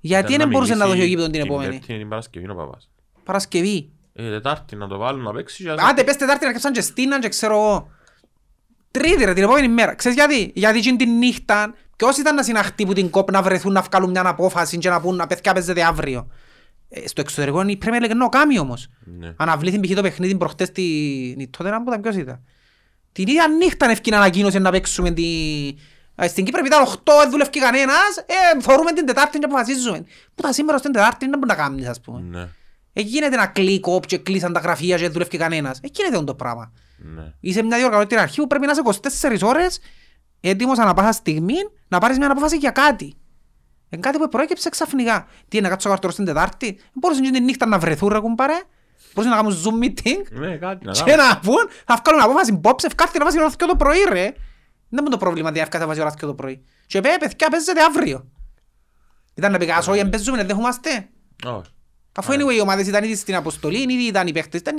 Γιατί 0.00 0.26
Ήταν 0.32 0.38
δεν 0.38 0.48
μπορούσε 0.48 0.74
να 0.74 0.84
μιλήσει 0.86 0.96
δώσει 1.00 1.06
ο 1.06 1.08
γήπεδο 1.10 1.30
την 1.30 1.40
επόμενη; 1.40 1.70
Πέμπτη 1.70 1.86
είναι 1.92 1.98
την 2.00 2.08
Παρασκευή 2.08 2.44
είναι 2.44 2.52
ο 2.54 2.56
Παπάς. 2.56 2.88
Παρασκευή. 3.24 3.90
Ε, 4.16 4.30
Τετάρτη 4.30 4.76
να 4.76 4.86
το 4.88 4.98
βάλουν 4.98 5.22
να 5.22 5.32
παίξει 5.32 5.62
και 5.62 5.70
ας- 5.70 5.82
Άντε 5.90 6.04
πες 6.04 6.16
Τετάρτη 6.16 6.40
να 6.40 6.46
αρκεψαν 6.46 6.72
και 6.72 6.80
στείναν 6.80 7.20
και 7.20 7.28
ξέρω 7.28 7.54
εγώ. 7.54 7.90
Τρίτη 8.90 9.24
ρε 9.24 9.32
την 9.32 9.42
επόμενη 9.42 9.68
μέρα. 9.68 9.94
Ξέρεις 9.94 10.16
γιατί; 10.18 10.52
Γιατί 10.54 10.78
εκείνη 10.78 10.96
την 10.96 11.18
νύχτα 11.18 11.74
ποιος 11.96 12.16
ήταν 12.18 12.34
να 12.34 12.42
συναχτεί 12.42 12.86
που 12.86 12.92
την 12.92 13.10
κόπ 13.10 13.30
να 13.30 13.42
βρεθούν 13.42 13.72
να 13.72 13.80
βγάλουν 13.80 14.10
μια 14.10 14.26
απόφαση 14.28 14.78
και 14.78 14.88
να 14.88 15.00
πούν 15.00 15.16
να 15.16 15.26
παιδιά 15.26 15.52
παίζετε 15.52 15.82
αύριο. 15.84 16.30
Ε, 16.88 17.08
στο 17.08 17.20
εξωτερικό 17.20 17.62
η 17.62 17.78
Premier 17.84 18.02
League 18.04 18.14
να 18.16 18.28
κάνει 18.28 18.58
όμως. 18.58 18.88
Ναι. 19.18 19.32
Αναβλήθη 19.36 19.80
π.χ. 19.80 19.94
το 19.94 20.02
παιχνίδι 20.02 20.36
προχτές 20.36 20.72
τη... 20.72 20.82
η 21.38 21.48
τότε 21.58 21.70
να 21.70 21.82
που 21.82 21.88
ήταν 21.88 22.00
ποιος 22.00 22.14
ήταν. 22.16 22.44
Την 23.12 23.26
ίδια 23.28 23.46
νύχτα 23.48 23.90
ευκεί 23.90 24.10
να 24.10 24.16
ανακοίνωσε 24.16 24.58
να 24.58 24.70
παίξουμε 24.70 25.10
τη... 25.10 25.24
Ε, 26.14 26.28
Στην 26.28 26.44
Κύπρο 26.44 26.60
επειδή 26.60 26.74
ήταν 26.76 26.86
8 26.94 26.98
δεν 27.20 27.30
δουλεύει 27.30 27.50
κανένας, 27.60 28.16
ε, 28.26 28.60
θωρούμε 28.60 28.92
την 28.92 29.06
Τετάρτη 29.06 29.38
και 29.38 29.44
αποφασίζουμε. 29.44 30.04
Που 30.34 30.42
τα 30.42 30.52
σήμερα 30.52 30.78
στην 30.78 30.92
Τετάρτη 30.92 31.26
δεν 31.28 31.38
μπορεί 31.38 31.50
να 31.50 31.54
κάνεις 31.62 31.86
ας 31.88 32.00
πούμε. 32.00 32.20
Ναι, 32.20 32.40
Ε, 32.40 32.48
γίνεται 33.00 33.36
να 33.36 33.46
κλικ 33.46 33.84
και 34.06 34.18
κλείσαν 34.18 34.52
τα 34.52 34.60
γραφεία 34.60 34.96
και 34.96 35.02
δεν 35.02 35.12
δουλεύει 35.12 35.38
κανένας. 35.38 35.78
Ε, 35.82 35.88
γίνεται 35.92 36.24
το 36.24 36.34
πράγμα. 36.34 36.72
ναι. 36.96 37.32
Είσαι 37.40 37.62
μια 37.62 37.76
διοργανωτήρια 37.78 38.22
αρχή 38.22 38.40
που 38.40 38.46
πρέπει 38.46 38.66
να 38.66 38.72
είσαι 38.72 38.82
24 39.42 39.48
ώρες 39.48 39.78
έτοιμος 40.40 40.78
ανά 40.78 40.94
πάσα 40.94 41.12
στιγμή 41.12 41.54
να 41.88 41.98
πάρεις 41.98 42.18
μια 42.18 42.30
απόφαση 42.30 42.56
για 42.56 42.70
κάτι. 42.70 43.14
Είναι 43.88 44.00
κάτι 44.00 44.18
που 44.18 44.28
προέκυψε 44.28 44.68
ξαφνικά. 44.68 45.26
Τι 45.48 45.56
είναι 45.56 45.66
να 45.66 45.72
κάτσω 45.72 45.88
καρτορό 45.88 46.12
στην 46.12 46.24
Τετάρτη; 46.24 46.78
Μπορούσε 46.92 47.20
και 47.20 47.30
τη 47.30 47.40
νύχτα 47.40 47.66
να 47.66 47.78
βρεθούν 47.78 48.08
ρε 48.08 48.18
κουμπάρε. 48.18 48.60
Μπορούσε 49.14 49.34
να 49.34 49.40
κάνουν 49.42 49.52
zoom 49.64 49.84
meeting 49.84 50.22
Ναι, 50.30 50.56
κάτι 50.56 50.86
να 50.86 50.92
και 50.92 51.02
κάνω. 51.10 51.22
να 51.22 51.38
πούν 51.38 51.68
θα 51.86 52.00
βγάλουν 52.04 52.22
απόφαση 52.24 52.52
μπόψε, 52.52 52.86
ευκάρτη 52.86 53.18
να 53.18 53.24
βάζει 53.24 53.38
ώρα 53.38 53.50
2 53.50 53.54
το 53.68 53.76
πρωί 53.76 53.98
ρε. 54.08 54.32
Δεν 54.88 55.00
είναι 55.00 55.08
το 55.10 55.16
πρόβλημα 55.16 55.48
ότι 55.48 55.58
ευκάρτη 55.58 55.78
να 55.80 55.86
βάζει 55.86 56.00
ώρα 56.00 56.12
2 56.12 56.16
το 56.20 56.34
πρωί. 56.34 56.64
Και 56.86 57.00
πέ, 57.00 57.08
παιδιά, 57.20 57.48
παίζετε 57.50 57.82
αύριο. 57.82 58.30
Ήταν 59.34 59.52
να 59.52 59.58
πει 59.58 59.70
«Ας, 59.70 59.88
όχι, 59.88 59.98
εμπέζουμε, 59.98 60.36
δεν 60.36 60.46
δεχόμαστε. 60.46 61.08
Όχι. 61.46 61.70
Αφού 62.16 62.32
anyway 62.32 62.54
οι 62.56 62.60
ομάδες 62.60 62.86
ήταν 62.86 63.04
ήδη 63.04 63.16
στην 63.16 63.34
αποστολή, 63.34 63.78
ήδη 63.78 64.06
ήταν 64.06 64.26
οι 64.26 64.32
παίχτες, 64.32 64.60
ήταν 64.60 64.78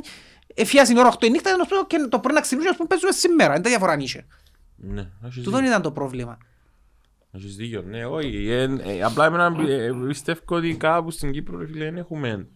εφιάσει 0.53 0.93
η 0.93 0.99
ώρα 0.99 1.11
8 1.19 1.25
η 1.25 1.29
νύχτα 1.29 1.49
ήταν, 1.49 1.61
ας 1.61 1.67
πούμε, 1.67 1.81
και 1.88 1.97
το 2.09 2.19
πρωί 2.19 2.33
να 2.33 2.41
ξυπνούσε, 2.41 2.69
ας 2.69 2.75
πούμε, 2.75 2.88
παίζουμε 2.88 3.11
σήμερα, 3.11 3.53
είναι 3.53 3.63
τα 3.63 3.69
διαφορά 3.69 3.91
αν 3.91 3.99
είχε. 3.99 4.25
Ναι, 4.75 5.09
έχεις 5.25 5.35
Τούτον 5.35 5.53
δίκιο. 5.53 5.67
ήταν 5.67 5.81
το 5.81 5.91
πρόβλημα. 5.91 6.38
Έχεις 7.31 7.55
δίκιο, 7.55 7.81
ναι, 7.81 8.05
όχι. 8.05 8.47
ε, 8.49 8.63
ε, 8.63 9.01
Απλά 9.03 9.25
εμένα 9.25 9.55
ε, 9.69 9.89
πιστεύω 10.07 10.39
ότι 10.45 10.75
κάπου 10.75 11.11
στην 11.11 11.31
Κύπρο, 11.31 11.57
ρε 11.57 11.65
φίλε, 11.67 11.83
δεν 11.85 11.97
έχουμε, 11.97 12.47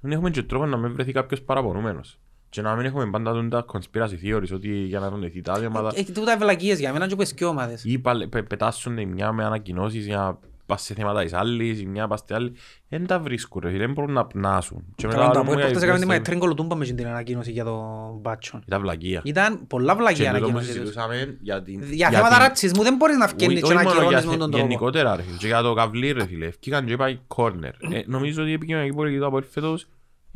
δεν 0.00 0.12
έχουμε 0.12 0.30
και 0.30 0.42
τρόπο 0.42 0.66
να 0.66 0.76
μην 0.76 0.92
βρεθεί 0.92 1.12
κάποιος 1.12 1.42
παραπονούμενος. 1.42 2.18
Και 2.48 2.62
να 2.62 2.74
μην 2.74 2.86
έχουμε 2.86 3.10
πάντα 3.10 3.32
τον 3.32 3.48
τα 3.50 3.64
conspiracy 3.72 4.24
theories 4.24 4.50
ότι 4.52 4.68
για 4.68 5.00
να 5.00 5.10
δουν 5.10 5.42
τα 5.42 5.52
άλλη 5.52 5.66
ομάδα 5.66 5.92
Έχει 5.94 6.12
τούτα 6.12 6.32
ευλακίες 6.32 6.78
για 6.78 6.92
μένα 6.92 7.06
και 7.06 7.16
που 7.16 7.22
και 7.34 7.44
ομάδες. 7.44 7.84
ή 7.84 7.98
παλε- 7.98 8.28
πε- 8.28 8.46
πετάσσουν 8.48 8.98
η 8.98 9.06
μια 9.06 9.32
με 9.32 9.44
ανακοινώσεις 9.44 10.06
για 10.06 10.16
να 10.16 10.38
πας 10.66 10.82
σε 10.82 10.94
θέματα 10.94 11.22
της 11.22 11.32
άλλης, 11.32 11.80
η 11.80 11.86
μια 11.86 12.06
πας 12.08 12.18
στη 12.20 12.34
άλλη. 12.34 12.52
Δεν 12.88 13.06
τα 13.06 13.18
βρίσκουν 13.20 13.60
ρε 13.64 13.68
φίλε, 13.70 13.84
δεν 13.84 13.92
μπορούν 13.92 14.12
να 14.12 14.24
πνάσουν. 14.26 14.84
Και 14.94 15.06
μετά 15.06 15.18
Καλά, 15.18 15.30
το 15.30 15.38
λέμε 15.38 15.50
Αποέλ 15.50 15.56
για 15.58 15.64
προχτές 15.66 15.82
έκαμε 15.82 15.98
τη 15.98 16.04
υπηρεσία. 16.04 16.06
Μαετρίν 16.06 16.38
Κολοτούμπα 16.38 16.74
με 16.76 16.84
την 16.84 17.06
ανακοίνωση 17.06 17.50
για 17.50 17.64
το 17.64 17.82
Μπάτσον. 18.20 18.62
Ήταν 18.66 18.80
βλακεία. 18.80 19.20
Ήταν 19.24 19.66
πολλά 19.66 19.92
Και 19.92 19.98
βλαγία 19.98 20.24
τούτο 20.32 20.38
που 20.40 20.46
ανακοίνωση 20.46 20.66
τους. 20.66 20.74
συζητούσαμε 20.74 21.36
για 21.40 21.62
την... 21.62 21.82
Για 21.92 22.10
θέματα 22.10 22.28
την- 22.34 22.38
ρατσισμού 22.38 22.82
δεν 22.82 22.96
μπορείς 22.96 23.16
να 23.16 23.24
Όχι- 23.24 23.34
βγαίνεις 23.36 23.58
και 23.60 23.64
όχι 23.64 23.74
να 23.74 23.82
μόνο 23.82 23.90
ακυρώνεις 23.94 24.18
για 24.18 24.24
με 24.26 24.30
θε- 24.30 24.40
τον 24.40 24.50
τρόπο. 24.50 24.66
Γενικότερα 24.66 25.16
ρε 25.16 25.22
φίλε, 25.22 25.36
και 25.36 25.46
για 25.46 25.62
το 25.62 25.74
καβλί 25.74 26.12
ρε 26.12 26.26
φίλε, 26.26 26.46
ευκήκαν 26.46 26.86
και 26.86 26.92
είπα 26.92 27.18
κόρνερ. 27.26 27.70
Ε, 27.90 28.02
Νομίζω 28.06 28.42
ότι 28.42 28.50
η 28.50 28.54
επικοινωνική 28.54 28.94
πολιτική 28.94 29.20
του 29.20 29.26
Αποέλ 29.26 29.44
φέτος 29.50 29.86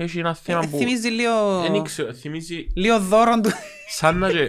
έχει 0.00 0.18
ένα 0.18 0.34
θέμα 0.34 0.60
ε, 0.62 0.66
που... 0.66 0.76
Θυμίζει 0.76 1.08
λίγο... 1.08 1.60
Δεν 1.60 1.82
ξέρω, 1.82 2.12
θυμίζει... 2.12 2.66
Λίγο 2.74 3.00
δώρο 3.00 3.40
του... 3.40 3.50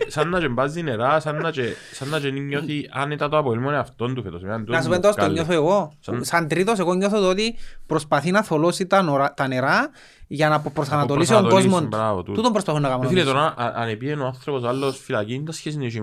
Σαν 0.08 0.30
να 0.30 0.40
και 0.40 0.48
μπάζει 0.48 0.82
νερά, 0.82 1.20
σαν 1.20 1.36
να 1.36 1.52
και, 1.52 1.74
σαν 1.92 2.10
να 2.10 2.20
και 2.20 2.30
νιώθει 2.30 2.90
άνετα 2.92 3.30
το 3.30 3.38
απολύμον 3.38 3.74
αυτόν 3.74 4.16
του 4.16 4.24
φέτος. 4.24 4.42
Να 4.68 4.82
σου 4.82 4.90
πεντώ, 4.90 5.14
το 5.14 5.28
νιώθω 5.28 5.54
εγώ. 5.54 5.94
Σαν... 6.22 6.48
τρίτος, 6.48 6.80
εγώ 6.80 6.94
νιώθω 6.94 7.30
ότι 7.30 7.56
προσπαθεί 7.86 8.32
να 8.32 8.44
θολώσει 8.44 8.88
τα, 8.88 9.02
νορα... 9.02 9.34
τα 9.34 9.48
νερά 9.48 9.90
για 10.28 10.50
να 10.50 10.60
προσανατολίσει 10.60 11.34
τον 11.34 11.50
κόσμο 11.50 11.88
του. 12.24 12.42
τον 12.42 12.52
προσπαθούν 12.52 12.82
να 12.82 12.90
κάνουν. 12.90 13.08
Φίλε, 13.08 13.24
τώρα 13.24 13.54
αν 13.58 14.22
ο 14.22 14.26
άνθρωπος 14.26 14.64
άλλος 14.64 15.00
φυλακή, 15.00 15.34
είναι 15.34 15.46
τα 15.46 15.52
σχέση 15.52 16.02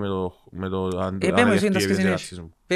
με 0.51 0.69
το... 0.69 0.87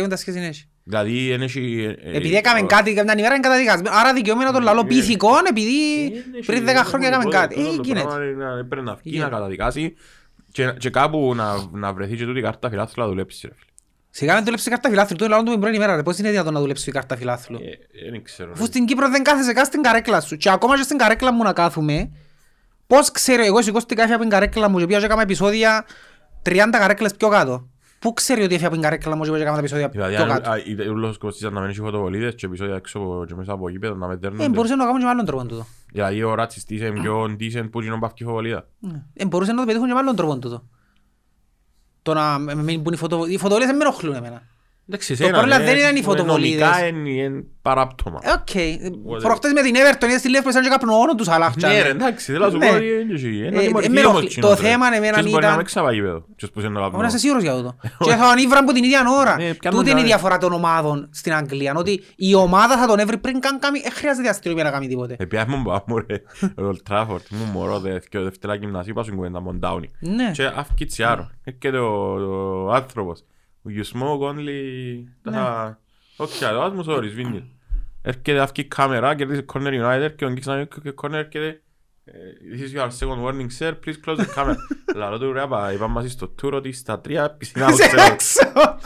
Τα 0.09 0.15
σχέση. 0.15 0.70
Δηλαδή, 0.83 1.29
δεν 1.29 1.41
έχει... 1.41 1.95
ε, 2.03 2.17
Επειδή 2.17 2.35
ε, 2.35 2.37
έκαμε 2.37 2.59
ο- 2.59 2.65
κάτι 2.65 2.93
κάποια 2.93 3.13
ημέρα 3.17 3.33
είναι 3.35 3.43
καταδικασμένο. 3.43 3.95
Άρα 3.95 4.13
δικαιούμαι 4.13 4.43
να 4.43 4.51
τον 4.51 4.63
λαλώ 4.63 4.79
Ε, 4.81 4.87
πίθηκον 4.87 5.41
επειδή 5.49 6.09
Δεν 6.09 6.33
έχει- 6.35 6.45
πριν 6.45 6.65
10 6.65 6.81
χρόνια 6.85 7.07
έκαμε 7.07 7.23
τούτο- 7.23 7.37
κάτι. 7.37 7.55
τούτο 7.55 7.69
Ε, 7.71 7.75
το 7.75 7.81
γίνεται. 7.83 8.05
πράγμα 8.05 8.25
είναι 8.25 8.45
να- 8.45 8.65
Πρέπει 8.65 8.85
να 8.85 8.93
βγει, 8.95 9.09
να 9.09 9.11
Γίνεται. 9.15 9.31
καταδικάσει 9.31 9.93
και- 10.51 10.73
και 10.77 10.89
κάπου 10.89 11.35
να- 11.35 11.69
να 11.71 11.93
βρεθεί 11.93 12.15
και 12.15 12.25
τούτη 12.25 12.39
η 12.39 12.41
κάρτα 12.41 12.69
φιλάθλου 12.69 13.03
να 13.03 13.09
δουλέψει. 13.09 13.47
ρε 13.47 13.53
φίλε. 13.57 13.65
Σιγά 14.09 14.33
μην 14.35 14.43
δουλέψει 14.43 14.67
η 14.67 14.71
κάρτα 14.71 14.89
φιλάθλου. 14.89 15.15
Του 15.17 15.29
λαλώ 15.29 15.43
του 15.43 15.51
την 15.51 15.59
πρώτη 15.59 15.75
ημέρα. 15.75 15.95
ρε. 15.95 16.03
Πώς 16.03 16.17
είναι 16.17 16.29
δυνατόν 16.29 16.53
να 16.53 16.59
δουλέψει 16.59 16.89
η 16.89 16.93
κάρτα 16.93 17.17
φιλάθλου; 17.17 17.57
Ε, 17.57 18.09
Δεν 18.11 18.23
ξέρω. 18.23 18.51
Αφού 18.51 18.65
στην 18.65 18.85
Κύπρο 18.85 19.09
δεν 19.09 19.23
κάθεσαι 19.23 19.53
καν 19.53 19.65
στην 19.65 19.81
καρέκλα 19.81 20.21
σου. 20.21 20.37
Και 20.37 20.49
ακόμα 20.49 20.75
και 20.77 20.83
στην 20.83 20.97
καρέκλα 20.97 21.33
μου 21.33 21.43
να 21.43 21.53
κάθομαι, 21.53 22.11
πώς 22.87 23.11
ξέρω 23.11 23.43
εγώ 23.43 23.61
σηκώστηκα 23.61 24.01
έφυγα 24.01 24.15
από 24.15 24.23
την 24.25 24.33
καρέκλα 24.33 24.69
μου 24.69 24.79
και 24.79 24.85
πήγα 24.85 24.99
και 24.99 25.05
έκανα 25.05 25.21
επεισόδια 25.21 25.85
30 26.41 26.77
καρέκλες 26.79 27.15
πιο 27.15 27.27
κάτω. 27.29 27.69
Πού 28.01 28.13
ξέρει 28.13 28.41
ότι 28.43 28.53
έφυγα 28.53 28.65
από 28.67 28.75
την 28.75 28.83
καρέκλα 28.83 29.15
μου 29.15 29.21
και 29.23 29.27
πήγα 29.27 29.37
και 29.37 29.43
έκανα 29.43 29.57
επεισόδια 29.59 29.87
Δηλαδή, 29.87 30.15
πιο 30.15 30.23
αν 30.23 30.29
κάτω; 30.29 30.49
α, 30.49 30.57
είτε 30.65 30.89
ούλος 30.89 31.17
κοστίζαν 31.17 31.53
να 31.53 31.59
μην 31.61 31.69
έχει 31.69 31.79
φωτοβολίδες 31.79 32.35
και 32.35 32.45
επεισόδια 32.45 32.75
έξω 32.75 32.99
από- 32.99 33.25
και 33.27 33.35
μέσα 33.35 33.51
από 33.53 33.69
γήπεδο 33.69 33.95
να 33.95 34.05
Ε, 34.05 34.09
μετέρνονται. 34.09 34.49
μπορούσε 34.49 34.75
να 34.75 34.79
το 34.79 34.83
κάνουμε 34.83 34.99
και 34.99 35.05
με 35.05 35.11
άλλον 35.11 35.25
τρόπο 35.25 35.45
τούτο. 35.45 35.65
Δηλαδή, 35.91 36.23
ο 36.23 36.33
ρατσιστής 36.35 36.81
είναι 36.81 36.99
πιο 37.01 37.23
decent 37.39 37.67
που 37.71 37.81
γίνον 37.81 37.99
παυκή 37.99 38.23
φωτοβολίδα. 38.23 38.67
Ε, 39.13 39.25
μπορούσε 39.25 39.51
να 39.51 39.57
το 39.59 39.65
πετύχουν 39.65 39.87
και 39.87 39.93
με 39.93 39.99
άλλον 39.99 40.15
τρόπο 40.15 40.37
τούτο. 40.39 40.63
Το 42.01 42.13
να 42.13 42.37
με- 42.39 42.55
με- 42.55 42.63
μην 42.63 42.81
μπουν 42.81 42.93
οι 42.93 42.97
φωτοβολίδες. 42.97 43.35
Οι 43.35 43.41
φωτοβολίδες 43.41 43.75
δεν 43.75 43.83
με 43.83 43.89
ενοχλούν 43.89 44.15
εμένα. 44.15 44.41
Εντάξει, 44.89 45.07
Το 45.17 45.23
εσένα, 45.23 45.37
πρόβλημα 45.37 45.61
ε, 45.61 45.65
δεν 45.65 45.77
ήταν 45.77 45.95
οι 45.95 45.99
ε, 45.99 46.01
φωτοβολίδες. 46.01 46.59
Νομικά 46.69 46.85
είναι 46.87 47.09
είναι 47.09 47.43
παράπτωμα. 47.61 48.19
Ε, 48.23 48.31
οκ. 48.31 49.19
Προχτές 49.21 49.51
με 49.53 49.61
την 49.61 49.75
Everton 49.75 50.03
είδες 50.03 50.21
τη 50.21 50.29
Λεύπρο 50.29 50.51
σαν 50.51 50.63
και 50.63 50.69
κάπνο 50.69 50.93
όνο 50.95 51.15
τους 51.15 51.27
αλάχτια. 51.27 51.67
Ναι 51.69 51.81
ρε, 51.81 51.89
εντάξει, 51.89 52.31
θέλω 52.31 52.45
να 52.45 52.51
σου 52.51 52.57
Ναι. 52.57 52.67
πω 52.67 52.75
ότι 52.75 52.85
είναι 52.85 53.03
και 53.03 53.13
εσύ. 53.13 53.35
Είναι 53.37 53.57
Ε, 53.61 53.65
τιμωρηθεί 53.65 53.91
εμένα 53.91 54.07
όμως 54.07 54.21
ο- 54.21 54.25
εκείνος, 54.25 54.49
το 54.49 54.61
ρε. 54.61 54.67
θέμα 54.69 54.85
εμένα 54.95 55.13
Ποιος 55.13 55.25
μπορεί 55.29 55.41
να 55.41 55.47
ήταν- 55.47 55.57
με 55.57 55.63
ξαβάγει 55.63 56.01
παιδό. 56.01 56.25
Ποιος 56.35 56.51
που 56.51 56.59
είσαι 56.59 56.67
να 56.67 56.79
Εγώ 56.79 56.89
να 56.89 56.95
λάβει. 56.97 57.07
είσαι 57.07 57.17
σίγουρος 57.17 57.43
για 57.43 57.53
τούτο. 57.55 57.75
Και 57.99 58.11
θα 58.11 58.27
τον 58.33 58.37
ήβραν 58.43 58.63
από 58.63 58.73
την 58.73 58.83
ίδια 58.83 59.01
ώρα. 59.19 59.35
Ναι, 59.35 59.53
πιάνω 59.53 59.77
Τούτη 59.77 59.89
είναι 59.89 59.99
η 59.99 60.01
τα- 60.01 60.07
διαφορά 60.07 60.37
των 60.37 60.53
ομάδων 60.53 61.09
στην 61.11 61.33
Αγγλία. 61.33 61.73
Ότι 61.77 62.03
η 62.15 62.35
ομάδα 62.35 62.77
θα 62.77 62.87
τον 62.87 62.99
έβρει 62.99 63.17
πριν 63.17 63.39
καν 63.39 63.59
κάνει... 63.59 63.79
Δεν 63.79 63.91
χρειάζεται 63.91 64.29
αστυνομία 64.29 64.63
να 64.63 64.71
κάνει 64.71 64.87
τίποτε. 64.87 65.15
Επιά 65.19 65.45
μου 65.47 65.61
μπα 65.61 65.81
μου 65.87 65.97
ρε, 66.07 66.15
ο 66.63 66.69
Old 66.71 66.91
Trafford, 66.93 67.23
μου 67.29 67.45
μωρό 67.53 67.79
δε, 67.79 67.99
και 68.09 68.19
δευτέρα 68.19 68.55
γυμνασίου 68.55 68.93
πάσουν 68.93 69.15
κουβέντα 69.15 69.41
Μοντάουνι. 69.41 69.89
Ναι. 69.99 70.31
Και 70.33 70.43
αυκεί 70.55 70.85
τσιάρο. 70.85 71.29
Έρχεται 71.43 71.77
ο 71.77 72.13
ο 72.67 72.71
άνθρωπος. 72.71 73.23
You 73.67 73.97
smoke 73.97 74.21
only... 74.29 74.59
τα- 75.23 75.79
Όχι, 76.17 76.45
άλλο, 76.45 76.59
ας 76.61 76.73
μου 76.73 76.83
σώρεις, 76.83 77.13
βίνιλ. 77.13 77.41
Έρχεται 78.01 78.39
αυκεί 78.39 78.63
κάμερα, 78.63 79.15
κερδίζει 79.15 79.45
Corner 79.53 79.83
United 79.85 80.09
και 80.15 80.25
ο 80.25 80.29
Γκίξ 80.31 80.45
να 80.45 80.63
και 80.63 80.93
Corner 81.01 81.13
έρχεται 81.13 81.61
ε, 82.05 82.11
This 82.55 82.61
is 82.61 82.79
your 82.81 82.87
second 82.87 83.23
warning, 83.25 83.47
sir. 83.59 83.71
Please 83.71 83.97
close 84.05 84.17
the 84.17 84.25
camera. 84.35 84.55
Λαλό 84.95 85.19
του 85.19 85.33
ρε, 85.33 85.41
απα, 85.41 85.73
είπαμε 85.73 85.93
μαζί 85.93 86.09
στο 86.09 86.35
tour 86.41 86.51
ότι 86.51 86.71
στα 86.71 86.99
τρία 86.99 87.29
πισινά 87.31 87.71
Σε 87.71 87.83
έξω. 88.11 88.39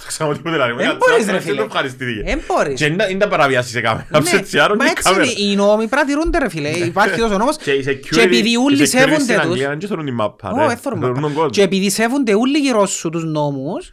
Ξέρω 0.08 0.34
τίποτε 0.34 0.56
λαλή. 0.58 0.84
Εν 0.84 0.98
μπορείς, 0.98 1.26
ρε, 1.30 1.40
φίλε. 1.40 1.56
Δεν 1.56 1.66
ευχαριστήθηκε. 1.66 2.22
Εν 2.32 2.42
μπορείς. 2.48 2.80
Και 2.80 2.86
είναι 2.86 3.18
τα 3.18 3.28
παραβιάσεις 3.28 3.72
σε 3.72 3.82
κάμερα. 3.82 4.08
Ναι, 4.12 4.18
Άψε 4.18 4.40
τσιάρο 4.40 4.76
Μα 4.76 4.84
και 4.86 4.90
έτσι 4.92 5.04
κάμερα. 5.04 5.24
είναι. 5.24 5.52
Οι 5.52 5.56
νόμοι 5.56 5.88
πρέπει 5.88 5.96
να 5.96 6.06
τηρούνται 6.16 6.38
ρε 6.38 6.50
φίλε. 6.50 6.70
Υπάρχει 6.70 7.20
τόσο 7.20 7.38
νόμος. 7.38 7.58
Και 7.58 7.72
οι 7.72 7.84
Και 7.84 7.92
security- 7.92 8.18
επειδή 8.24 8.52
οι 8.52 8.58
όλοι 8.58 8.78
security 8.82 8.88
σέβονται 8.88 9.20
στην 9.20 9.36
τους. 9.36 9.44
Αγγλία 9.46 9.70
δεν 9.70 9.88
θέλουν 9.90 10.06
τη 10.06 10.12
μάπα, 10.12 10.50
Ω, 10.50 10.58
ρε. 10.60 10.68
δεν 10.68 10.78
θέλουν 10.78 11.00
Θέλουν 11.00 11.14
μάπα. 11.16 11.26
τον 11.28 11.34
κόσμο. 11.36 11.50
Και 11.50 11.62
επειδή 11.62 11.90
σέβονται 11.90 12.34
όλοι 12.34 12.58
γύρω 12.58 12.86
σου 12.86 13.10
τους 13.10 13.24
νόμους, 13.24 13.92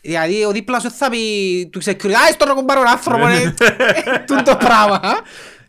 δηλαδή 0.00 0.44
ο 0.44 0.50
δίπλας 0.50 0.82
σου 0.82 0.90
θα 0.90 1.10
πει 1.10 1.18
του 1.72 1.82
security, 1.84 2.12
«Α, 2.12 2.32
στον 2.32 2.48
να 2.48 2.64
πάρω 2.64 2.82
άνθρωπο, 2.86 3.26
Ναι, 3.26 3.38
ρε». 3.38 3.54
Τούν 4.26 4.44
το 4.44 4.56
πράγμα. 4.56 5.00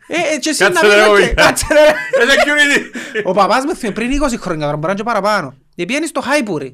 Ε, 0.06 0.34
ε, 0.34 0.38
και 0.38 0.48
εσύ 0.48 0.62
να 0.62 0.68
Κάτσε 0.70 0.86
πεις, 0.86 0.94
ρε, 0.94 1.02
«OK, 1.04 1.12
όχι». 1.12 1.34
κάτσε 1.34 1.66
ρε». 1.70 1.80
Ε, 1.80 2.24
security. 2.26 2.80
Ο 3.24 3.32
παπάς 3.32 3.64
με 3.64 3.74
θυμεί 3.74 3.92
πριν 3.92 4.22
20 4.22 4.38
χρόνια 4.38 4.64
τώρα, 4.64 4.76
μπορεί 4.76 4.86
να 4.86 4.88
είναι 4.90 4.98
και 4.98 5.02
παραπάνω. 5.02 5.54
Και 5.74 5.84
πήγαινε 5.84 6.06
στο 6.06 6.20
Highbury. 6.20 6.72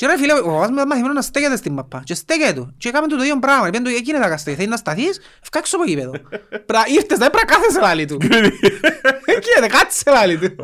Ναι. 0.00 0.06
Και 0.06 0.06
ρε 0.06 0.18
φίλε, 0.18 0.32
ο 0.32 0.44
παπάς 0.52 0.70
με 0.70 0.84
μαθημένο 0.86 1.12
να 1.12 1.22
στέκεται 1.22 1.56
στην 1.56 1.72
μαπά. 1.72 2.02
Και 2.04 2.14
στέκεται 2.14 2.52
του. 2.52 2.74
Και 2.78 2.88
έκαμε 2.88 3.06
του 3.08 3.16
το 3.16 3.22
ίδιο 3.22 3.38
πράγμα. 3.38 3.68
Είπαν 3.68 3.82
του, 3.82 3.90
εκείνη 3.90 4.18
θα 4.18 4.28
καστεί. 4.28 4.54
Θέλει 4.54 4.68
να 4.68 4.76
σταθείς, 4.76 5.20
φκάξω 5.42 5.76
από 5.76 5.84
γήπεδο. 5.88 6.10
Πρα- 6.68 6.86
Ήρθες, 6.88 7.18
δεν 7.18 7.30
πρέπει 7.30 7.46
να 7.46 7.52
κάθεσαι 7.54 7.80
λάλη 7.80 8.04
του. 8.04 8.18
Εκείνη, 9.24 9.66
κάτσε 9.68 10.10
λάλη 10.10 10.38
του. 10.38 10.54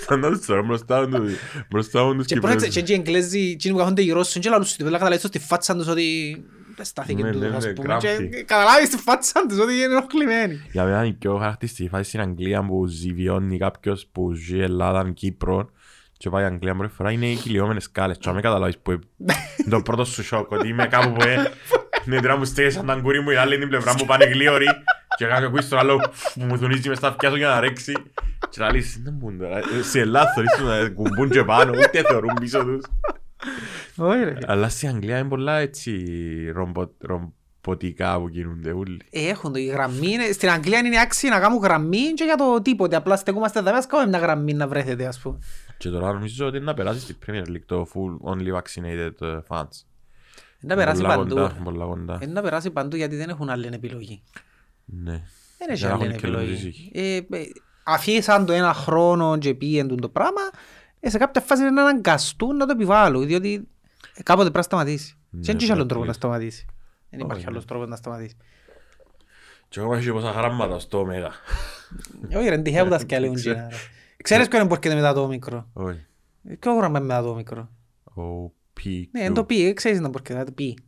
Φαντάζεσαι 0.00 0.46
τώρα 0.46 0.62
μπροστά 0.62 1.00
μου 1.08 1.18
τους- 1.18 1.32
μπροστά 1.70 2.04
μου 2.04 2.14
τους 2.16 2.26
Και 2.26 2.36
πρόσεξε, 2.40 2.66
Κυπρέους. 2.66 2.74
και 2.74 2.80
εκεί 2.80 2.92
οι 2.92 2.94
Εγγλέζοι, 2.94 3.50
εκείνοι 3.50 3.74
που 3.74 3.80
κάθονται 3.80 4.02
γύρω 4.02 4.22
σου, 4.22 4.38
και 4.40 4.48
λαλούν 4.48 4.64
σου, 4.66 4.74
δηλαδή 4.76 4.92
καταλάβεις 4.96 5.18
στο 5.18 5.28
στη 5.28 5.38
φάτσα 5.38 5.74
τους 5.76 5.86
ότι 5.88 6.36
δεν 6.76 6.84
στάθηκε 6.84 7.22
Ναι, 7.22 7.30
τούτος, 7.32 7.50
ναι, 7.50 7.56
ας 7.56 7.64
ναι, 7.64 7.72
πούμε. 7.72 7.88
γράφει. 7.88 8.28
Και 8.28 8.42
καταλάβεις 8.42 8.86
στη 8.88 8.96
φάτσα 8.96 9.46
τους 9.48 9.58
ότι 9.58 9.72
είναι 9.74 9.82
ενοχλημένοι. 9.82 10.60
Για 10.72 10.84
μένα 10.84 11.04
η 11.04 11.12
πιο 11.12 11.36
χαρακτηριστική 11.36 11.88
φάση 11.88 12.08
στην 12.08 12.20
Αγγλία 12.20 12.64
που 12.66 12.86
ζηβιώνει 12.86 13.58
κάποιος 13.58 14.06
που 14.12 14.32
ζει 14.32 14.58
Ελλάδα, 14.58 15.10
Κύπρο 15.14 15.70
και 16.20 16.30
πάει 16.30 16.44
Αγγλία 16.44 16.74
πρώτη 16.74 16.94
φορά 16.94 17.10
είναι 17.10 17.26
οι 17.26 17.34
κυλιόμενες 17.34 17.82
σκάλες. 17.82 18.18
Και 18.18 18.28
αν 18.28 18.34
με 18.34 18.40
καταλάβεις 18.40 18.78
που 18.78 18.90
είναι 18.90 19.00
το 19.70 19.82
πρώτο 19.82 20.04
σου 20.04 20.24
σοκ 20.24 20.50
ότι 20.50 20.68
είμαι 20.68 20.86
κάπου 20.86 21.12
που 21.12 21.22
ε, 21.22 21.50
είναι 22.06 22.20
τώρα 22.20 22.36
μου 22.36 22.44
στέγει 22.44 22.70
σαν 22.70 22.86
τα 22.86 22.94
κούρι 23.02 23.20
μου, 23.20 23.30
η 23.30 23.36
άλλη 23.36 23.50
είναι 23.54 23.60
την 23.60 23.68
πλευρά 23.68 23.94
μου 23.98 24.04
πάνε 24.06 24.24
γλίωροι 24.24 24.66
και 25.16 25.26
κάνω 25.26 25.46
ακούεις 25.46 25.68
το 25.68 25.78
άλλο 25.78 25.96
που 26.34 26.40
μου 26.44 26.58
θουνίζει 26.58 26.88
μες 26.88 26.98
στα 26.98 27.08
αυτιά 27.08 27.30
του 27.30 27.36
για 27.36 27.48
να 27.48 27.60
ρέξει 27.60 27.92
και 28.50 28.60
να 28.60 28.72
λες, 28.72 29.00
δεν 29.02 29.12
μπουν 29.12 29.38
τώρα, 29.38 29.58
ε, 29.58 29.62
σε 29.82 30.00
Ελλάδα 30.00 30.30
ίσως 30.42 30.66
να 30.68 30.88
κουμπούν 30.88 31.30
και 31.30 31.44
πάνω, 31.44 31.70
ούτε 31.70 32.02
θεωρούν 32.08 32.34
πίσω 32.40 32.64
τους. 32.64 32.84
Όχι 33.96 34.24
ρε. 34.24 34.34
Αλλά 34.46 34.68
στην 34.68 34.88
Αγγλία 34.88 35.18
είναι 35.18 35.28
πολλά 35.28 35.58
έτσι 35.58 36.04
ρομπο- 36.54 36.90
ρομποτικά 37.64 38.18
που 38.20 38.28
κινούνται 38.30 38.70
όλοι. 38.72 39.00
Ε, 39.10 39.28
Έχουν 39.28 39.52
το, 39.52 39.58
η 39.58 39.64
γραμμή 39.64 40.08
είναι, 40.10 40.32
στην 40.32 40.50
Αγγλία 40.50 40.78
είναι 40.78 41.00
άξιοι 41.00 41.28
να 41.28 41.40
κάνουν 41.40 41.58
γραμμή 41.62 42.12
και 42.14 42.24
για 42.24 42.36
το 42.36 42.62
τίποτε, 42.62 42.96
απλά 42.96 43.16
στεκούμαστε 43.16 43.58
εδώ, 43.58 43.76
ας 43.76 43.86
κάνουμε 43.86 44.08
μια 44.10 44.18
γραμμή 44.18 44.52
να 44.54 44.68
βρέθετε 44.68 45.06
ας 45.06 45.18
πούμε. 45.20 45.38
Και 45.78 45.88
τώρα 45.88 46.12
νομίζω 46.12 46.46
ότι 46.46 46.56
είναι 46.56 46.64
να 46.64 46.74
περάσει 46.74 47.00
στην 47.00 47.16
Premier 47.26 47.46
League 47.48 47.62
το 47.66 47.86
full 47.94 48.30
only 48.32 48.52
vaccinated 48.54 49.10
uh, 49.20 49.38
fans. 49.48 49.84
Είναι 50.62 50.74
να 50.74 50.76
περάσει 50.76 51.00
Πολλά 51.02 51.16
παντού. 51.16 51.34
κοντά, 51.34 51.52
ρε. 51.56 51.62
πολλά 51.64 51.84
κοντά. 51.84 52.18
Είναι 52.22 52.32
να 52.32 52.42
περάσει 52.42 52.70
παντού 52.70 52.96
γιατί 52.96 53.16
δεν 53.16 53.28
έχουν 53.28 53.48
άλλη 53.50 53.68
επιλογή. 53.72 54.22
Ναι. 54.84 55.22
Δεν 55.58 55.68
έχει 55.68 55.78
Για 55.78 55.88
να 55.88 55.94
άλλη 55.94 56.04
έχουν 56.04 56.16
και 56.16 56.26
επιλογή. 56.26 56.50
λογική. 56.50 56.90
Ε, 56.94 57.16
ε, 57.16 57.24
Αφήσαν 57.84 58.46
το 58.46 58.52
ένα 58.52 58.72
χρόνο 58.74 59.38
και 59.38 59.54
πήγαν 59.54 59.96
το 60.00 60.08
πράγμα, 60.08 60.40
ε, 61.00 61.10
σε 61.10 61.18
κάποια 61.18 61.40
φάση 61.40 61.62
να 61.62 61.82
αναγκαστούν 61.82 62.56
να 62.56 62.66
το 62.66 62.72
επιβάλλουν, 62.72 63.26
διότι 63.26 63.68
ε, 64.14 64.22
κάποτε 64.22 64.42
πρέπει 64.42 64.56
να 64.56 64.62
σταματήσει. 64.62 65.14
Ναι, 65.30 65.40
Δεν 65.42 65.56
έχει 65.56 65.72
άλλον 65.72 65.84
Black 65.84 65.88
τρόπο 65.88 66.04
να 66.04 66.12
List. 66.12 66.14
σταματήσει. 66.14 66.66
Δεν 67.10 67.20
Όχι, 67.20 67.24
υπάρχει 67.24 67.44
ναι. 67.44 67.50
άλλος 67.50 67.64
τρόπος 67.64 67.88
να 67.88 67.96
σταματήσεις. 67.96 68.36
Και 69.68 69.80
εγώ 69.80 69.94
έχει 69.94 70.12
πόσα 70.12 70.30
γράμματα 70.30 70.78
στο 70.78 70.98
Ωμέγα. 70.98 71.30
Όχι 72.36 72.48
ρε, 72.48 72.58
τυχαία 72.58 72.84
που 72.84 72.90
τα 72.90 72.98
σκιαλέουν 72.98 73.36
γίνα, 73.36 73.54
ρε. 73.54 73.76
Ξέρεις 74.22 74.48
ποιο 74.48 74.58
είναι 74.58 74.68
που 74.68 74.74
έρχεται 74.74 74.94
μετά 74.94 75.12
το 75.12 75.26
μικρό; 75.26 75.68
Όχι. 75.72 76.06
Ποιο 76.58 76.74
γράμμα 76.74 76.98
είναι 76.98 77.06
μετά 77.06 77.22
το 77.22 77.34
μικρό. 77.34 77.70
Ο 78.04 78.44
P. 78.80 79.04
Ναι, 79.10 79.24
είναι 79.24 79.34
το 79.34 79.44
πι, 79.44 79.72
ξέρεις 79.72 80.00
να 80.00 80.10
που 80.10 80.18
έρχεται, 80.18 80.44
το 80.44 80.52
πι. 80.52 80.78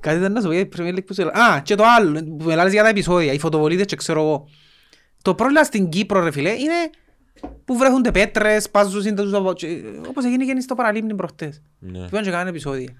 Κάτι 0.00 0.18
ήταν 0.18 0.32
να 0.32 0.40
σου 0.40 0.46
πω 0.46 0.52
για 0.52 0.68
την 0.68 0.84
Premier 0.84 0.94
League 0.96 1.04
που 1.06 1.14
σου 1.14 1.20
έλεγα. 1.20 1.44
Α, 1.44 1.60
και 1.60 1.74
το 1.74 1.84
άλλο, 1.98 2.24
που 2.24 2.44
μιλάς 2.44 2.72
για 2.72 2.82
τα 2.82 2.88
επεισόδια, 2.88 3.32
οι 3.32 3.38
φωτοβολίδες 3.38 3.86
και 3.86 3.96
ξέρω 3.96 4.20
εγώ. 4.20 4.48
Το 5.22 5.34
πρόβλημα 5.34 5.62
στην 5.64 5.88
Κύπρο, 5.88 6.20
ρε 6.20 6.30
φίλε, 6.30 6.50
είναι 6.50 6.90
που 7.64 7.76
βρέχονται 7.76 8.10
πέτρες, 8.10 8.62
σπάζουν 8.62 9.02
σύντας 9.02 9.32
από... 9.32 9.52
και- 9.52 9.82
Όπως 10.08 10.24
έγινε 10.24 10.44
και 10.44 10.60
στο 10.60 10.74
παραλίμνη 10.74 11.14
προχτές. 11.14 11.62
Ναι. 11.78 12.08
Πήγαν 12.08 12.24
και 12.24 12.30
κάνουν 12.30 12.46
επεισόδια. 12.46 12.92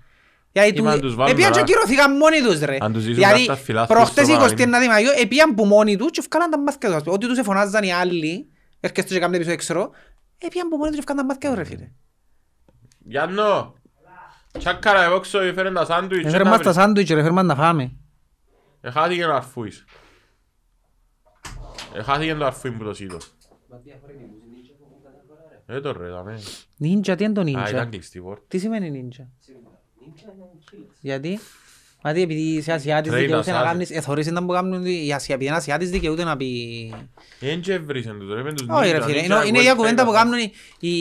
Γιατί 0.52 0.78
Είπαν 0.78 0.94
του- 0.94 1.00
τους 1.00 1.14
βάλουν 1.14 1.32
επήγαν 1.32 1.52
και 1.52 1.58
τώρα. 1.58 1.70
κυρωθήκαν 1.72 2.16
μόνοι 2.16 2.40
τους 2.40 2.60
ρε. 2.60 2.76
Αν 2.80 2.92
τους 2.92 3.02
ζήσουν 3.02 3.18
Γιατί 3.18 3.46
κάρτα 3.46 3.62
φυλάθλους 3.62 3.98
προχτές 3.98 4.26
στο 4.26 4.34
29 4.34 4.70
παραλίμνη. 4.70 4.86
Μαΐου 4.90 5.22
επήγαν 5.22 5.54
που 5.54 5.64
μόνοι 5.64 5.96
τους 5.96 6.10
και 6.10 6.22
βγάλαν 6.30 6.50
τα 6.50 6.58
μάτια 6.58 6.88
τους. 6.88 6.96
ας 6.96 7.02
πούμε. 7.02 7.14
Ότι 7.14 7.26
τους 7.26 7.38
εφωνάζαν 7.38 7.82
οι 7.84 7.92
άλλοι, 7.92 8.48
έρχεστε 8.80 9.12
και 9.14 9.18
κάνουν 9.18 9.34
επεισόδια 9.34 9.58
ξέρω, 9.58 9.90
επήγαν 10.38 10.68
που 10.68 10.76
μόνοι 10.76 10.90
τους 10.90 10.98
και 10.98 11.04
βγάλαν 11.06 11.26
τα 11.26 11.32
μάτια 11.34 11.48
τους 11.48 11.58
ρε 11.58 11.64
φίλε. 11.64 11.88
Γιάννο. 13.04 13.74
Τσάκαρα 14.58 15.02
εγώ 15.02 15.20
ξέρω 15.20 15.44
έφερε 15.44 15.70
τα 15.72 15.84
σάντουιτς. 15.84 16.26
Έφερε 16.26 16.44
μας 16.44 16.60
τα 16.60 16.72
σάντουιτς 16.72 17.10
ρε, 17.10 17.18
έφερε 17.18 17.34
μας 17.34 17.44
να 17.44 17.54
φάμε. 17.54 17.92
Εχάθηκε 18.80 19.24
ο 19.24 19.34
αρφούης. 19.34 19.84
Εχάθηκε 21.94 22.34
το 22.34 22.44
αρφούι 22.44 22.70
που 22.70 22.84
το 22.84 22.94
σύντο. 22.94 23.16
Ε, 25.66 25.80
το 25.80 25.92
ρε, 25.92 26.08
δαμε. 26.08 26.38
Νίντζα, 26.76 27.14
τι 27.14 27.24
είναι 27.24 27.32
το 27.32 27.40
Α, 27.40 27.44
νίντζα; 27.44 27.68
ήταν 27.68 27.90
κλειστή 27.90 28.18
η 28.18 28.20
πόρτα. 28.20 28.44
Τι 28.48 28.58
σημαίνει 28.58 28.90
νίντζα; 28.90 29.30
Γιατί; 31.00 31.38
Μα 32.03 32.12
τι 32.12 32.22
επειδή 32.22 32.40
είσαι 32.40 32.72
Ασιάτης 32.72 33.12
Trainers, 33.12 33.16
δικαιούται 33.18 33.51
να 33.51 33.59
άδε. 33.59 33.66
κάνεις, 33.68 33.90
εθωρείς 33.90 34.26
ήταν 34.26 34.46
που 34.46 34.53
κάνουν 34.53 34.84
οι 34.86 35.12
Ασια- 35.12 35.34
επειδή 35.34 35.48
είναι 35.48 35.57
Ασιάτης 35.57 35.90
δικαιούται 35.90 36.24
να 36.24 36.36
πει... 36.36 36.46
Εν 37.40 37.61
και 37.61 37.72
έβρισαν 37.72 38.18
τους 38.18 38.34
ρε, 38.34 38.42
με 38.42 38.53
τους 38.53 38.66
Όχι 38.70 38.90
ρε 38.90 38.98
ninja, 38.98 39.03
φίλε, 39.03 39.20
ninja 39.20 39.24
είναι- 39.24 39.42
είναι 39.46 39.59
η 39.59 39.70
web 39.72 39.76
κουβέντα 39.76 40.05
που 40.05 40.11
hackers. 40.11 40.14
κάνουν 40.14 40.38
οι- 40.38 40.53
οι... 40.88 40.92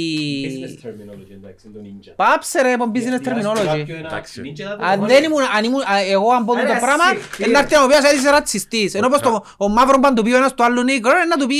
Business 0.45 0.85
terminology, 0.87 1.31
εντάξει, 1.33 1.67
είναι 1.67 1.77
το 1.77 2.09
ninja. 2.09 2.13
Πάψε 2.15 2.61
ρε, 2.61 2.71
από 2.73 2.91
business 2.93 3.27
terminology. 3.27 3.89
Εντάξει. 3.89 4.41
Αν 4.79 5.05
δεν 5.07 5.23
ήμουν, 5.23 5.41
αν 5.57 5.63
ήμουν, 5.63 5.81
α, 5.81 5.99
εγώ 6.09 6.29
αν 6.31 6.45
πω 6.45 6.53
το 6.53 6.59
Ρε, 6.59 6.65
πράγμα, 6.79 7.03
εσύ, 7.13 7.43
είναι 7.43 7.51
να 7.51 7.59
έρθει 7.59 7.73
να 7.75 7.81
μου 7.81 7.87
πει 7.87 7.93
ότι 7.93 8.15
είσαι 8.15 8.29
ρατσιστής. 8.29 8.93
Ενώ 8.93 9.09
πως 9.09 9.19
το, 9.21 9.45
ο 9.57 9.67
μαύρο 9.69 9.99
παν 9.99 10.15
του 10.15 10.23
πει 10.23 10.31
ο 10.33 10.37
ένας 10.37 10.53
του 10.53 10.63
άλλου 10.63 10.83
νίκρο, 10.83 11.11
να 11.29 11.37
του 11.37 11.47
πει 11.47 11.55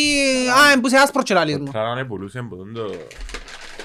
«Α, 0.50 0.72
εμπού 0.74 0.88
είσαι 0.88 0.98
άσπρος 0.98 1.24
και 1.24 1.34
λαλείς 1.34 1.58
μου». 1.58 1.70
Τράρανε 1.72 2.04
πουλούσαν 2.04 2.50
που 2.50 2.56
τον 2.58 2.74
το... 2.74 2.92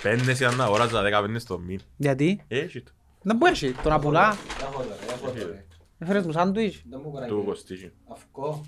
Πέντε 0.02 0.32
ήταν 0.32 0.56
να 0.56 0.64
αγοράζα 0.64 1.02
δέκα 1.02 1.20
πέντε 1.22 1.38
στο 1.38 1.58
μήν. 1.58 1.80
Γιατί, 1.96 2.40
Έχει 2.48 2.80
το. 2.82 2.90
Δεν 3.24 3.36
μπορεί 3.36 3.52
εσύ, 3.52 3.74
τον 3.82 3.92
απουλά, 3.92 4.36
Έχω 4.60 4.82
τώρα, 4.82 4.94
έχω 5.12 5.26
τώρα. 5.26 5.64
έφερες 5.98 6.26
μου 6.26 6.32
σάντουιτς. 6.32 6.82
Δεν 6.90 7.00
μου 7.04 7.10
έκανα 7.14 7.26
Του 7.26 7.38
και- 7.40 7.46
κοστίζει. 7.46 7.92
Αυκό. 8.12 8.64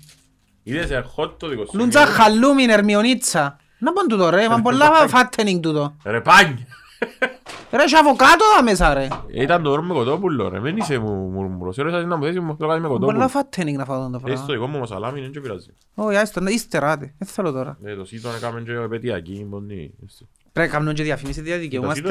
Είδες 0.63 0.89
ερχότ 0.91 1.39
το 1.39 1.47
δικό 1.47 1.65
σου. 1.65 1.77
Λούντζα 1.77 2.05
χαλούμιν, 2.05 2.69
ερμιονίτσα. 2.69 3.57
Να 3.79 3.93
πον 3.93 4.07
τούτο 4.07 4.29
ρε, 4.29 4.49
μα 4.49 4.61
πολλά 4.61 4.89
fattening 5.13 5.59
τούτο. 5.61 5.95
Ρε 6.03 6.21
πάνι! 6.21 6.65
Ρε, 7.71 7.83
έχει 7.83 7.95
αβοκάτο 7.95 8.43
εδώ 8.53 8.63
μέσα 8.63 8.93
ρε. 8.93 9.07
Ήταν 9.27 9.63
το 9.63 9.71
όρο 9.71 9.81
με 9.83 9.93
κοτόπουλο 9.93 10.49
ρε, 10.49 10.59
δεν 10.59 10.77
είσαι 10.77 10.97
μου 10.97 11.13
μουρμουρός. 11.29 11.75
Ρε, 11.75 11.89
σας 11.91 12.05
να 12.05 12.15
μου 12.17 12.23
θέσεις 12.23 12.39
μου 12.39 12.55
το 12.57 12.67
κάνει 12.67 12.81
με 12.81 12.87
Πολλά 12.87 12.99
κοτόπουλο. 12.99 13.29
fattening 13.33 13.73
να 13.77 13.85
φάω 13.85 14.09
το 14.09 14.15
Έχει 14.15 14.23
πράγμα. 14.23 14.45
το 14.45 14.53
δικό 14.53 14.67
μου 14.67 14.79
μασαλάμι, 14.79 15.21
δεν 15.21 15.31
και 15.31 15.39
πειράζει. 15.39 15.69
Όχι, 15.93 16.17
άιστο, 16.17 16.39
να- 16.39 16.49
ύστερα, 16.49 16.95
ρε. 16.95 17.13
δεν 17.17 17.27
θέλω 17.27 17.51
τώρα. 17.51 17.77
Ε, 17.83 17.95
Το 17.95 18.05
σύτο 18.05 18.29
έκαμε 18.29 18.61
και 18.61 18.71
επαιτειακή, 18.71 19.45
μόνη. 19.49 19.93
Πρέπει 20.51 20.67
να 20.69 20.73
κάνουμε 20.73 20.93
και 20.93 21.03
διαφημίσεις, 21.03 21.43
τι 21.43 21.69
Το 21.79 21.91
σύτο 21.93 22.09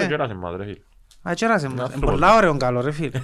δικαιούμαστε. 1.29 1.35
κέρασε 1.35 1.69
μας 1.69 1.69
ρε 1.69 1.69
φίλε. 1.69 1.69
Α, 1.69 1.69
τσέρασε 1.69 1.69
μου. 1.69 1.73
Είναι 1.75 1.83
άνθρωπος. 1.83 2.11
πολλά 2.11 2.35
ωραίο 2.37 2.57
καλό 2.57 2.81
ρε 2.81 2.93
φίλε. 2.93 3.21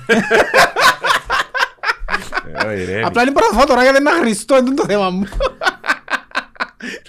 Ε, 2.55 2.67
όχι, 2.67 2.85
ρε, 2.85 3.03
Απλά 3.05 3.23
είναι 3.23 3.31
πρώτα 3.33 3.55
φάω 3.57 3.67
τώρα 3.67 3.83
γιατί 3.83 3.99
είναι 3.99 4.11
αχρηστό, 4.11 4.57
είναι 4.57 4.75
το 4.75 4.85
θέμα 4.87 5.11
μου. 5.11 5.29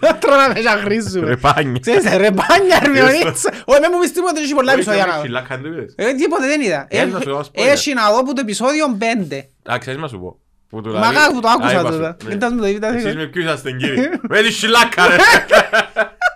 Να 0.02 0.16
τρώω 0.16 0.36
να 0.36 0.48
με 0.48 0.70
αχρήζουν. 0.70 1.26
Ρε 1.26 1.36
πάνι. 1.36 1.80
Ξέρεις, 1.80 2.04
ρε 2.04 2.32
μπάνια, 2.32 2.80
ερμιονίτσα. 2.84 3.50
Όχι, 3.66 3.80
με 3.80 3.88
μου 3.92 4.00
πεις 4.00 4.12
τίποτα, 4.14 4.40
έχει 4.40 4.54
πολλά 4.54 4.74
επεισόδια 4.74 5.06
να 5.06 5.16
δω. 5.16 5.22
Χιλάκα, 5.22 5.58
δεν 5.58 5.62
το 5.62 5.68
είδες. 5.78 5.94
Ε, 5.98 6.14
τίποτε 6.14 6.46
δεν 6.48 6.62
είδα. 6.62 6.86
Ε, 6.90 7.06
να 7.06 7.20
σου 7.20 7.30
δώσω 7.30 7.50
spoiler. 7.54 7.66
Έχει 7.68 7.94
να 7.94 8.12
δω 8.12 8.24
που 8.24 8.34
το 8.34 8.42
επεισόδιο 8.42 8.98
5. 9.00 9.74
Α, 9.74 9.78
ξέρεις 9.78 10.00
να 10.02 10.08
σου 10.08 10.20
πω. 10.20 10.38
Που 10.70 10.82
του 10.82 10.90
Μα 10.92 11.00
λέει- 11.12 11.18
κάπου 11.22 11.40
το 11.40 11.48
Α, 11.48 11.52
άκουσα 11.54 11.72
είπα 11.80 11.92
σου, 11.92 11.98
τώρα. 11.98 12.16
ναι. 12.24 12.30
Δεν 12.30 12.40
τα 12.40 12.52
μου 12.52 12.60
το 12.60 12.68
είπα. 12.68 12.96
Εσείς 12.96 13.16
με 13.16 13.26
ποιους 13.26 13.44
είσαστε 13.46 13.72
κύριε; 13.72 14.10
Με 14.30 14.42
τη 14.42 14.52
σιλάκα 14.52 15.08
ρε. 15.08 15.16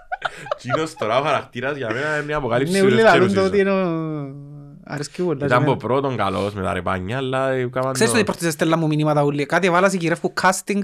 Κίνος 0.57 0.93
τώρα 0.95 1.19
ο 1.19 1.23
χαρακτήρας 1.23 1.77
για 1.77 1.87
μένα 1.93 2.15
είναι 2.15 2.25
μια 2.25 2.37
αποκάλυψη 2.37 2.73
Ναι, 2.73 2.79
του 2.79 2.85
ούλοι 2.85 2.95
δεύτερου 2.95 3.19
λαλούν 3.19 3.35
το 3.35 3.41
ότι 3.43 3.57
season. 3.57 3.59
είναι 3.59 3.71
ο... 3.71 4.45
Αρέσκει 4.89 5.21
πολλά. 5.23 5.45
Ήταν 5.45 5.61
από 5.61 5.75
πρώτον 5.75 6.15
καλός 6.17 6.53
με 6.53 6.63
τα 6.63 6.73
ρεπάνια, 6.73 7.17
αλλά 7.17 7.49
έκαναν 7.49 7.93
Ξέρεις 7.93 8.11
το- 8.13 8.17
ότι 8.19 8.25
πρώτη 8.31 8.51
στέλνα 8.51 8.77
μου 8.77 8.87
μηνύματα 8.87 9.23
ούλοι. 9.23 9.45
Κάτι 9.45 9.67
έβαλα 9.67 9.89
σε 9.89 9.97
κυρεύκου 9.97 10.33
casting 10.41 10.81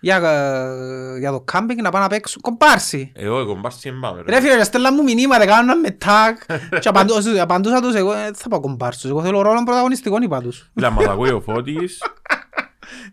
για, 0.00 0.16
ε, 0.16 1.18
για 1.18 1.30
το 1.30 1.40
κάμπινγκ 1.40 1.80
να 1.80 1.90
πάνε 1.90 2.04
να 2.04 2.10
παίξουν 2.10 2.40
κομπάρσι. 2.42 3.12
Εγώ 3.14 3.38
εγώ 3.38 3.54
μπάρση 3.54 3.90
δεν 3.90 3.98
πάμε 4.00 4.22
Ρε 4.26 4.34
ρε. 4.34 4.40
φίλε, 4.40 4.54
ρε, 4.54 4.64
στέλναν 4.64 4.94
μου 4.96 5.02
μηνύματα, 5.02 5.46
κάνουν 5.46 5.78
με 5.80 5.96
tag 6.04 6.56
και 6.80 6.88
απαντούσα- 6.88 7.42
απαντούσα 7.42 7.80
τους 7.80 7.94
εγώ, 7.94 8.12
«Ε, 8.12 8.22
δεν 8.22 8.34
θα 8.34 8.48
πάω 8.48 8.60
κομπάρσους, 8.60 9.10
εγώ 9.10 9.22
θέλω 9.22 9.42
ρόλο 9.42 9.62
πρωταγωνιστικό 9.64 10.16
είπα 10.22 10.40
τους. 10.40 10.68
Φίλα 10.74 10.90
μας 10.90 11.06
ακούει 11.06 11.30
ο 11.30 11.40
Φώτης, 11.40 12.02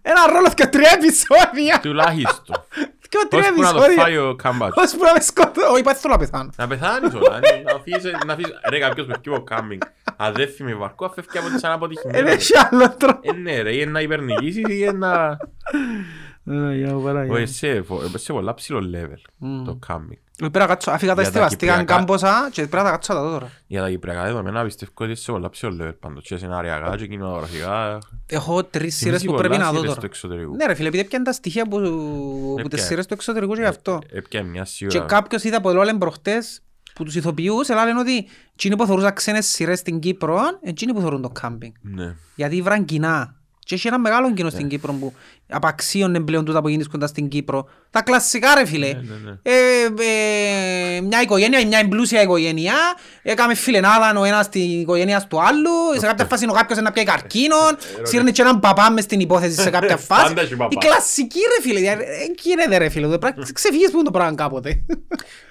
Ένα 0.02 0.20
ρόλο 0.34 0.48
και 0.56 0.66
τρία 0.66 0.90
επεισόδια. 0.94 1.80
τουλάχιστον. 1.82 2.56
Και 3.10 3.18
Πώς 3.30 3.40
τρία 3.42 3.54
που 3.54 3.62
να 3.62 3.72
το 3.72 3.78
επεισόδια. 3.78 4.04
φάει 4.04 4.18
ο 4.18 4.36
Κάμπατς. 4.36 4.76
Πώς 4.76 4.92
που 4.96 5.04
να 5.04 5.14
με 5.14 5.20
σκοτώ. 5.20 5.72
Όχι, 5.72 5.84
πάει 5.84 5.94
θέλω 5.94 6.14
να 6.14 6.20
πεθάνω. 6.20 6.50
Να 6.58 6.68
πεθάνεις 6.68 7.14
όλα, 7.14 7.40
ε, 7.42 7.62
να 7.62 7.72
αφήσεις, 7.76 8.12
να 8.26 8.34
αφήσεις, 8.34 8.52
ρε 8.70 8.80
κάποιος 8.80 9.08
με 9.08 9.16
κύβο 9.22 9.42
κάμπινγκ, 9.44 9.82
αν 10.18 10.34
δεν 10.34 10.48
φύγει 10.48 10.64
με 10.64 10.74
βαρκό, 10.74 11.06
αφεύγει 11.06 11.38
από 11.38 11.48
τη 11.48 11.52
σαν 11.52 11.62
Δεν 11.62 11.72
αποτυχημένο. 11.72 12.28
έχει 12.30 12.52
άλλο 12.72 12.96
τρόπο. 12.98 13.20
Ε, 13.22 13.32
ναι 13.34 13.62
ρε, 13.62 13.76
ή 13.76 13.86
να 13.86 14.02
υπερνικήσεις 14.02 14.64
ή 14.70 14.92
να... 14.94 15.38
Όχι, 17.30 17.46
σε 17.46 17.82
φο- 17.82 18.02
σε 18.16 18.34
πολλά 18.34 18.54
ψηλό 18.54 18.80
level 18.96 19.22
το 19.66 19.78
κάμπινγκ. 19.88 20.20
Πρέπει 20.38 20.58
να 20.58 20.66
κάτσω, 20.66 20.92
αφήγα 20.92 21.16
τα 21.16 21.22
Για 21.22 21.32
τα 21.32 21.38
εστιβαστήκαν 21.40 21.78
κυπριακά. 21.80 21.98
κάμποσα 22.00 22.50
και 22.52 22.62
πρέπει 22.62 22.76
να 22.76 22.84
τα 22.84 22.90
κάτσω 22.92 23.14
τα 23.14 23.22
δω 23.22 23.30
τώρα. 23.32 23.52
Για 23.68 23.82
τα 23.82 23.90
κυπριακά 23.90 24.24
δεδομένα 24.24 24.64
πιστεύω 24.64 24.92
ότι 24.96 25.12
είσαι 25.12 25.24
σε 25.24 25.32
πολλά 25.32 25.50
ψηλό 25.50 25.78
level 25.82 25.94
πάντως. 26.00 26.24
Και 26.24 26.38
σενάριακά 26.38 26.96
και 26.98 27.08
κινηματογραφικά. 27.08 28.00
Έχω 28.26 28.64
τρεις 28.64 28.96
σειρές 28.96 29.20
Θυμίζει 29.22 29.26
που 29.26 29.34
πρέπει 29.36 29.54
πολλά 29.56 29.66
να 29.66 29.72
δω 29.72 29.76
σειρές 29.78 29.88
τώρα. 29.90 30.00
του 30.00 30.06
εξωτερικού. 30.06 30.56
Ναι 30.56 30.66
ρε 30.66 30.74
φίλε, 30.74 30.88
επειδή 30.88 31.04
έπιαν 31.04 31.24
τα 31.24 31.32
στοιχεία 31.32 31.64
που, 31.68 31.80
που 31.80 32.56
τις 32.56 32.66
Έπιανε. 32.66 32.84
σειρές 32.88 33.06
του 33.06 33.14
εξωτερικού 33.14 33.54
και 33.54 33.62
γι' 33.62 33.68
αυτό. 33.68 34.00
Έπιανε 34.12 34.50
μια 34.50 34.62
Και 34.64 34.70
σίγουρα. 34.70 35.00
κάποιος 35.06 35.44
είδα 35.44 35.62
που 35.62 35.70
λένε 35.70 35.98
προχτές 35.98 36.60
που 36.96 37.04
τους 37.04 37.16
ηθοποιούς, 37.16 37.70
λένε 37.70 38.00
ότι 38.00 38.28
εκείνοι 38.54 38.76
που 38.76 38.86
θεωρούσαν 38.86 39.14
ξένες 39.14 39.46
σειρές 39.46 39.80
στην 39.80 40.00
Κύπρο, 40.00 40.40
εκείνοι 40.62 40.94
που 40.94 41.00
θεωρούν 41.00 41.22
το 41.22 41.30
κάμπινγκ. 41.30 41.74
Ναι. 41.82 42.16
Γιατί 42.36 42.62
βραν 42.62 42.86
κοινά. 42.86 43.36
Και 43.66 43.76
έχει 43.76 43.88
ένα 43.88 44.00
μεγάλο 44.00 44.34
κοινό 44.34 44.50
στην 44.50 44.68
Κύπρο 44.68 44.94
που 44.94 45.14
απαξίωνε 45.50 46.20
πλέον 46.20 46.46
τούτα 46.46 46.62
που 46.62 46.68
γίνεις 46.68 46.88
κοντά 46.88 47.08
στην 47.08 47.28
Κύπρο. 47.28 47.68
Τα 47.90 48.02
κλασσικά 48.02 48.56
ρε 48.56 48.66
φίλε. 48.66 48.88
Ναι, 48.88 48.94
ναι, 49.02 49.16
ναι. 49.24 49.38
Ε, 49.42 49.86
ε, 50.98 51.02
μια 51.02 51.22
οικογένεια, 51.22 51.68
μια 51.68 51.80
εμπλούσια 51.80 52.22
οικογένεια, 52.22 52.74
έκαμε 53.22 53.56
φιλενάδα 53.56 54.20
ο 54.20 54.24
ένας 54.24 54.46
στην 54.46 54.80
οικογένεια 54.82 55.26
του 55.30 55.42
άλλου, 55.42 55.72
σε 56.00 56.06
κάποια 56.06 56.26
φάση 56.26 56.46
ο 56.50 56.52
κάποιος 56.54 56.80
να 56.80 56.92
πιάει 56.92 57.06
καρκίνον, 57.06 57.78
σύρνει 58.04 58.32
και 58.32 58.42
έναν 58.42 58.60
παπά 58.60 58.92
μες 58.92 59.04
στην 59.04 59.20
υπόθεση 59.20 59.62
σε 59.62 59.70
κάποια 59.70 59.98
φάση. 59.98 60.24
Πάντα 60.28 60.42
έχει 60.42 60.56
παπά. 60.56 60.70
Η 60.74 60.78
κλασική 60.86 61.40
ρε 61.58 61.68
φίλε, 61.68 61.80
δηλαδή, 61.80 62.04
ε, 62.04 62.08
γίνεται 62.42 62.78
ρε 62.78 62.90
φίλε, 62.90 63.08
το 63.08 63.20
πράγμα- 63.20 63.48
ξεφύγεις 63.54 63.90
που 63.92 63.96
είναι 63.96 64.06
το 64.06 64.12
πράγμα 64.12 64.36
κάποτε. 64.36 64.86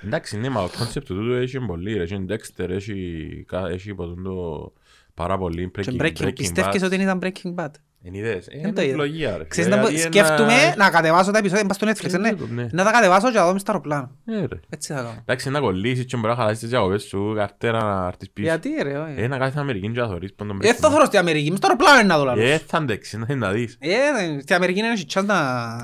Εντάξει, 0.05 0.39
ναι, 0.39 0.49
μα 0.49 0.63
το 0.63 0.71
κόνσεπτ 0.79 1.07
του 1.07 1.15
τούτου 1.15 1.33
έχει 1.33 1.61
πολύ. 1.61 1.95
ρε. 1.97 2.03
Έχει 2.03 2.25
Dexter, 2.29 2.69
έχει 2.69 3.45
κα- 3.49 3.69
έχει 3.73 3.95
ποτέ 3.95 4.23
το 4.25 4.73
πάρα 5.15 5.39
πολύ 5.39 5.71
Και 5.71 5.93
Breaking 5.99 6.03
Breaking- 6.03 6.25
Breaking 6.25 6.33
Πιστεύεις 6.37 6.83
Bad. 6.83 6.87
ότι 6.87 6.95
ήταν 6.95 7.19
Breaking 7.23 7.55
Bad. 7.55 7.71
Εν 8.07 8.15
είδες. 8.15 8.47
Ε, 8.47 8.61
Δεν 8.61 8.75
το 8.75 8.83
είναι 8.83 8.91
είδα. 8.93 9.03
ευλογία, 9.03 9.37
ρε. 9.37 9.45
Ξέρεις 9.45 9.71
να 9.71 9.79
πω- 9.81 9.87
Δηλαδή, 9.87 10.05
σκέφτομαι 10.05 10.53
ένα- 10.53 10.77
να 10.77 10.91
κατεβάσω 10.91 11.31
τα 11.31 11.39
επεισόδια, 11.39 11.67
πας 11.67 11.77
στο 11.77 11.87
Netflix, 11.91 12.15
Ε, 12.15 12.19
ναι. 12.19 12.31
ναι, 12.31 12.63
ναι. 12.63 12.69
Να 12.73 12.85
τα 12.85 12.91
κατεβάσω 12.91 13.31
και 13.31 13.39
να 13.39 13.45
δω 13.47 13.53
μες 13.53 13.61
στο 13.61 13.71
αεροπλάνο. 13.71 14.11
Ε, 14.27 14.39
ρε. 14.47 14.61
Έτσι 14.69 14.93
θα 14.93 14.99
κάνω. 15.03 15.15
Εντάξει, 15.21 15.51
να 15.51 15.61
κολλήσεις 15.61 16.05
και 16.05 16.17
μπορείς 16.17 16.31
να 16.31 16.37
χαλάσεις 16.37 16.59
τις 16.61 16.69
διακοπές 16.69 17.03
σου, 17.03 17.33
καρτέρα 17.37 17.83
να 17.83 18.07
έρθεις 18.07 18.31
πίσω. 18.31 18.47
Γιατί 18.49 18.69
ρε, 18.83 18.99
όχι. 18.99 19.15
Ε, 19.17 19.27
να 19.27 19.37
κάθεις 19.37 19.49
στην 19.51 19.61
Αμερική 19.61 19.91
και 19.93 20.01
να 20.01 20.07
θωρείς 20.07 20.35
πον 20.35 20.47
τον 20.49 20.61
Ε, 20.63 20.67
θα 20.67 20.75
Breaking 20.75 20.87
Bad. 20.87 20.91
θωρώ 20.93 21.05
στην 21.05 21.19
Αμερική, 21.19 21.49
μες 21.51 21.59
στο 21.59 21.67
αεροπλάνο 21.67 21.99
είναι 21.99 22.09
να 22.09 22.19
δω 22.19 22.25
λαλούς. 22.25 22.45
Ε, 22.45 22.59
θα 22.67 22.79
αντέξεις, 22.79 23.19
να- 23.19 23.35
να 23.35 23.51
δεις. 23.53 23.77
Ε, 23.81 23.89
δεν- 24.17 24.41
στην 24.41 24.55
Αμερική 24.55 24.79
είναι 24.79 24.89
έχει 24.89 25.07
chance 25.15 25.25
να... 25.25 25.37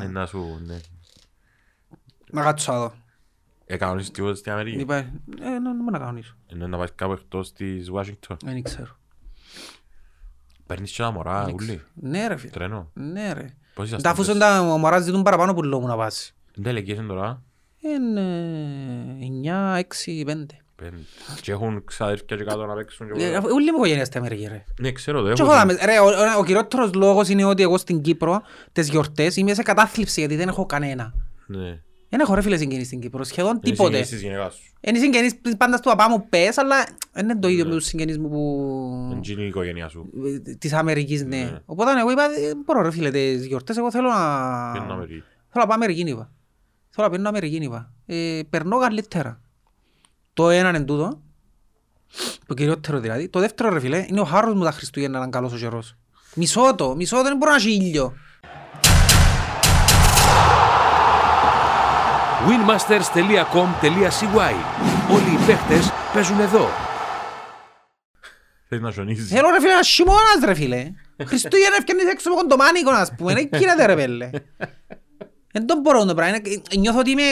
Ε, 0.03 0.07
να 0.07 0.27
σου, 0.27 0.61
ναι. 0.67 0.77
να 2.31 2.43
κάτσω 2.43 2.73
να 2.73 2.79
δω. 2.79 2.93
Ε, 3.67 3.77
κανονίσεις 3.77 4.11
τίποτα 4.11 4.35
στην 4.35 4.53
Αμερική; 4.53 4.79
Είπα, 4.81 4.97
ε, 4.97 5.05
να 5.41 5.61
να 5.61 5.75
μην 5.75 5.85
να 5.93 5.99
κανονίσω. 5.99 6.37
Ενώ 6.53 6.67
να 6.67 6.77
πάεις 6.77 6.91
κάπου 6.95 7.13
εκτός 7.13 7.53
της 7.53 7.91
Washington. 7.95 8.37
Δεν 8.45 8.63
ξέρω. 8.63 8.99
Παίρνεις 10.71 10.91
και 10.93 11.03
τα 11.03 11.11
μωρά, 11.11 11.51
ούλοι. 11.55 11.81
Ναι 11.95 12.27
ρε 12.27 12.37
φίλε. 12.37 12.51
Τρένο. 12.51 12.91
Ναι 12.93 13.33
ρε. 13.33 13.47
Πώς 13.75 13.87
είσαστε. 13.87 14.03
Τα 14.03 14.11
αφούσαν 14.11 14.39
τα 14.39 14.63
μωρά 14.63 14.99
ζητούν 15.01 15.23
παραπάνω 15.23 15.55
που 15.55 15.63
λόγουν 15.63 15.89
να 15.89 15.97
πάσει. 15.97 16.35
Δεν 16.55 16.65
τελεκείς 16.65 16.99
τώρα. 17.09 17.43
Είναι 17.79 18.21
9, 19.21 19.79
6, 19.79 20.25
5. 20.27 20.47
Πέντε. 20.77 20.97
Και 21.41 21.53
έχουν 21.53 21.85
ξαδέρφια 21.85 22.37
και 22.37 22.45
κάτω 22.45 22.67
να 22.67 22.75
παίξουν. 22.75 23.13
και 23.13 23.25
Ε, 23.25 23.29
όλα. 23.29 23.39
αφού- 23.39 23.53
Ούλη 23.53 23.71
μου 23.71 23.77
οικογένεια 23.77 24.05
στην 24.05 24.21
Αμερική 24.21 24.47
ρε. 24.47 24.65
Ναι, 24.81 24.93
ξέρω, 24.93 25.21
το 25.23 25.33
Και 25.33 25.43
έχω. 25.43 25.51
εγώ 25.51 25.59
δάμε- 25.61 25.85
ρε, 25.85 25.99
ο- 25.99 26.05
ο- 26.05 26.39
Ο 26.39 26.45
κυριότερος 26.45 26.95
λόγος 26.95 27.29
είναι 27.29 27.45
ότι 27.45 27.63
εγώ 27.63 27.79
στην 27.79 28.01
Κύπρο 28.01 28.43
τις 28.73 28.89
γιορτές 28.89 29.37
είμαι 29.37 29.55
σε 29.55 29.63
κατάθλιψη 29.63 30.21
γιατί 30.21 30.37
δεν 30.37 30.49
έχω 30.49 30.67
κανένα. 30.67 31.15
Ναι. 31.47 31.81
Δεν 32.13 32.21
έχω 32.21 32.35
ρε 32.35 32.41
φίλες 32.43 32.59
συγγενείς 32.59 32.87
στην 32.87 33.01
Κύπρο, 33.01 33.25
σχεδόν 33.25 33.51
Είναι 33.51 33.61
τίποτε. 33.61 33.85
συγγενής 33.85 34.09
της 34.09 34.23
γυναίκας 34.23 34.55
σου. 34.55 34.63
Είναι 34.81 34.99
συγγενείς 34.99 35.35
πάντα 35.57 35.77
του 35.77 35.89
παπά 35.89 36.09
μου 36.11 36.29
πες, 36.29 36.59
αλλά 36.59 36.85
δεν 37.13 37.25
είναι 37.25 37.39
το 37.39 37.49
ίδιο 37.49 37.65
με 37.65 37.71
τους 37.71 37.85
συγγενείς 37.85 38.19
μου 38.19 38.29
Είναι 39.13 39.21
που... 39.35 39.41
η 39.41 39.47
οικογένεια 39.47 39.89
σου. 39.89 40.11
της 40.59 40.73
Αμερικής, 40.73 41.25
ναι. 41.25 41.37
Ναι. 41.37 41.59
Οπότε 41.65 42.01
εγώ 42.01 42.11
είπα, 42.11 42.23
«Ε, 42.25 42.53
μπορώ 42.65 42.83
ρε 42.83 42.91
φίλε 42.91 43.11
τις 43.11 43.47
γιορτές, 43.47 43.77
εγώ 43.77 43.91
θέλω 43.91 44.09
να... 44.09 44.73
Πιένω 44.73 44.93
Αμερική. 44.93 45.23
Θέλω 45.49 45.65
να 45.65 45.67
πάω 45.67 45.75
Αμερική, 45.75 46.01
είπα. 46.01 46.31
Θέλω 46.91 47.07
να 47.07 47.11
πηγαίνω 47.13 47.29
Αμερική, 47.29 47.57
είπα. 47.57 47.93
Ε, 48.07 48.41
περνώ 48.51 48.79
καλύτερα. 48.79 49.41
Το 50.33 50.51
έναν 50.51 50.75
εν 50.75 50.85
τούτο, 50.85 51.21
το 52.47 52.55
κυριότερο 52.55 53.01
δηλαδή. 53.01 53.29
Το 53.29 53.41
δεύτερο 53.41 53.71
ρε 53.73 53.81
φίλε, 53.81 54.05
είναι 54.09 54.21
ο 54.21 54.25
χάρος 54.25 54.55
μου 54.55 54.63
τα 54.65 54.71
Χριστούγεννα 54.71 55.17
να 55.19 55.23
είναι 55.23 55.33
καλός 55.33 55.53
ο 55.53 55.57
καιρός. 55.57 55.95
Μισώ 56.35 56.75
το, 56.75 56.97
μισώ 56.97 57.17
το, 57.17 57.23
δεν 57.23 57.37
μπορώ 57.37 57.51
να 57.51 57.57
έχει 57.57 57.75
ήλιο. 57.75 58.15
winmasters.com.cy 62.49 64.55
Όλοι 65.15 65.31
οι 65.35 65.39
παίχτες 65.47 65.93
παίζουν 66.15 66.41
εδώ. 66.41 66.69
Θέλεις 68.69 68.85
να 68.85 68.91
σιωνίσεις. 68.91 69.29
Θέλω 69.29 69.51
ρε 69.51 69.61
φίλε 69.61 69.73
ένας 69.73 69.89
χειμώνας 69.89 70.39
ρε 70.45 70.55
φίλε. 70.55 70.91
Χριστούγεννα 71.25 71.77
ευκαιρνείς 71.79 72.05
έξω 72.05 72.31
με 72.31 72.37
κοντομάνικο 72.37 72.91
ας 72.91 73.13
πούμε. 73.17 73.33
Δεν 73.35 73.49
γίνεται 73.53 73.87
ρε 73.87 73.95
πέλε. 73.95 74.31
Δεν 75.53 75.67
το 75.67 75.81
μπορώ 75.81 76.05
το 76.05 76.15
πράγμα. 76.15 76.37
Είναι- 76.37 76.61
Νιώθω 76.79 76.99
ότι 76.99 77.11
είμαι 77.11 77.23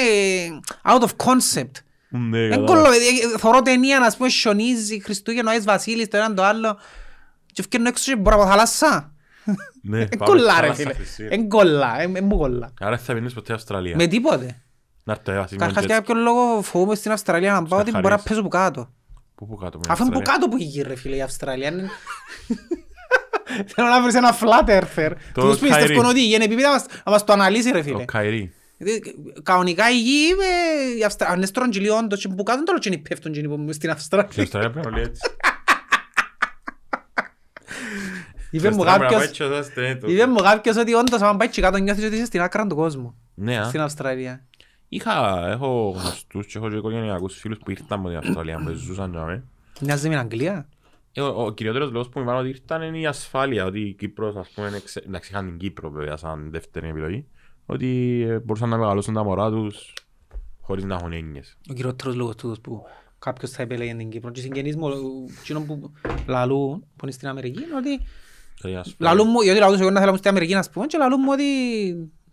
out 0.85 1.01
of 1.01 1.09
concept. 1.27 1.71
Ναι, 2.09 2.39
Δεν 2.39 2.51
κατάλαβα. 2.51 2.67
κολλώ. 2.83 2.95
ε, 2.95 3.39
Θωρώ 3.39 3.63
ταινία 3.63 3.99
να 3.99 4.13
πούμε 4.17 4.29
χιονίζει 4.29 5.01
Χριστούγεννα 5.01 5.51
ο 5.51 5.55
Άις 5.55 5.65
Βασίλης 5.65 6.09
το 6.09 6.17
έναν 6.17 6.35
το 6.35 6.45
άλλο. 6.45 6.79
Και 7.53 7.61
ευκαιρνώ 7.61 7.89
έξω 7.89 8.13
και 8.13 8.19
μπορώ 8.21 8.37
από 8.37 8.47
θάλασσα. 8.47 9.13
Ναι, 9.83 9.99
Δεν 9.99 10.09
πάμε 10.19 10.31
κολλά 10.31 10.53
στη 10.53 10.61
ρε 10.61 10.67
θάλασσα, 10.67 10.83
φίλε. 10.83 10.95
Χριστούγεννα. 10.95 11.37
Δεν 11.37 11.49
κολλά. 11.49 11.97
Δεν 12.13 12.25
μου 12.25 12.37
κολλά. 12.39 12.73
Άρα 12.81 12.91
δεν 12.97 13.05
θα 13.05 13.15
πίνεις 13.15 13.33
ποτέ 13.35 13.53
Αυστραλία. 13.53 13.97
Με 13.97 14.07
τίποτε. 14.07 14.63
Να 15.09 15.15
έρθω 15.15 15.33
εγώ, 15.33 15.47
στην 15.47 15.59
Καταρχάς 15.59 15.85
για 15.85 15.95
Manchester. 15.97 15.99
κάποιον 15.99 16.19
λόγο 16.23 16.63
φοβούμαι 16.63 16.95
στην 16.95 17.11
Αυστραλία 17.13 17.53
να 17.53 17.63
πάω 17.63 17.81
ότι 17.81 17.91
μπορεί 17.91 18.03
να 18.05 18.11
Χαρίς. 18.11 18.25
παίζω 18.29 18.43
που 18.43 18.49
κάτω. 18.49 18.93
Πού 19.35 19.47
που 19.47 19.57
κάτω 19.57 19.79
με 19.79 19.85
Αφού 19.89 20.03
είναι 20.05 20.13
που 20.13 20.19
Αυστραλία. 20.19 20.41
κάτω 20.47 20.49
που 20.57 20.63
έχει 20.63 20.83
ρε 20.83 20.95
φίλε 20.97 21.17
η 21.17 21.23
Αυστραλία. 21.23 21.69
είναι- 21.69 21.89
Θέλω 23.75 23.89
να 23.89 24.03
βρεις 24.03 24.15
ένα 24.15 24.39
flat 24.39 24.69
earther. 24.69 25.11
Το 25.35 25.41
Τους 25.41 25.59
Kyrie. 25.59 25.61
πιστεύω 25.61 26.09
ότι 26.09 26.21
η 26.21 26.25
γη 26.25 26.35
είναι 26.35 26.45
επίπεδα 26.45 26.67
να 26.69 26.73
μας- 26.75 26.87
να 27.05 27.13
μας 27.13 27.25
το 27.25 27.33
αναλύσει 27.33 27.71
ρε 27.71 27.79
Ο 27.79 27.83
φίλε. 27.83 28.05
Καϊρή. 28.05 28.53
Δηλαδή, 28.77 29.15
Κανονικά 29.43 29.91
η 29.91 29.99
γη, 30.01 30.27
ε, 30.31 30.99
η 30.99 31.05
Αυστρα- 31.05 31.29
αν 31.29 31.37
είναι 31.37 31.47
στρογγυλή 31.47 31.89
όντως 31.89 32.21
και 32.21 32.29
που 32.29 32.43
κάτω 32.43 32.63
τώρα 32.63 32.79
και 32.79 32.89
είναι 32.93 32.99
πέφτουν 32.99 33.33
και 33.33 33.39
είναι 33.39 33.49
που- 33.49 33.55
στην 33.63 33.73
Στην 33.73 33.91
Αυστραλία. 33.91 34.43
Αυστραλία 34.43 34.71
πρέπει 34.71 34.87
να 34.87 34.93
λέει 34.97 35.03
έτσι. 35.05 35.23
Είπε 38.51 38.71
μου 38.71 38.75
Στην 38.75 38.89
Αυστραλία 38.89 39.09
κάποιος- 39.09 39.09
πρέπει 39.09 39.11
να 39.11 39.19
πάει 39.19 39.31
και 39.31 39.45
εδώ, 39.45 39.63
στενέτο. 39.63 40.11
είπε 40.11 40.27
μου 40.27 40.37
κάποιος 40.37 40.77
ότι 40.77 40.95
όντως 40.95 41.21
αν 41.21 41.37
πάει 41.37 41.49
και 41.49 41.61
κάτω 41.61 41.79
νιώθεις 41.79 42.05
ότι 42.05 42.15
είσαι 42.15 42.25
στην 42.25 42.41
άκρα 42.41 42.67
του 42.67 42.75
κόσμου. 42.77 43.15
Ναι, 43.35 43.59
α. 43.59 43.65
Στην 43.65 43.81
Αυστραλία. 43.81 44.45
Είχα, 44.89 45.47
έχω 45.51 45.91
γνωστούς 45.99 46.47
και 46.47 46.59
έχω 46.59 46.71
και 46.71 46.77
οικογενειακούς 46.77 47.39
φίλους 47.39 47.59
που 47.59 47.71
ήρθαν 47.71 47.99
από 47.99 48.09
την 48.09 48.17
Αυστραλία, 48.17 48.59
που 48.65 48.71
ζούσαν 48.73 49.11
για 49.11 49.25
μέ. 49.25 49.45
Μοιάζει 49.81 50.03
με 50.09 50.15
την 50.15 50.19
Αγγλία; 50.25 50.69
Ε, 51.13 51.21
Ο, 51.21 51.45
ο 51.45 51.53
κυριότερος 51.53 51.91
λόγος 51.91 52.09
που 52.09 52.19
μου 52.19 52.25
είπαν 52.25 52.37
ότι 52.37 52.49
ήρθαν 52.49 52.83
είναι 52.83 52.99
η 52.99 53.07
ασφάλεια, 53.07 53.65
ότι 53.65 53.81
η 53.81 53.93
Κύπρος, 53.93 54.37
ας 54.37 54.49
πούμε, 54.55 54.69
είναι 54.69 54.81
ξε- 54.85 55.05
εντάξει 55.07 55.31
είχαν 55.33 55.47
την 55.47 55.59
Κύπρο 55.59 55.91
βέβαια 55.91 56.17
σαν 56.17 56.51
δεύτερη 56.51 56.89
επιλογή, 56.89 57.27
ότι 57.67 58.23
ε, 58.29 58.39
μπορούσαν 58.39 58.69
να 58.69 58.77
μεγαλώσουν 58.77 59.15
τα 59.15 59.25
μωρά 59.25 59.51
τους 59.51 59.93
χωρίς 60.61 60.85
να 60.85 60.95
έχουν 60.95 61.13
έννοιες. 61.13 61.57
Ο 61.71 61.73
κυριότερος 61.73 62.15
λόγος 62.15 62.35
τούτος 62.35 62.61
που 62.61 62.83
κάποιος 63.19 63.51
θα 63.51 63.63
επέλεγε 63.63 63.95
την 63.95 64.09
Κύπρο. 64.11 64.31
Και 64.31 64.41
οι 64.41 64.43
συγγενείς 64.43 64.77
μου, 64.77 64.89
εκείνο 65.41 65.61
που 65.61 65.93
λαλούν, 66.27 66.81
που 66.81 67.03
είναι 67.03 67.13
στην 67.13 67.29
Αμερική, 67.29 67.63
είναι 67.63 67.77
ότι 67.77 68.01
Δηλαδή, 68.61 68.77
η 68.77 68.81
ασφάλεια. 68.81 68.97
λαλούν 69.15 69.27
μου, 69.31 69.41
γιατί 69.41 69.59
λαλούν 69.61 69.81
εγώ 69.81 69.91
να 69.91 70.01
θέλω 70.01 70.11
να 70.13 70.17
στην 70.19 70.31
Αμερική, 70.31 70.55
να 70.55 70.65
πούμε, 70.73 70.87
και 70.87 70.99
λαλούν 70.99 71.21
μου 71.25 71.31
ότι 71.33 71.45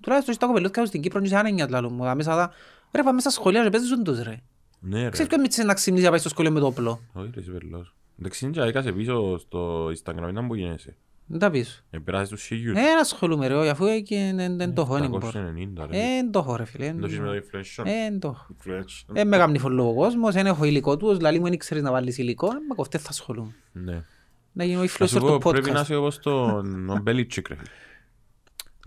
τουλάχιστον 0.05 0.33
στα 0.33 0.47
κοπελούθια 0.47 0.85
στην 0.85 1.01
Κύπρο 1.01 1.21
και 1.21 1.27
σε 1.27 1.35
άνενια 1.37 1.67
λαλούν 1.69 1.93
μου. 1.93 2.03
Τα 2.03 2.15
Μέσα 2.15 2.35
τα, 2.35 2.51
ρε 2.91 3.03
πάμε 3.03 3.19
στα 3.19 3.29
σχολεία 3.29 3.63
και 3.63 3.69
παίζουν 3.69 4.03
τους 4.03 4.23
ρε. 4.23 4.41
Ναι 4.79 5.03
ρε, 5.03 5.09
Ξέρεις 5.09 5.29
ποιος 5.29 5.41
μίτσες 5.41 5.65
να 5.65 5.73
ξυμνήσει 5.73 6.03
να 6.03 6.09
πάεις 6.09 6.21
στο 6.21 6.31
σχολείο 6.31 6.51
με 6.51 6.59
το 6.59 6.65
όπλο; 6.65 7.01
όχι 7.13 7.29
ρε, 7.33 7.39
είσαι 7.41 7.51
βελός. 7.51 7.95
Εντάξει, 8.19 8.45
είναι 8.45 8.53
και 8.53 8.61
έκασες 8.61 8.93
πίσω 8.93 9.37
στο 9.37 9.85
Instagram, 9.85 10.29
ήταν 10.29 10.47
που 10.47 10.55
γίνεσαι. 10.55 10.95
Δεν 11.27 11.39
τα 11.39 11.49
πεις. 11.49 11.83
Επέρασες 11.89 12.29
τους 12.29 12.43
χίλιους. 12.45 12.77
Ε, 12.77 12.81
να 12.81 12.99
ασχολούμαι 12.99 13.47
ρε, 13.47 13.53
όχι, 13.53 13.69
αφού 13.69 13.85
εκεί 13.85 14.31
δεν 14.35 14.57
δεν 14.57 14.73
το 14.73 14.81
έχω, 14.81 14.97
δεν 14.99 15.09
μπορώ. 15.09 15.27
790 15.27 15.87
ρε. 15.89 15.97
Ε, 15.97 16.01
δεν 16.01 16.31
το 16.31 16.39
έχω 16.39 16.55
ρε 16.55 16.65
φίλε. 16.65 16.85
Δεν 16.85 16.99
το 16.99 17.05
έχεις 17.05 17.19
με 17.19 17.25
το 17.25 17.33
inflation. 17.33 17.83
Ε, 17.85 18.09
δεν 18.09 18.19
το 18.19 18.27
έχω. 18.27 18.47
Inflation. 18.63 19.05
Δεν 19.07 19.27
με 19.27 19.37
κάνει 19.37 19.57
φωλό 19.57 19.89
ο 19.89 19.93
κόσμος, 19.93 20.33
δεν 20.33 20.45
έχω 20.45 20.65
υλικό 20.65 20.97
τους, 20.97 21.17
δηλαδή 21.17 21.39
μου 21.39 21.49
δεν 21.49 21.57
ξέρεις 21.57 21.83
να 21.83 21.91
βάλεις 21.91 22.17
υλικό, 22.17 22.47
ε, 22.47 22.49
με 22.69 22.75
κοφτέ 22.75 22.97
θα 22.97 23.09
ασχολούμαι. 23.09 23.55
Ναι. 23.71 24.03
Να 24.51 24.63
γίνω 24.63 24.87
Θα 24.87 25.05
influencer 25.05 25.07
σου 25.09 25.19
του 25.19 25.37
πω, 25.41 25.51
πρέπει 25.51 25.71
να 25.71 25.79
podcast. 25.79 25.83
είσαι 25.83 25.95
όπως 25.95 26.19
τον 26.19 26.89
ο 26.89 26.99
Μπέλιτσικ 27.01 27.47
ρε. 27.47 27.55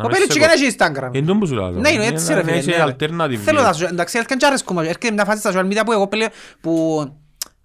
Να 0.01 0.05
Ο 0.05 0.09
μέσα 0.09 0.19
Πέλιτσι 0.21 0.33
σε 0.33 0.39
και 0.39 0.47
κο- 0.47 0.47
να 0.47 0.67
έχει 0.67 0.77
Instagram. 1.11 1.15
Εν 1.19 1.27
τόν 1.27 1.39
που 1.39 1.47
σου 1.47 1.55
λέω. 1.55 1.71
Ναι, 1.71 1.91
είναι 1.91 2.07
έτσι 2.07 2.35
ρε 2.35 2.43
Να 2.43 2.53
είσαι 2.53 2.61
φίλε. 2.63 2.77
ναι, 2.77 2.85
ρε. 2.85 2.97
alternative. 2.99 3.37
Θέλω 3.37 3.63
να 3.63 3.73
σου 3.73 3.85
εντάξει, 3.85 4.17
έρχεται 4.19 4.35
και 4.37 4.47
αρέσκω 4.47 4.81
έρχεται 4.81 5.11
μια 5.11 5.25
φάση 5.25 5.39
στα 5.41 5.53
social 5.55 5.67
media 5.73 5.83
που 5.87 5.93
εγώ 5.93 6.09
πλέον 6.09 6.29
που 6.61 7.03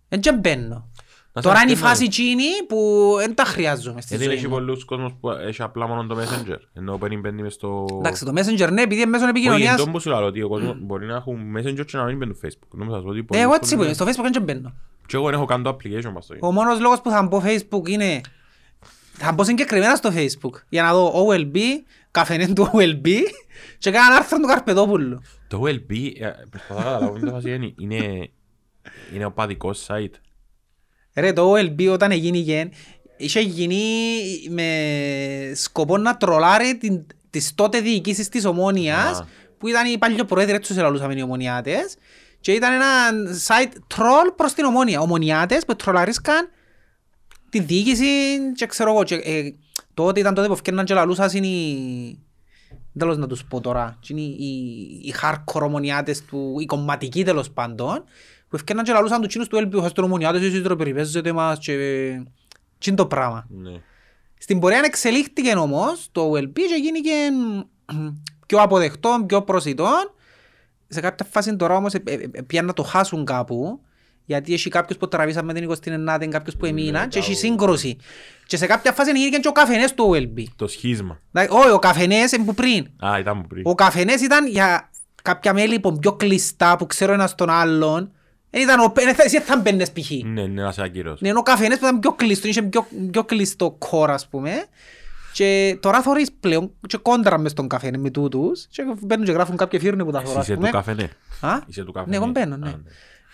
δεν 0.10 0.20
και 0.20 0.34
μπαίνω. 0.34 0.92
Να 1.36 1.42
σε 1.42 1.48
Τώρα 1.48 1.62
είναι 1.62 1.72
η 1.72 1.76
alternative. 1.76 1.86
φάση 1.86 2.04
εκείνη 2.04 2.44
που 2.68 3.12
δεν 3.18 3.36
τα 3.36 3.44
χρειάζομαι 3.44 4.02
στη 4.02 4.10
Γιατί 4.10 4.24
ζωή 4.26 4.34
έχει 4.36 4.48
μου. 4.48 4.54
πολλούς 4.54 4.86
κόσμος 4.86 5.12
που 5.20 5.30
έχει 5.30 5.62
απλά 5.62 5.88
μόνο 5.88 6.06
το 6.06 6.18
Messenger. 6.20 6.58
Ενώ 6.74 6.98
παίρνει 6.98 7.18
μπαίνει 7.18 7.42
μες 7.42 7.54
στο... 7.54 7.86
Εντάξει, 8.00 8.26
το 8.26 8.32
Messenger 8.36 8.72
ναι, 8.72 8.82
επειδή 8.82 9.02
είναι 9.02 9.10
μέσω 9.10 9.24
Όχι, 9.24 9.24
εν 9.24 9.30
επικοινωνίας. 9.30 9.76
τόν 9.76 9.92
που 9.92 10.00
σου 10.00 10.10
λέω 10.10 10.26
ότι 10.26 10.42
ο 10.42 10.48
κόσμος 10.48 10.76
μπορεί 10.82 11.06
να 11.06 11.16
έχουν 11.16 11.38
Messenger 11.58 11.86
και 11.86 11.98
να 11.98 12.04
μην 12.04 12.18
μπαίνουν 12.18 12.38
Facebook. 12.46 12.68
Νομίζω 12.72 12.96
σας 12.96 13.04
πω 13.04 13.10
ότι 13.10 13.20
Ε, 13.20 13.22
πολλοί 13.22 13.42
Εγώ 13.42 13.54
έτσι 13.54 13.76
που 13.76 13.82
κόσμοι- 13.82 13.86
είναι, 14.00 14.12
στο 14.14 14.22
Facebook 14.22 14.24
δεν 14.24 14.32
και 14.32 14.40
μπαίνω. 14.40 14.74
Και 15.06 15.16
εγώ 15.16 15.26
δεν 15.26 15.34
έχω 15.34 15.46
καν 15.46 15.64
το 15.64 15.70
application 15.70 16.12
πας 16.14 16.24
στο 16.24 16.36
Ο 16.40 16.52
μόνος 16.52 16.80
λόγος 16.80 17.02
που 17.02 17.10
θα 17.10 17.24
μπω 17.24 17.42
Facebook 17.46 17.88
είναι 17.90 18.22
θα 19.14 19.32
μπω 19.32 19.44
συγκεκριμένα 19.44 19.96
στο 19.96 20.12
Facebook 20.16 20.62
για 20.70 20.84
να 20.84 20.94
δω 20.94 21.26
OLB, 21.28 21.58
καφενέ 22.14 22.47
του 22.53 22.70
OLB 22.74 23.07
και 23.78 23.91
κάνα 23.91 24.16
άρθρο 24.16 24.38
του 24.39 24.47
Καρπεδόπουλου. 24.47 25.22
Το 25.47 25.61
OLB, 25.64 26.11
ε, 26.20 26.32
προσπαθώ 26.49 26.80
να 26.80 26.84
καταλάβω 26.84 27.20
τι 27.20 27.30
φάση 27.30 27.51
είναι. 27.53 27.74
Είναι- 27.80 28.30
Είναι 29.14 29.26
οπαδικό 29.26 29.74
site. 29.88 30.14
Ρε 31.16 31.34
το 31.34 31.51
OLB 31.53 31.89
όταν 31.91 32.11
έγινε 32.11 32.70
είχε 33.18 33.39
γίνει 33.39 33.82
με 34.49 34.68
σκοπό 35.55 35.97
να 35.97 36.18
τρολάρει 36.18 36.78
την, 36.78 37.05
τις 37.30 37.53
τότε 37.55 37.80
διοικήσεις 37.82 38.30
της 38.30 38.45
Ομόνιας 38.45 39.20
Α. 39.20 39.26
που 39.57 39.68
ήταν 39.68 39.91
οι 39.91 39.97
παλιό 39.97 40.26
πρόεδροι 40.26 40.55
έτσι 40.55 40.68
τους 40.70 40.78
ελαλούσαμε 40.78 41.14
οι 41.14 41.22
Ομονιάτες 41.22 41.95
και 42.39 42.51
ήταν 42.51 42.74
ένα 42.74 42.86
site 43.47 43.74
troll 43.97 44.34
προς 44.36 44.53
την 44.53 44.66
Ομόνια. 44.66 44.99
Ομονιάτες 44.99 45.66
που 45.66 45.76
τρολαρίσκαν 45.76 46.49
τη 47.49 47.59
διοίκηση 47.59 48.05
και 48.55 48.66
ξέρω 48.66 48.89
εγώ 48.91 49.03
και, 49.03 49.16
ε, 49.16 49.51
τότε 49.94 50.20
ήταν 50.20 50.34
τότε 50.34 50.48
που 50.48 50.54
ευκαιρναν 50.54 50.86
και 50.86 50.94
λαλούσας 50.94 51.34
είναι 51.34 51.48
οι 51.48 52.20
τέλος 52.98 53.18
να 53.18 53.28
τους 53.28 53.46
πω 53.46 53.62
τώρα 53.62 53.98
και 54.00 54.14
είναι 54.14 54.22
οι, 54.22 54.36
οι, 54.39 55.08
οι 55.08 55.14
hardcore 55.22 55.62
ομονιάτες 55.62 56.26
του, 56.26 56.56
οι 56.60 56.66
κομματικοί 56.66 57.24
τέλος 57.24 57.52
πάντων 57.52 58.04
που 58.48 58.56
ευκαιρναν 58.56 58.86
και 58.86 58.91
λαλούσαν 58.91 59.22
τους 59.22 59.32
κοινούς 59.32 59.48
του 59.48 59.56
έλπιου 59.56 59.82
χαστούν 59.82 60.06
ομονιάτες 60.06 60.41
εσείς 60.41 60.62
ρε 60.66 60.76
περιπέζετε 60.76 61.32
μας 61.32 61.60
και 61.60 61.74
και 62.84 62.89
είναι 62.89 63.00
το 63.00 63.08
πράγμα. 63.08 63.48
Ναι. 63.50 63.82
Στην 64.38 64.60
πορεία 64.60 64.82
εξελίχθηκε 64.84 65.56
όμως 65.56 66.08
το 66.12 66.32
OLP 66.32 66.54
και 66.54 66.80
γίνηκε 66.82 67.12
πιο 68.48 68.62
αποδεκτό, 68.62 69.24
πιο 69.28 69.41
προσιτό. 69.41 69.89
Σε 70.88 71.00
κάποια 71.00 71.26
φάση 71.32 71.56
τώρα 71.56 71.76
όμως 71.76 71.94
ε, 71.94 72.02
ε, 72.06 72.14
ε, 72.14 72.41
πιάνε 72.41 72.68
να 72.68 72.74
το 72.74 72.84
χάσουν 72.84 73.26
κάπου 73.26 73.82
γιατί 74.26 74.53
έχει 74.53 74.69
κάποιους 74.69 74.97
που 74.97 75.07
τραβήσαν 75.07 75.45
με 75.45 75.53
την 75.53 75.71
29η, 75.71 76.28
κάποιους 76.30 76.55
που 76.55 76.65
εμείναν 76.65 77.07
και 77.09 77.19
έχει 77.19 77.28
κάπου. 77.34 77.39
σύγκρουση. 77.45 77.97
Και 78.45 78.57
σε 78.57 78.65
κάποια 78.65 78.91
φάση 78.91 79.11
γίνηκε 79.17 79.38
και 79.38 79.47
ο 79.47 79.51
καφενές 79.51 79.93
του 79.93 80.11
OLB. 80.13 80.43
Το 80.55 80.67
σχίσμα. 80.67 81.19
Δηλαδή, 81.32 81.53
Όχι, 81.55 81.69
ο 81.69 81.80
καφενές 81.80 82.32
είναι 82.32 82.43
που 82.45 82.53
πριν. 82.53 82.88
Α, 83.05 83.19
ήταν 83.19 83.41
που 83.41 83.47
πριν. 83.47 83.61
Ο 83.65 83.76
καφενές 83.76 84.21
ήταν 84.21 84.47
για 84.47 84.89
κάποια 85.21 85.53
μέλη 85.53 85.80
που 85.80 85.97
πιο 85.99 86.13
κλειστά 86.13 86.78
που 86.78 86.86
ξέρω 86.88 87.13
ένας 87.13 87.36
τον 87.36 87.49
άλλον. 87.49 88.11
Δεν 88.49 88.61
ήταν 88.61 88.80
ο, 88.80 88.91
δεν 88.95 89.15
θα- 89.15 89.24
εσύ 89.24 89.38
δεν 89.38 89.45
θα 89.45 89.57
μπαίνεις 89.57 89.91
π.χ. 89.91 90.09
Ναι, 90.26 90.41
ναι, 90.47 90.61
να 90.63 90.71
σε 90.71 90.84
ακύρωσε. 90.84 91.17
Ναι, 91.21 91.30
ενώ 91.30 91.39
ο 91.39 91.43
καφενές 91.43 91.78
που 91.80 91.86
ήταν 91.86 91.99
πιο 91.99 92.11
κλειστό, 92.13 92.47
είχε 92.47 92.61
πιο, 92.61 92.88
πιο 93.11 93.24
κλειστό 93.24 93.76
κόρα, 93.80 94.13
ας 94.13 94.28
πούμε. 94.28 94.65
Και 95.34 95.78
τώρα 95.82 96.01
θωρείς 96.01 96.32
πλέον 96.39 96.71
και 96.88 96.97
κόντρα 96.97 97.38
μες 97.38 97.51
στον 97.51 97.67
καφέ 97.67 97.91
με 97.97 98.09
τούτους 98.09 98.67
και 98.69 98.84
μπαίνουν 99.01 99.26
και 99.26 99.32
γράφουν 99.32 99.57
κάποια 99.57 99.80
φύρνη 99.80 100.05
που 100.05 100.11
τα 100.11 100.21
θωρώ, 100.21 100.39
ας 100.39 100.43
Είσαι 100.43 100.53
του 100.53 100.57
πούμε. 100.59 100.69
καφενέ. 100.71 101.09
Α; 101.39 101.59
Είσαι 101.65 101.84
του 101.84 101.91
καφενέ. 101.91 102.17
Ναι, 102.17 102.24
εγώ 102.24 102.32
μπαίνω, 102.32 102.57
ναι. 102.57 102.69
Α, 102.69 102.74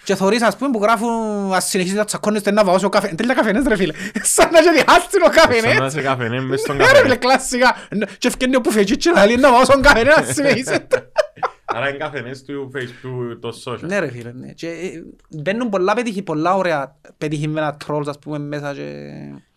Και 0.03 0.15
θωρείς, 0.15 0.41
ας 0.41 0.57
πούμε, 0.57 0.71
που 0.71 0.79
γράφουν 0.81 1.09
ας 1.53 1.65
συνεχίσεις 1.69 1.97
να 1.97 2.05
τσακώνεις 2.05 2.43
να 2.43 2.63
βαώσει 2.63 2.85
ο 2.85 2.89
καφέ. 2.89 3.07
Τέλεια 3.15 3.33
καφενές, 3.33 3.63
ρε 3.67 3.75
φίλε. 3.75 3.93
Σαν 4.35 4.49
να 4.51 4.61
και 4.61 4.71
διχάστην 4.71 5.21
ο 5.21 5.25
Σαν 5.25 5.33
να 5.35 5.41
καφενές. 5.41 5.93
είσαι 5.93 6.01
καφενές 6.01 6.43
μες 6.43 6.59
στον 6.59 6.75
Ναι, 6.75 6.81
ρε 6.83 6.87
φίλε, 6.87 6.99
καφενέ. 7.01 7.15
κλασσικά. 7.15 7.75
Και 8.17 8.27
ευκαινεί 8.27 8.55
ο 8.55 8.61
Πουφετζίτσι 8.61 9.09
και 9.09 9.15
να 9.15 9.25
λέει 9.25 9.35
να 9.35 9.51
βαώσει 9.51 9.71
τον 9.71 9.81
καφενές 9.81 10.15
να 10.15 10.23
συνεχίσετε. 10.23 11.11
Άρα 11.75 11.89
είναι 11.89 11.97
καφενές 11.97 12.43
του 12.43 12.71
Facebook, 12.75 13.37
το 13.39 13.61
social. 13.65 13.79
Ναι 13.79 13.99
ρε 13.99 14.11
φίλε, 14.11 14.31
ναι. 14.31 14.51
Και 14.51 14.67
ε, 14.67 15.03
μπαίνουν 15.29 15.69
πολλά 15.69 15.93
πετυχη, 15.93 16.21
πολλά 16.21 16.55
ωραία 16.55 16.95
πετυχημένα 17.17 17.77
trolls 17.87 18.07
ας 18.07 18.19
πούμε 18.19 18.37
μέσα 18.39 18.73
και... 18.73 18.83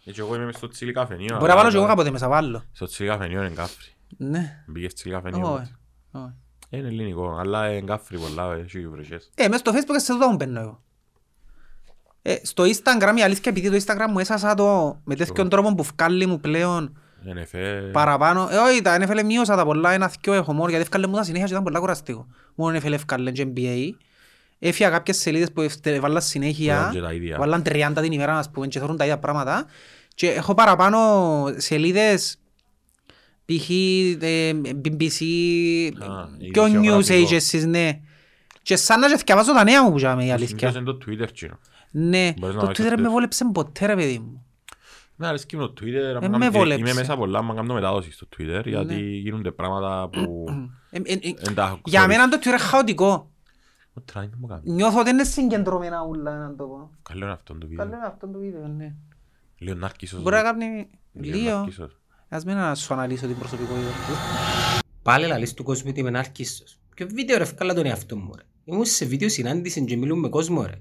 Έτσι 0.07 0.21
εγώ 0.21 0.35
είμαι 0.35 0.45
μες 0.45 0.55
στο 0.57 0.69
τσίλι 0.69 0.93
καφενείο. 0.93 1.37
Μπορεί 1.39 1.51
να 1.51 1.57
βάλω 1.57 1.71
και 1.71 1.77
εγώ 1.77 1.87
κάποτε 1.87 2.11
μέσα, 2.11 2.29
βάλω. 2.29 2.63
Στο 2.73 2.87
τσίλι 2.87 3.09
καφενείο 3.09 3.41
είναι 3.43 3.55
κάφρι. 3.55 3.87
Ναι. 4.17 4.65
Μπήκες 4.67 4.95
τσίλι 4.95 5.15
καφενείο. 5.15 5.53
Όχι. 5.53 5.73
Τότε. 6.73 6.79
όχι. 6.79 6.87
Ε, 6.87 6.89
Είναι 6.95 7.03
ελληνικό, 7.03 7.37
αλλά 7.41 7.71
είναι 7.73 7.81
κάφρι 7.87 8.19
πολλά, 8.19 8.55
έχει 8.55 8.89
βρεσιές. 8.89 9.31
Ε, 9.35 9.49
μέσα 9.49 9.59
στο 9.59 9.73
facebook 9.75 9.95
σε 9.97 10.13
τούτο 10.13 10.29
μου 10.29 10.37
μπαίνω 10.37 10.61
εγώ. 10.61 10.83
Ε, 12.23 12.37
στο 12.43 12.65
Instagram 12.65 13.15
η 13.19 13.23
αλήθεια 13.23 13.53
επειδή 13.53 13.71
το 13.71 13.85
Instagram 13.87 14.07
μου 14.11 14.19
έσασα 14.19 14.55
το 14.55 15.01
με 15.05 15.15
τέτοιον 15.15 15.49
τρόπο 15.49 15.75
που 15.75 15.87
βγάλει 15.97 16.27
μου 16.27 16.41
πλέον 16.41 16.97
NFL. 17.27 17.91
Παραπάνω, 17.93 18.49
ε, 18.51 18.57
όχι, 18.57 18.83
τα 18.83 18.97
NFL 19.01 19.23
μείωσα 19.25 19.57
τα 19.57 19.65
πολλά, 19.65 19.93
ένα 19.93 20.09
θκιο 20.09 20.33
έχω 20.33 20.53
μόνο, 20.53 20.69
γιατί 20.69 20.83
έφκαλε 20.85 21.07
μου 21.07 21.15
τα 21.17 21.23
συνέχεια 21.23 21.47
και 21.47 21.53
ήταν 21.53 21.65
πολλά 21.65 21.79
κουραστικό. 21.79 22.27
Μόνο 22.55 22.79
NFL 22.79 22.93
έφκαλε 22.93 23.31
και 23.31 23.47
NBA. 23.57 23.89
Έφυγα 24.59 24.91
κάποιες 24.91 25.17
σελίδες 25.17 25.53
που 25.53 25.61
εύτε- 25.61 26.01
βάλα 26.01 26.21
συνέχεια, 26.21 26.77
Βάλαν 26.77 26.93
και 26.93 27.01
τα 27.01 27.13
ίδια. 27.13 27.39
βάλαν 27.39 27.63
30 27.63 28.01
την 28.03 28.13
ημέρα, 28.13 28.39
ας 28.39 28.51
πούμε, 28.51 28.67
και 28.67 28.79
θέλουν 28.81 28.97
τα 28.97 29.05
ίδια 29.05 29.19
πράγματα. 29.19 29.65
Και 30.15 30.29
έχω 30.31 30.55
παραπάνω 30.55 30.99
σελίδες, 31.57 32.39
π.χ. 33.59 33.71
ε, 33.71 34.53
BBC, 34.85 35.21
Α, 35.99 36.27
πιο 36.53 36.65
news 36.65 36.69
ειδησιογραφικό. 36.71 37.37
agencies, 37.37 37.67
ναι. 37.69 38.01
Και 38.63 38.77
σαν 38.77 39.01
να 39.01 39.09
και 39.09 39.17
θυκευάζω 39.17 39.53
τα 39.53 39.65
νέα 39.65 39.83
μου 39.85 39.91
που 39.91 39.99
είχαμε, 39.99 40.25
η 40.25 40.31
αλήθεια. 40.33 40.69
Είναι 40.71 40.83
το 40.83 40.99
Twitter 41.07 41.27
τσίνο. 41.33 41.59
Ναι, 41.91 42.33
Μπορείς 42.39 42.55
να 42.55 42.61
το 42.61 42.67
βάλεις 42.67 42.81
Twitter 42.81 42.95
το 42.95 43.01
με 43.03 43.09
Twitter. 43.09 43.11
βόλεψε 43.13 43.45
ποτέ 43.53 43.87
ρε 43.87 43.95
παιδί 43.95 44.19
μου. 44.19 44.47
Ναι, 45.17 45.27
αρέσει 45.27 45.47
και 45.47 45.57
με 45.57 45.63
το 45.67 45.73
Twitter. 45.81 46.15
άμα 46.17 46.29
με 46.29 46.39
κάνω- 46.39 46.51
βόλεψε. 46.51 46.81
Είμαι 46.81 46.93
μέσα 46.95 47.17
πολλά, 47.17 47.43
μα 47.43 47.55
κάνω 47.55 47.75
μετάδοση 47.75 48.13
στο 48.13 48.27
Twitter, 48.39 48.63
γιατί 48.65 48.95
γίνονται 49.05 49.51
πράγματα 49.51 50.09
που... 50.09 50.45
Ε, 50.91 50.99
ε, 51.05 51.13
ε, 51.13 51.19
εν 51.47 51.55
τα 51.55 51.81
Για 51.85 51.99
ξέρεις. 52.01 52.07
μένα 52.07 52.29
το 52.29 52.37
Twitter 52.41 52.47
είναι 52.47 52.59
χαοτικό. 52.59 53.31
Ο 53.95 54.01
Τραιν 54.01 54.31
μου 54.41 54.47
κάνει. 54.47 54.61
Νιώθω 54.65 55.01
ότι 55.01 55.11
είναι 55.11 55.25
συγκεντρωμένα 55.25 56.03
ούλα, 56.05 56.37
να 56.39 56.55
το 56.57 56.65
πω. 56.65 56.91
Καλό 57.03 57.25
είναι 57.25 57.33
αυτό 57.35 57.53
το 57.53 57.59
Καλό 57.59 57.69
βίντεο. 57.71 57.87
είναι 57.87 58.07
αυτό 58.07 58.27
το 58.29 58.39
βίντεο, 58.39 58.67
ναι. 58.69 58.95
Λίγο 59.59 59.77
νάρκισσος. 59.77 60.23
Μπορεί 60.23 60.37
να 60.37 60.43
κάνει 60.43 60.89
Λίγο 61.13 61.37
λίγο. 61.39 61.57
νάρκισσος. 61.57 62.01
Ας 62.35 62.45
μην 62.45 62.55
να 62.55 62.75
σου 62.75 62.95
αναλύσω 62.95 63.27
την 63.27 63.39
προσωπικότητα 63.39 63.87
του. 63.87 64.15
Πάλι 65.03 65.27
λαλείς 65.27 65.55
του 65.55 65.63
κόσμου 65.63 65.87
ότι 65.91 66.01
είμαι 66.01 66.11
ναρκίστος. 66.11 66.79
Ποιο 66.95 67.07
βίντεο 67.13 67.39
ρε 67.39 67.45
φκάλα 67.45 67.75
τον 67.75 67.87
εαυτό 67.87 68.17
μου 68.17 68.33
ρε. 68.37 68.43
Ήμουν 68.65 68.85
σε 68.85 69.05
βίντεο 69.05 69.29
συνάντησης 69.29 69.85
και 69.87 69.97
μιλούν 69.97 70.19
με 70.19 70.29
κόσμο 70.29 70.67
ρε. 70.67 70.81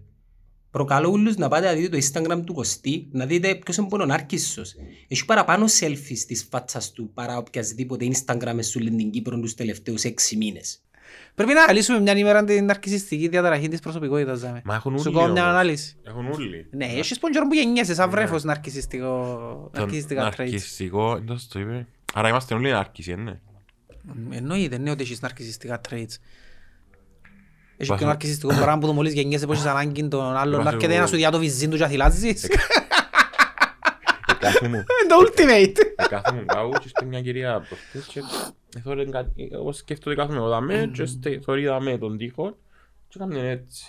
Προκαλώ 0.72 1.12
όλους 1.12 1.36
να 1.36 1.48
πάτε 1.48 1.66
να 1.66 1.74
δείτε 1.74 1.98
το 1.98 2.06
Instagram 2.06 2.42
του 2.46 2.54
Κωστή, 2.54 3.08
να 3.12 3.26
δείτε 3.26 3.56
ποιος 3.56 3.78
είναι 3.78 3.88
πόνο 3.88 4.06
ναρκίστος. 4.06 4.76
Έχει 5.08 5.26
παραπάνω 5.26 5.66
selfies 5.80 6.20
της 6.28 6.48
φάτσας 6.50 6.92
του 6.92 7.12
παρά 7.14 7.38
οποιασδήποτε 7.38 8.08
Instagram 8.12 8.60
σου 8.62 8.80
λένε 8.80 8.98
την 8.98 9.12
Κύπρο 9.12 9.40
τους 9.40 9.54
τελευταίους 9.54 10.04
έξι 10.04 10.38
μήνες. 10.38 10.82
Πρέπει 11.36 11.54
να 11.54 11.64
αναλύσουμε 11.64 12.00
μια 12.00 12.18
ημέρα 12.18 12.44
την 12.44 12.66
ναρκισιστική 12.66 13.28
διαταραχή 13.28 13.68
της 13.68 13.80
προσωπικότητας. 13.80 14.40
δάμε. 14.40 14.62
Μα 14.66 14.76
έχουν 14.76 15.00
Σου 15.00 15.04
όλοι 15.08 15.18
κάνω 15.18 15.32
μια 15.34 15.42
όμως. 15.42 15.54
ανάλυση. 15.54 15.96
Έχουν 16.04 16.32
όλοι. 16.32 16.68
Ναι, 16.72 16.86
έχεις 16.86 17.20
πον 17.20 17.32
καιρό 17.32 17.48
που 17.48 17.54
γεννιέσαι 17.54 17.94
σαν 17.94 18.10
βρέφος 18.10 18.44
ναρκισιστικό, 18.44 19.08
Το 19.74 19.80
ναρκισιστικά 19.80 20.28
traits. 20.28 20.38
ναρκιστικό, 20.38 21.16
εντός 21.16 21.48
το 21.48 21.60
είπε. 21.60 21.88
Άρα 22.14 22.30
είμαστε 22.30 22.54
όλοι 22.54 22.72
ναρκισιοί, 22.72 23.16
ναι. 23.20 23.40
Εννοείται, 24.32 24.78
ναι, 24.78 24.90
ότι 24.92 25.02
έχεις 25.04 25.22
ναρκισιστικά 25.22 25.82
traits. 25.90 25.94
Έχει 27.78 27.90
Βάζω- 27.90 27.98
και 27.98 28.06
ναρκισιστικό 28.06 28.54
πράγμα 28.54 28.78
που 28.78 28.88
το 28.88 28.94
μόλις 28.94 29.14
γεννιέσαι 29.14 29.46
που 29.46 29.52
έχεις 29.52 29.66
ανάγκη 29.66 30.08
τον 30.08 30.36
άλλον 30.38 30.58
να 30.58 30.64
Βάζω- 30.64 30.82
έρχεται 30.82 31.00
να 31.00 31.08
σου 31.08 31.16
διά 31.16 31.32
το 31.32 31.40
βυζίν 31.40 31.70
του 31.70 31.76
και 31.78 31.82
να 31.84 31.90
θυλάζεις. 31.90 32.48
Κάθε 34.40 34.68
μου, 34.68 34.84
Το 35.12 35.18
ultimate. 35.26 35.78
κάθε 36.10 36.32
μου 36.32 36.46
κάπου 36.46 36.70
και 36.82 36.88
στην 36.88 37.08
μια 37.08 37.22
κυρία 37.22 37.66
προχτές 37.70 38.06
και 38.14 38.22
εθώρε 38.78 39.06
κάτι, 39.06 39.50
εγώ 39.54 39.72
σκέφτομαι 39.74 40.16
κάθομαι 40.16 40.38
εγώ 40.38 40.48
δαμέ 40.50 40.90
και 40.94 41.06
στε- 41.06 41.40
θωρεί 41.44 41.66
δαμέ 41.66 41.98
τον 41.98 42.18
τοίχο 42.18 42.58
και 43.08 43.18
έκαμε 43.20 43.50
έτσι. 43.50 43.84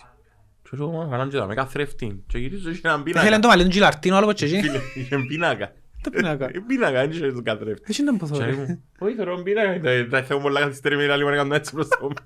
Και 0.62 0.70
εγώ 0.72 0.90
μόνο 0.90 1.10
κανάνε 1.10 1.30
και 1.30 1.36
δαμέ 1.38 1.54
καθρέφτη 1.54 2.22
και 2.26 2.38
γυρίζω 2.38 2.70
και 2.72 2.80
έναν 2.82 3.02
Θέλει 3.02 3.12
πίνακα. 3.14 3.38
το 3.38 3.48
μαλλί 3.48 3.62
του 3.62 3.68
Τζιλαρτίνο, 3.68 4.16
άλλο 4.16 4.26
πως 4.26 4.42
εκείνη. 4.42 4.62
Είχε 4.94 5.16
πίνακα. 5.28 5.72
Το 6.02 6.10
πίνακα. 6.10 6.46
Ε, 6.46 6.58
Πίνακα, 6.66 7.00
δεν 7.00 7.10
είχε 7.10 7.32
τον 7.32 7.42
καθρέφτη. 7.42 7.82
Έτσι 7.86 8.02
ήταν 8.02 8.16
που 8.16 8.26
Και 8.26 8.34
θωρεί. 8.34 8.44
λέει 8.56 8.64
μου, 8.66 8.82
Όχι, 8.98 9.14
θέλω 9.14 9.34
τον 9.34 9.42
πίνακα, 9.42 9.80
τα- 9.80 10.06
τα 10.10 10.22
θέλω 10.22 10.40
πολλά 10.40 10.60
καθυστερημένα 10.60 11.16
λίγο 11.16 11.30
να 11.30 11.36
κάνω 11.36 11.54
έτσι 11.54 11.74
μπροστά 11.74 11.98
μου. 12.02 12.08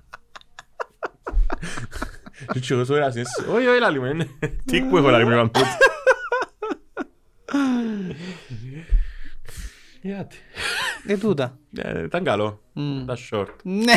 Και 2.61 2.73
εγώ 2.73 2.83
σου 2.85 2.93
έλεγα, 2.93 3.07
όχι, 3.55 3.67
όχι, 3.67 3.79
λάλη 3.79 3.99
μου, 3.99 4.05
είναι 4.05 4.27
τικ 4.65 4.83
που 4.89 4.97
έχω 4.97 5.09
λάλη 5.09 5.23
μου, 5.23 5.29
κάνω 5.29 5.43
τούτο. 5.49 5.65
Γιατί; 10.01 10.35
Ε, 11.07 11.17
τούτα. 11.17 11.57
Ε, 11.77 12.03
Ήταν 12.03 12.23
καλό. 12.23 12.61
Μμ. 12.73 12.99
Ήταν 12.99 13.17
short. 13.31 13.45
Ναι. 13.63 13.93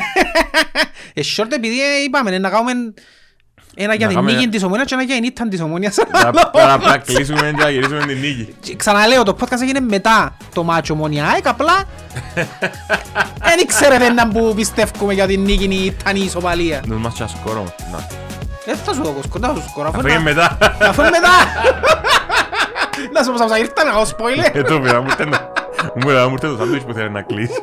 Ε, 1.15 1.21
short 1.37 1.51
επειδή 1.53 1.81
ε, 1.81 2.03
είπαμε 2.07 2.39
να 2.39 2.51
κάνουμε 2.51 2.73
ένα 3.75 3.95
για 3.95 4.07
Να 4.07 4.13
την 4.13 4.15
κάνουμε- 4.15 4.33
νίκη 4.33 4.49
της 4.49 4.63
ομόνιας 4.63 4.87
και 4.87 4.95
ένα 4.95 5.03
για 5.03 5.15
την 5.15 5.25
ήττα 5.25 5.49
της 5.49 5.61
ομόνιας. 5.61 5.95
Τώρα 5.95 6.31
τώρα 6.51 6.79
πρέπει 6.79 6.91
να 6.91 6.99
κλείσουμε 6.99 7.41
και 7.57 7.63
να 7.63 7.71
γυρίσουμε 7.71 7.99
την 8.07 8.19
νίκη. 8.19 8.55
Και 8.61 8.77
Ξαναλέω, 8.77 9.23
το 9.23 9.37
podcast 9.41 9.61
έγινε 9.61 9.81
μετά 9.81 10.37
το 10.55 10.63
μάτσο 10.63 10.93
ομόνια 10.93 11.27
ΑΕΚ, 11.27 11.47
απλά 11.47 11.85
δεν 13.47 13.59
ήξερετε 13.63 14.09
να 14.13 14.29
που 14.29 14.53
πιστεύουμε 14.57 15.13
για 15.15 15.27
την 15.27 15.41
νίκη 15.43 15.65
ή 15.65 15.85
ήταν 15.85 16.17
η 16.17 16.23
ισοπαλία. 16.25 16.83
Νους 16.87 17.01
μας 17.01 17.15
και 17.15 17.25
σκόρο 17.39 17.59
όμως. 17.59 17.75
Να. 17.93 18.07
Δεν 18.67 18.77
θα 18.77 18.93
σου 18.95 19.03
δω 19.03 19.21
κοντά 19.29 19.55
σου 19.55 19.63
σκορ, 19.69 19.87
αφού 19.87 19.99
Αφού 19.99 20.09
είναι 20.09 20.19
είναι- 20.19 20.33
μετά. 20.33 20.59
αφού 20.81 21.01
είναι 21.01 21.11
μετά. 21.11 21.29
Να 23.21 23.27
σου 23.27 23.33
πω, 23.33 23.49
θα 23.49 23.59
ήρθα 23.59 23.85
να 23.85 23.91
κάνω 23.91 24.03
spoiler. 24.03 24.51
Ε, 24.53 24.62
το 24.62 24.81
πήρα, 24.81 25.01
μου 25.01 25.07
ήρθε 25.09 25.25
να- 25.25 25.53
μου 25.95 26.33
ήρθε 26.33 26.47
το 26.49 26.57
σάντουιτς 26.59 26.85
που 26.85 26.93
θέλει 26.93 27.11
να 27.11 27.23
κλείσει. 27.23 27.62